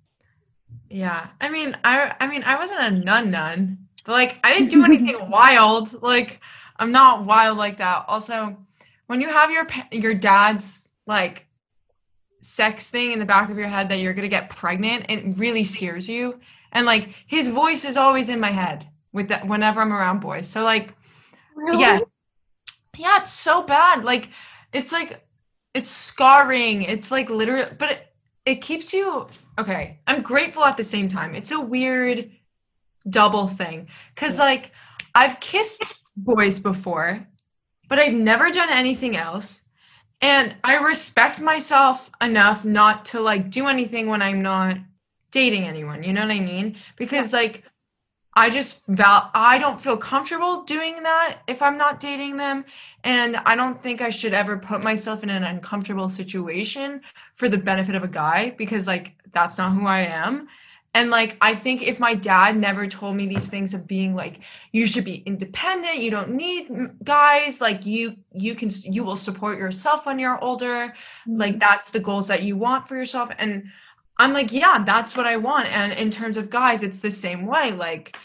[0.90, 1.28] yeah.
[1.40, 4.85] I mean, I I mean, I wasn't a nun nun, but like I didn't do
[4.85, 6.02] anything wild.
[6.02, 6.40] Like
[6.78, 8.05] I'm not wild like that.
[8.09, 8.56] Also,
[9.06, 11.47] when you have your your dad's like
[12.43, 15.39] sex thing in the back of your head that you're going to get pregnant, it
[15.39, 16.39] really scares you.
[16.73, 20.48] and like his voice is always in my head with that whenever I'm around boys.
[20.48, 20.94] So like
[21.55, 21.81] Really?
[21.82, 21.98] yeah.
[22.97, 24.05] Yeah, it's so bad.
[24.05, 24.31] Like
[24.73, 25.27] it's like
[25.74, 26.82] it's scarring.
[26.82, 28.08] It's like literally but it,
[28.49, 29.27] it keeps you
[29.59, 30.01] okay.
[30.07, 31.35] I'm grateful at the same time.
[31.35, 32.31] It's a weird
[33.09, 34.73] double thing cuz like
[35.15, 37.27] I've kissed boys before,
[37.89, 39.62] but I've never done anything else.
[40.20, 44.79] And I respect myself enough not to like do anything when I'm not
[45.31, 46.03] dating anyone.
[46.03, 46.77] You know what I mean?
[46.97, 47.65] Because like
[48.39, 52.65] I just val I don't feel comfortable doing that if I'm not dating them.
[53.02, 57.01] And I don't think I should ever put myself in an uncomfortable situation
[57.35, 60.47] for the benefit of a guy because like that's not who I am.
[60.94, 64.39] And like I think if my dad never told me these things of being like
[64.70, 66.70] you should be independent, you don't need
[67.02, 70.94] guys, like you you can you will support yourself when you're older,
[71.27, 71.59] like mm-hmm.
[71.59, 73.31] that's the goals that you want for yourself.
[73.36, 73.65] And
[74.19, 75.69] I'm like, yeah, that's what I want.
[75.69, 77.73] And in terms of guys, it's the same way.
[77.73, 78.16] Like,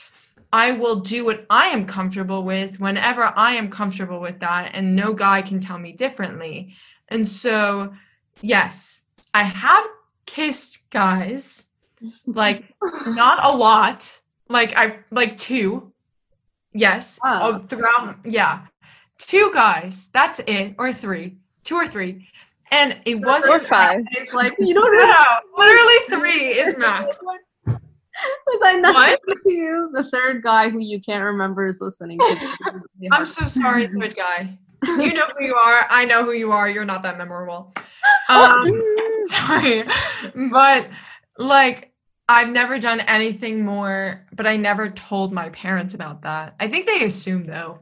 [0.52, 4.95] I will do what I am comfortable with whenever I am comfortable with that, and
[4.95, 6.76] no guy can tell me differently.
[7.10, 7.94] And so,
[8.41, 9.02] yes,
[9.34, 9.86] I have
[10.26, 11.64] kissed guys,
[12.26, 12.74] like,
[13.07, 15.91] not a lot, like, I like two.
[16.76, 17.40] Yes, Wow.
[17.44, 18.65] oh, throughout, yeah,
[19.20, 22.28] two guys, that's it, or three, two or three.
[22.74, 24.02] And it wasn't Or five.
[24.12, 25.14] It's like you don't know.
[25.14, 27.18] no, literally three is max.
[27.68, 29.90] Was I not to you?
[29.94, 32.36] The third guy who you can't remember is listening to
[32.72, 32.84] this.
[33.00, 34.58] Really I'm so sorry, third guy.
[34.86, 35.86] You know who you are.
[35.90, 36.68] I know who you are.
[36.70, 37.74] You're not that memorable.
[38.28, 38.66] Um,
[39.26, 39.84] sorry,
[40.52, 40.90] but
[41.38, 41.91] like
[42.28, 44.26] I've never done anything more.
[44.34, 46.56] But I never told my parents about that.
[46.60, 47.80] I think they assume though.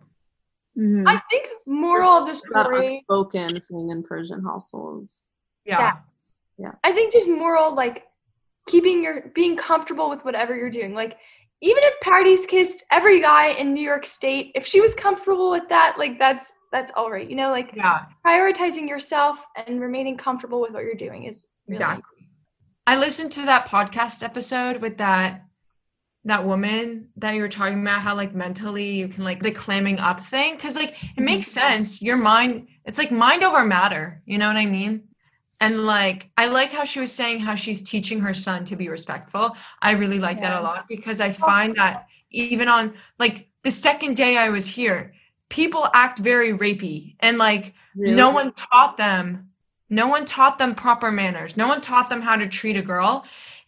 [0.78, 1.04] Mhm.
[1.08, 2.98] I think moral of the That story.
[2.98, 5.28] unspoken thing in Persian households.
[5.66, 5.98] Yeah.
[6.58, 6.72] Yeah.
[6.84, 8.08] I think just moral like
[8.68, 10.94] keeping your being comfortable with whatever you're doing.
[10.94, 11.18] Like
[11.62, 15.68] even if Pardis kissed every guy in New York State, if she was comfortable with
[15.70, 17.30] that, like that's that's all right.
[17.30, 18.06] You know, like Yeah.
[18.26, 22.30] prioritizing yourself and remaining comfortable with what you're doing is really Exactly.
[22.88, 25.44] I listened to that podcast episode with that
[26.26, 29.98] that woman that you were talking about how like mentally you can like the clamming
[30.00, 30.56] up thing?
[30.56, 31.60] Because like it makes mm-hmm.
[31.60, 32.02] sense.
[32.02, 34.22] Your mind it's like mind over matter.
[34.26, 35.04] You know what i mean?
[35.60, 38.90] And like i like how she was saying how she's teaching her son to be
[38.90, 39.56] respectful.
[39.82, 44.16] I really like that a lot because i find that even on like the second
[44.16, 45.14] day i was here
[45.50, 48.16] people act very rapey and like Really?
[48.16, 49.52] no one taught them
[49.92, 51.58] no one taught them proper manners.
[51.58, 53.26] No one taught them how to treat a girl.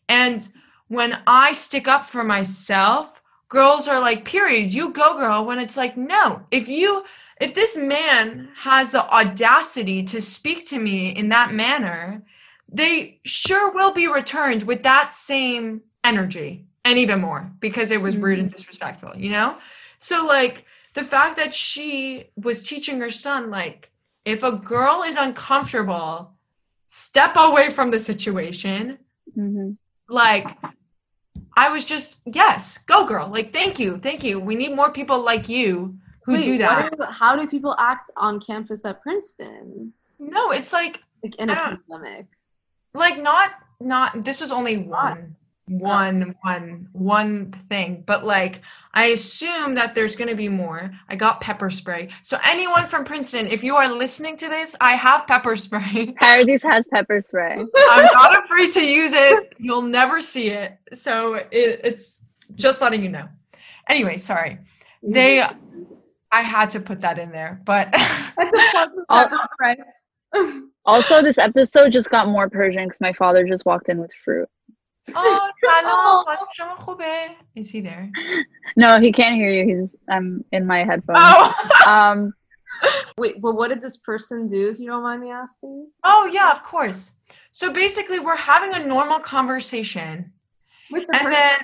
[0.08, 0.48] And
[0.94, 5.78] when i stick up for myself girls are like period you go girl when it's
[5.78, 7.04] like no if you
[7.42, 12.24] if this man has the audacity to speak to me in that manner
[12.72, 18.18] they sure will be returned with that same energy and even more because it was
[18.18, 19.56] rude and disrespectful you know?
[20.00, 23.92] So like the fact that she was teaching her son like
[24.26, 26.34] if a girl is uncomfortable
[26.88, 29.00] step away from the situation.
[29.38, 29.78] Mhm.
[30.10, 30.58] like
[31.58, 35.20] i was just yes go girl like thank you thank you we need more people
[35.22, 39.94] like you who Wait, do that do- how do people act on campus at Princeton?
[40.20, 42.28] no it's like Like in a pandemic.
[42.94, 45.36] like not not this was only one
[45.72, 45.76] Oh.
[45.78, 48.62] one one one thing but like
[48.94, 50.92] i assume that there's going to be more.
[51.08, 52.10] I got pepper spray.
[52.22, 56.14] So anyone from princeton if you are listening to this i have pepper spray.
[56.22, 57.56] Pardis has pepper spray.
[57.90, 59.54] i'm not afraid to use it.
[59.58, 60.78] You'll never see it.
[60.94, 61.48] So it,
[61.84, 62.20] it's
[62.56, 63.30] just letting you know.
[63.88, 64.60] Anyway sorry.
[65.04, 65.12] Mm-hmm.
[65.14, 65.44] They
[66.32, 69.76] i had to put that in there but That's a plug for I'll- pepper spray.
[70.86, 74.50] Also, this episode just got more Persian because my father just walked in with fruit.
[75.15, 77.29] oh سلام شما خوبه?
[77.57, 78.11] is he there
[78.77, 79.65] No, he can't hear you.
[79.71, 81.19] He's I'm in my headphones.
[81.31, 81.45] oh
[81.95, 82.19] Um,
[83.23, 85.77] Wait, but what did this person do, if you don't mind me asking?
[86.05, 87.01] Oh yeah, of course.
[87.51, 90.13] So basically, we're having a normal conversation,
[90.93, 91.35] With the and person.
[91.41, 91.57] then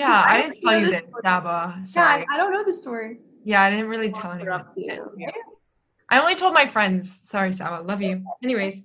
[0.00, 1.22] yeah, I I don't didn't tell know you this this, story.
[1.28, 1.58] Daba.
[1.76, 2.22] yeah, Sorry.
[2.30, 3.12] I, I don't know the story.
[3.50, 4.40] Yeah, I didn't really tell anyone.
[4.46, 4.94] interrupt you.
[5.24, 5.30] Yeah.
[6.12, 7.02] I only told my friends.
[7.32, 7.78] Sorry, Saba.
[7.90, 8.14] Love you.
[8.46, 8.76] Anyways,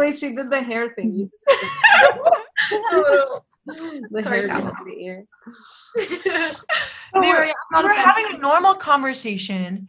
[0.00, 1.30] Wait, she did the hair thing.
[2.71, 3.41] You
[4.11, 4.61] the Sorry, hair Sal.
[4.61, 5.25] thing in the ear.
[7.13, 8.05] Don't They worry, were- I'm we were offended.
[8.05, 9.87] having a normal conversation,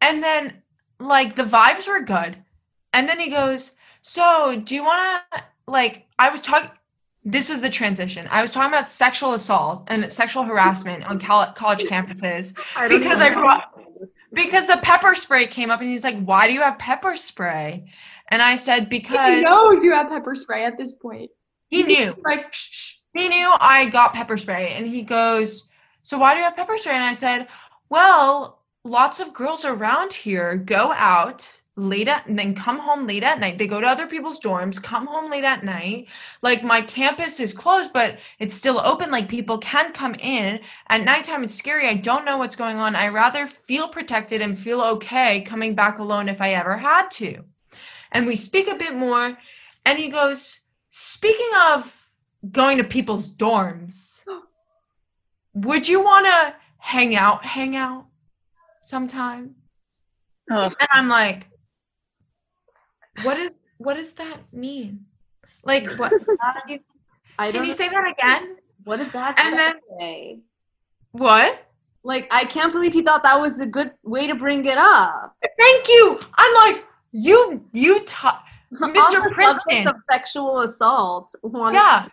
[0.00, 0.62] and then
[1.00, 2.36] like the vibes were good,
[2.92, 3.72] and then he goes,
[4.02, 6.70] "So, do you want to like?" I was talking.
[7.26, 8.28] This was the transition.
[8.30, 12.52] I was talking about sexual assault and sexual harassment on col- college campuses.
[12.76, 13.70] I Because I brought-
[14.34, 17.90] because the pepper spray came up and he's like why do you have pepper spray
[18.28, 21.30] and i said I because know you have pepper spray at this point.
[21.76, 25.66] He knew Like, shh, he knew I got pepper spray and he goes,
[26.02, 26.94] So why do you have pepper spray?
[26.94, 27.48] And I said,
[27.88, 33.22] Well, lots of girls around here go out late at and then come home late
[33.22, 33.58] at night.
[33.58, 36.06] They go to other people's dorms, come home late at night.
[36.42, 39.10] Like my campus is closed, but it's still open.
[39.10, 40.60] Like people can come in.
[40.88, 41.88] At nighttime, it's scary.
[41.88, 42.94] I don't know what's going on.
[42.94, 47.42] I rather feel protected and feel okay coming back alone if I ever had to.
[48.12, 49.36] And we speak a bit more.
[49.84, 50.60] And he goes,
[50.96, 52.08] Speaking of
[52.52, 54.22] going to people's dorms,
[55.54, 58.06] would you want to hang out, hang out
[58.84, 59.56] sometime?
[60.52, 61.48] Oh, And I'm like,
[63.22, 65.06] what is what does that mean?
[65.64, 66.12] Like what
[67.40, 68.58] I can you say that again?
[68.84, 70.38] What did that And then- say?
[71.10, 71.60] What?
[72.04, 75.34] Like, I can't believe he thought that was a good way to bring it up.
[75.58, 76.20] Thank you.
[76.34, 79.30] I'm like, you you ta- On Mr.
[79.32, 79.88] Princeton.
[79.88, 81.34] of sexual assault.
[81.42, 82.06] wanna- Yeah.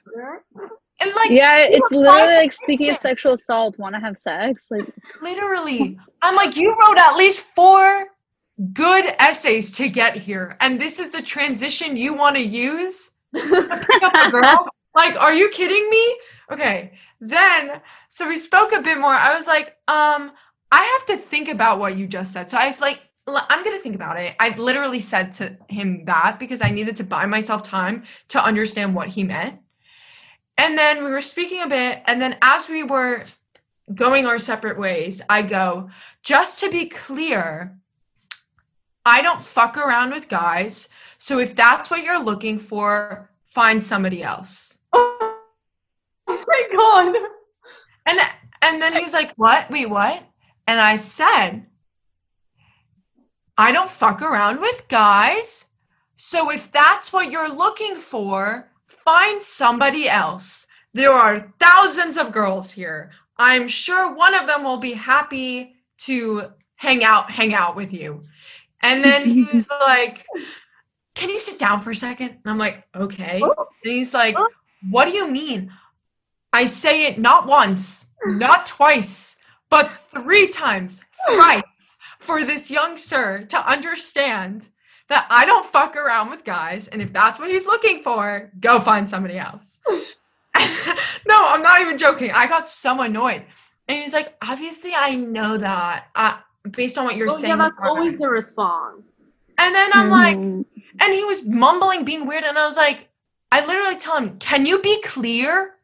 [0.99, 4.67] and like yeah, it's literally like speaking of sexual assault, want to have sex?
[4.71, 4.87] Like,
[5.21, 5.97] literally.
[6.21, 8.07] I'm like, you wrote at least four
[8.73, 10.55] good essays to get here.
[10.59, 13.11] And this is the transition you want to use?
[13.33, 14.67] pick up a girl?
[14.93, 16.17] Like, are you kidding me?
[16.51, 16.91] Okay.
[17.21, 19.13] Then, so we spoke a bit more.
[19.13, 20.31] I was like, um,
[20.71, 22.49] I have to think about what you just said.
[22.49, 24.35] So I was like, "L- I'm going to think about it.
[24.39, 28.95] I literally said to him that because I needed to buy myself time to understand
[28.95, 29.59] what he meant.
[30.57, 32.01] And then we were speaking a bit.
[32.05, 33.23] And then as we were
[33.93, 35.89] going our separate ways, I go,
[36.23, 37.77] just to be clear,
[39.05, 40.89] I don't fuck around with guys.
[41.17, 44.79] So if that's what you're looking for, find somebody else.
[46.27, 47.15] Oh my god.
[48.05, 48.19] And
[48.61, 49.69] and then he was like, "What?
[49.69, 50.23] Wait, what?"
[50.67, 51.65] And I said,
[53.57, 55.65] "I don't fuck around with guys.
[56.15, 60.67] So if that's what you're looking for, find somebody else.
[60.93, 63.11] There are thousands of girls here.
[63.37, 68.23] I'm sure one of them will be happy to hang out hang out with you."
[68.81, 70.25] And then he was like,
[71.15, 72.29] "Can you sit down for a second?
[72.29, 73.67] And I'm like, "Okay." Oh.
[73.83, 74.49] And he's like, oh.
[74.89, 75.71] What do you mean?
[76.53, 79.35] I say it not once, not twice,
[79.69, 81.61] but three times, thrice,
[82.21, 84.69] for this young sir to understand
[85.09, 86.87] that I don't fuck around with guys.
[86.87, 89.79] And if that's what he's looking for, go find somebody else.
[89.89, 92.31] no, I'm not even joking.
[92.31, 93.43] I got so annoyed.
[93.87, 96.05] And he's like, Obviously, I know that.
[96.15, 96.37] Uh,
[96.71, 97.47] based on what you're Oh, saying.
[97.47, 99.29] yeah, that's before." always the response.
[99.57, 100.65] And then I'm like, mhm.
[100.99, 103.09] and he was mumbling, being weird, and I was like,
[103.51, 105.75] I literally tell him, "Can you be clear?"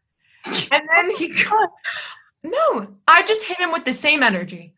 [0.45, 1.69] And then he got,
[2.43, 4.73] "No." I just hit him with the same energy,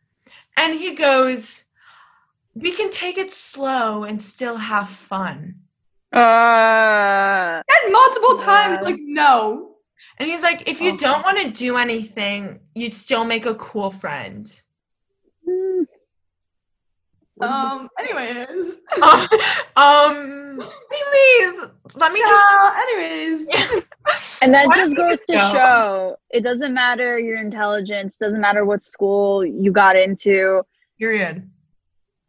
[0.59, 1.63] and he goes,
[2.53, 5.55] "We can take it slow and still have fun."
[6.13, 8.85] uh, And multiple times, Yeah.
[8.87, 9.75] like, no.
[10.17, 10.97] And he's like, "If you Okay.
[11.05, 14.45] don't want to do anything, you'd still make a cool friend."
[17.41, 18.75] Um, anyways.
[19.75, 20.61] um.
[20.91, 22.51] Anyways, let me just.
[22.51, 23.47] Yeah, anyways.
[24.41, 25.51] and that Why just goes to go?
[25.51, 30.63] show it doesn't matter your intelligence, doesn't matter what school you got into.
[30.99, 31.49] Period.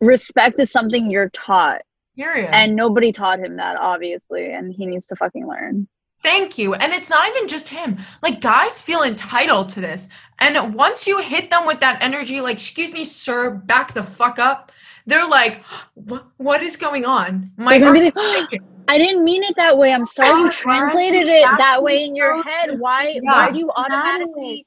[0.00, 1.82] Respect is something you're taught,
[2.16, 2.48] Period.
[2.52, 5.88] and nobody taught him that, obviously, and he needs to fucking learn.
[6.22, 6.74] Thank you.
[6.74, 7.98] And it's not even just him.
[8.22, 10.06] Like guys feel entitled to this.
[10.38, 14.38] And once you hit them with that energy, like, excuse me, sir, back the fuck
[14.38, 14.70] up,
[15.10, 15.62] they're like,
[15.94, 17.52] what, what is going on?
[17.56, 18.62] My They're gonna earth be is like.
[18.88, 19.92] I didn't mean it that way.
[19.92, 22.78] I'm sorry you translated it that way in your head.
[22.78, 23.32] Why Yeah.
[23.36, 24.66] why do you automatically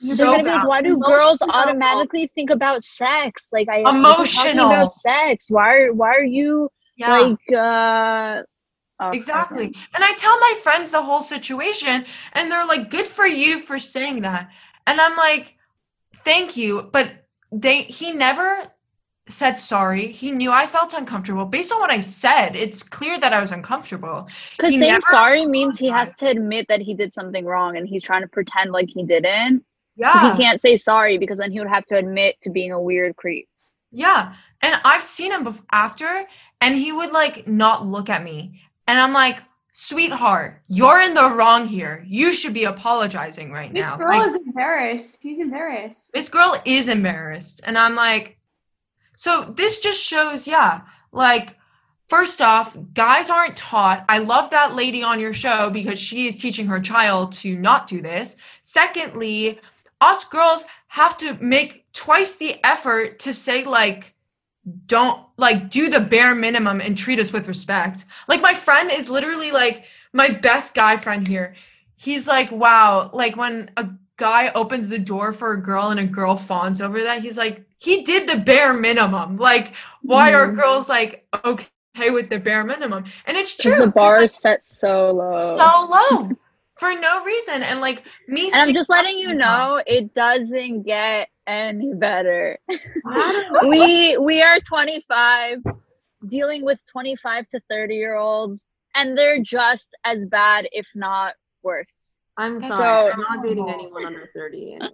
[0.00, 1.16] they're gonna be like, why do Emotional.
[1.16, 3.48] girls automatically think about sex?
[3.52, 4.66] Like I I'm just talking Emotional.
[4.66, 5.50] about sex.
[5.50, 7.10] Why are why are you Yeah.
[7.10, 8.42] like uh
[9.00, 9.66] oh, Exactly.
[9.66, 9.78] okay.
[9.94, 13.78] And I tell my friends the whole situation, and they're like, good for you for
[13.78, 14.48] saying that.
[14.86, 15.56] And I'm like,
[16.24, 16.88] thank you.
[16.92, 18.70] But they he never
[19.28, 20.12] said sorry.
[20.12, 21.44] He knew I felt uncomfortable.
[21.46, 24.28] Based on what I said, it's clear that I was uncomfortable.
[24.58, 27.88] Because He saying sorry means he has to admit that he did something wrong and
[27.88, 29.60] he's trying to pretend like he didn't.
[29.60, 30.32] So Yeah.
[30.36, 33.16] he can't say sorry because then he would have to admit to being a weird
[33.16, 33.48] creep.
[33.92, 34.34] Yeah.
[34.60, 36.24] And I've seen him bef- after,
[36.60, 38.60] and he would like not look at me.
[38.88, 39.40] And I'm like,
[39.72, 42.04] sweetheart, you're in the wrong here.
[42.06, 43.96] You should be apologizing right This now.
[43.96, 45.18] This girl Like, is embarrassed.
[45.22, 46.10] He's embarrassed.
[46.12, 47.60] this girl is embarrassed.
[47.64, 48.36] And I'm like,
[49.16, 50.82] so this just shows, yeah,
[51.12, 51.56] like,
[52.08, 54.04] first off, guys aren't taught.
[54.08, 57.86] I love that lady on your show because she is teaching her child to not
[57.86, 58.36] do this.
[58.62, 59.58] Secondly,
[60.00, 64.14] us girls have to make twice the effort to say, like,
[64.86, 68.04] don't like do the bare minimum and treat us with respect.
[68.28, 71.54] Like, my friend is literally like my best guy friend here.
[72.04, 76.06] he's like, wow, like when a guy opens the door for a girl and a
[76.06, 79.36] girl fawns over that, he's like, he did the bare minimum.
[79.36, 80.56] Like, why are Mhm.
[80.56, 81.66] girls like okay
[82.10, 83.04] with the bare minimum?
[83.26, 83.76] And it's true.
[83.78, 85.56] The bar like, is set so low.
[85.56, 86.30] so low
[86.78, 87.62] for no reason.
[87.62, 92.58] And like me, and I'm just letting you know it doesn't get any better.
[93.68, 95.58] we we are 25
[96.28, 102.13] dealing with 25 to 30 year olds and they're just as bad if not worse.
[102.36, 103.10] I'm That's sorry.
[103.10, 104.74] so I'm not dating anyone under 30.
[104.74, 104.90] anymore.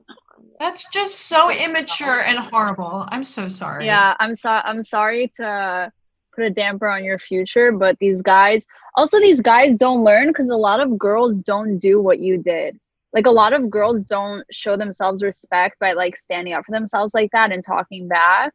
[0.58, 3.06] That's just so immature and horrible.
[3.08, 3.86] I'm so sorry.
[3.86, 5.90] Yeah, I'm sorry I'm sorry to
[6.34, 10.50] put a damper on your future, but these guys also these guys don't learn because
[10.50, 12.78] a lot of girls don't do what you did.
[13.12, 17.14] Like a lot of girls don't show themselves respect by like standing up for themselves
[17.14, 18.52] like that and talking back.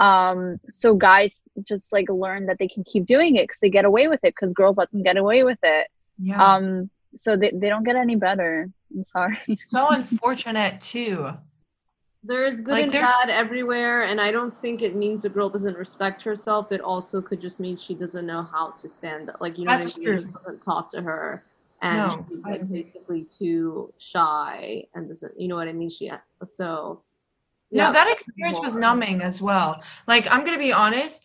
[0.00, 3.84] Um, so guys just like learn that they can keep doing it because they get
[3.84, 5.86] away with it because girls let them get away with it.
[6.18, 6.54] Yeah.
[6.54, 8.68] Um, so they, they don't get any better.
[8.94, 9.38] I'm sorry.
[9.64, 11.30] so unfortunate too.
[12.22, 15.48] There's good Like, and there's- bad everywhere, and I don't think it means a girl
[15.48, 16.70] doesn't respect herself.
[16.70, 19.40] It also could just mean she doesn't know how to stand up.
[19.40, 20.22] Like, you know That's what I mean?
[20.22, 20.22] true.
[20.24, 21.44] Just doesn't talk to her,
[21.80, 25.88] and No, she's like basically too shy and doesn't, you know what I mean?
[25.88, 26.10] She
[26.44, 27.00] so.
[27.72, 29.80] No, that experience was numbing as well.
[30.06, 31.24] Like I'm gonna be honest,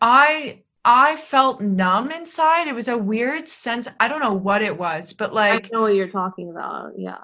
[0.00, 2.66] I I felt numb inside.
[2.66, 3.86] It was a weird sense.
[3.98, 6.92] I don't know what it was, but like I know what you're talking about.
[6.96, 7.18] Yeah.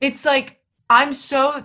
[0.00, 1.64] it's like I'm so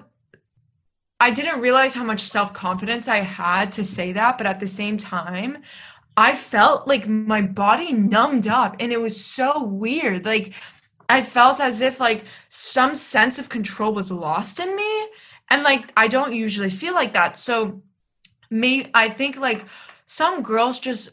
[1.20, 4.98] I didn't realize how much self-confidence I had to say that, but at the same
[4.98, 5.60] time,
[6.18, 10.26] I felt like my body numbed up and it was so weird.
[10.26, 10.54] Like
[11.08, 15.08] I felt as if like some sense of control was lost in me
[15.50, 17.38] and like I don't usually feel like that.
[17.38, 17.82] So
[18.50, 19.66] me I think like
[20.06, 21.10] some girls just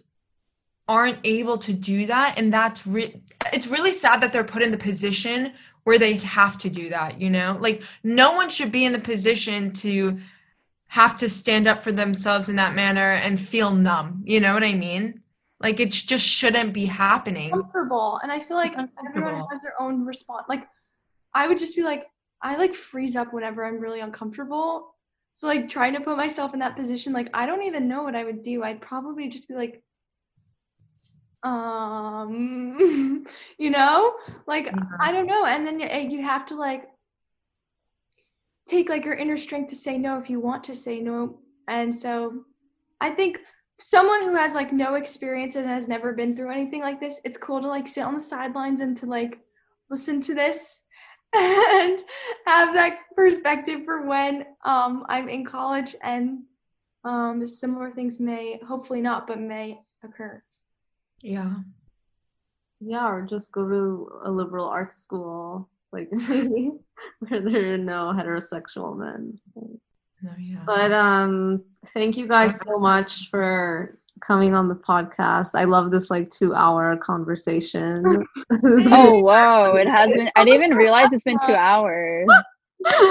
[0.89, 3.21] aren't able to do that and that's re-
[3.53, 5.53] it's really sad that they're put in the position
[5.85, 7.57] where they have to do that, you know?
[7.61, 10.19] Like no one should be in the position to
[10.89, 14.23] have to stand up for themselves in that manner and feel numb.
[14.27, 15.23] You know what I mean?
[15.61, 17.51] Like it just shouldn't be happening.
[17.51, 18.75] Comfortable, and I feel like
[19.07, 20.47] everyone has their own response.
[20.49, 20.69] Like,
[21.35, 22.07] I would just be like,
[22.43, 24.95] I like freeze up whenever I'm really uncomfortable.
[25.33, 28.15] So like trying to put myself in that position, like I don't even know what
[28.15, 28.63] I would do.
[28.63, 29.83] I'd probably just be like,
[31.43, 33.27] um,
[33.59, 34.15] you know,
[34.47, 34.75] like Yeah.
[35.01, 35.45] I don't know.
[35.47, 36.89] And then you, you have to like
[38.67, 41.39] take like your inner strength to say no if you want to say no.
[41.69, 42.45] And so
[43.01, 43.41] I think
[43.81, 47.39] someone who has like no experience and has never been through anything like this, it's
[47.39, 49.39] cool to like sit on the sidelines and to like
[49.91, 50.83] listen to this
[51.35, 52.01] and
[52.47, 56.41] have that perspective for when um I'm in college and
[57.05, 60.43] um similar things may hopefully not but may occur.
[61.23, 61.55] Yeah.
[62.81, 68.97] Yeah, or just go to a liberal arts school, like where there are no heterosexual
[68.97, 69.39] men.
[70.23, 70.59] No, yeah.
[70.65, 75.51] But um, thank you guys so much for coming on the podcast.
[75.55, 78.25] I love this like two-hour conversation.
[78.91, 82.27] Oh wow, it has been I didn't even realize it's been two hours.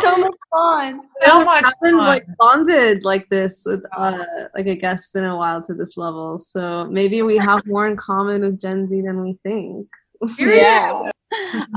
[0.02, 1.02] so much fun.
[1.26, 1.98] so much fun.
[1.98, 4.24] like bonded like this with uh
[4.56, 6.38] like a guest in a while to this level.
[6.38, 9.88] So maybe we have more in common with Gen Z than we think.
[10.40, 11.10] Yeah.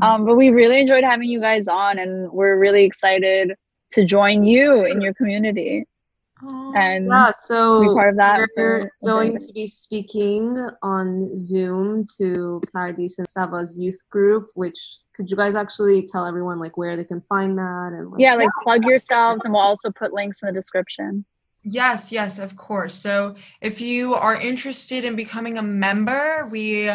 [0.00, 3.52] Um, but we really enjoyed having you guys on and we're really excited
[3.90, 5.89] to join you in your community Aw.
[6.42, 8.48] And Yeah, to be so part of that.
[8.56, 14.98] we're for- going to be speaking on Zoom to Pardis and Saba's youth group, which
[15.14, 18.34] could you guys actually tell everyone like where they can find that and like, yeah,
[18.34, 21.24] like plug yourselves and we'll also put links in the description.
[21.62, 22.94] Yes, yes, of course.
[22.94, 26.90] So if you are interested in becoming a member, we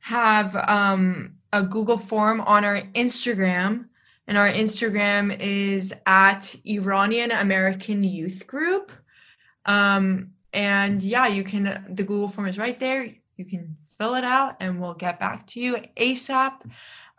[0.00, 3.86] have um, a Google form on our Instagram,
[4.26, 8.90] and our Instagram is at Iranian American Youth Group.
[9.66, 13.08] Um, and yeah, you can, the Google form is right there.
[13.36, 16.52] You can fill it out, and we'll get back to you ASAP.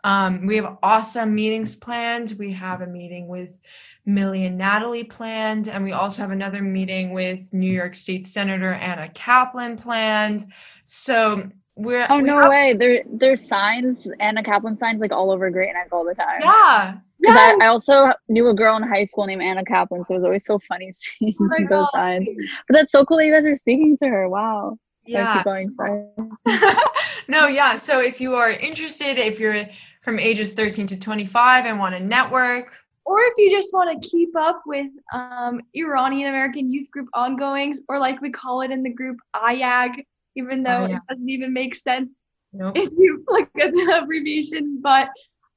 [0.04, 2.36] Um, we have awesome meetings planned.
[2.38, 3.58] We have a meeting with
[4.06, 8.72] Millie and Natalie planned, and we also have another meeting with New York State Senator
[8.72, 10.50] Anna Kaplan planned.
[10.84, 12.74] So we're Oh we no have- way.
[12.74, 16.40] There there's signs, Anna Kaplan signs like all over Great Neck all the time.
[16.42, 16.94] yeah,
[17.24, 20.18] 'Cause I, I also knew a girl in high school named Anna Kaplan, so it
[20.18, 21.88] was always so funny seeing Oh those God.
[21.92, 22.28] signs.
[22.68, 24.28] But that's so cool that you guys are speaking to her.
[24.28, 24.78] Wow.
[25.08, 25.34] Sorry, yeah.
[25.36, 25.74] keep going.
[25.74, 26.04] Sorry.
[27.28, 27.76] no, yeah.
[27.76, 29.66] So if you are interested, if you're
[30.02, 32.72] from ages 13 to 25 and want to network,
[33.04, 37.80] Or if you just want to keep up with um, Iranian American Youth Group ongoings,
[37.88, 40.04] or like we call it in the group, IAG,
[40.36, 40.96] even though IAG.
[40.96, 42.76] it doesn't even make sense nope.
[42.76, 44.80] if you look at the abbreviation.
[44.82, 45.08] But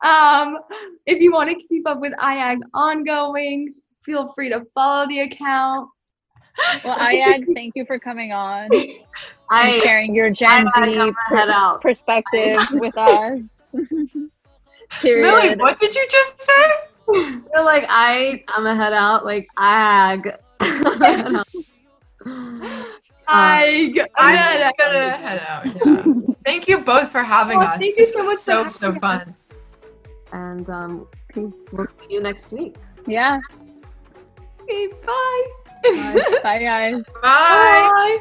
[0.02, 0.58] Um,
[1.06, 5.90] if you want to keep up with IAG ongoings, feel free to follow the account.
[6.84, 8.90] Well, IAG, thank you for coming on and
[9.50, 11.82] I sharing your Gen I Z gotta out.
[11.82, 13.62] perspective with us.
[13.74, 14.22] Millie,
[15.02, 15.60] Period.
[15.60, 16.64] what did you just say?
[17.06, 19.26] feel like I I'm a head out.
[19.26, 19.48] Like
[23.30, 23.96] ag.
[23.96, 24.06] IAG.
[24.18, 25.66] I'm I'm gonna head out.
[25.86, 26.04] yeah.
[26.46, 27.80] Thank you both for having Oh, us.
[27.80, 29.00] thank you so much for So having so us.
[29.00, 29.36] fun.
[30.32, 32.76] and um, we'll see you next week.
[33.08, 33.40] Yeah.
[34.62, 35.46] Okay, bye.
[36.44, 37.04] Bye, guys.
[37.22, 37.90] Bye.
[37.94, 38.18] Bye.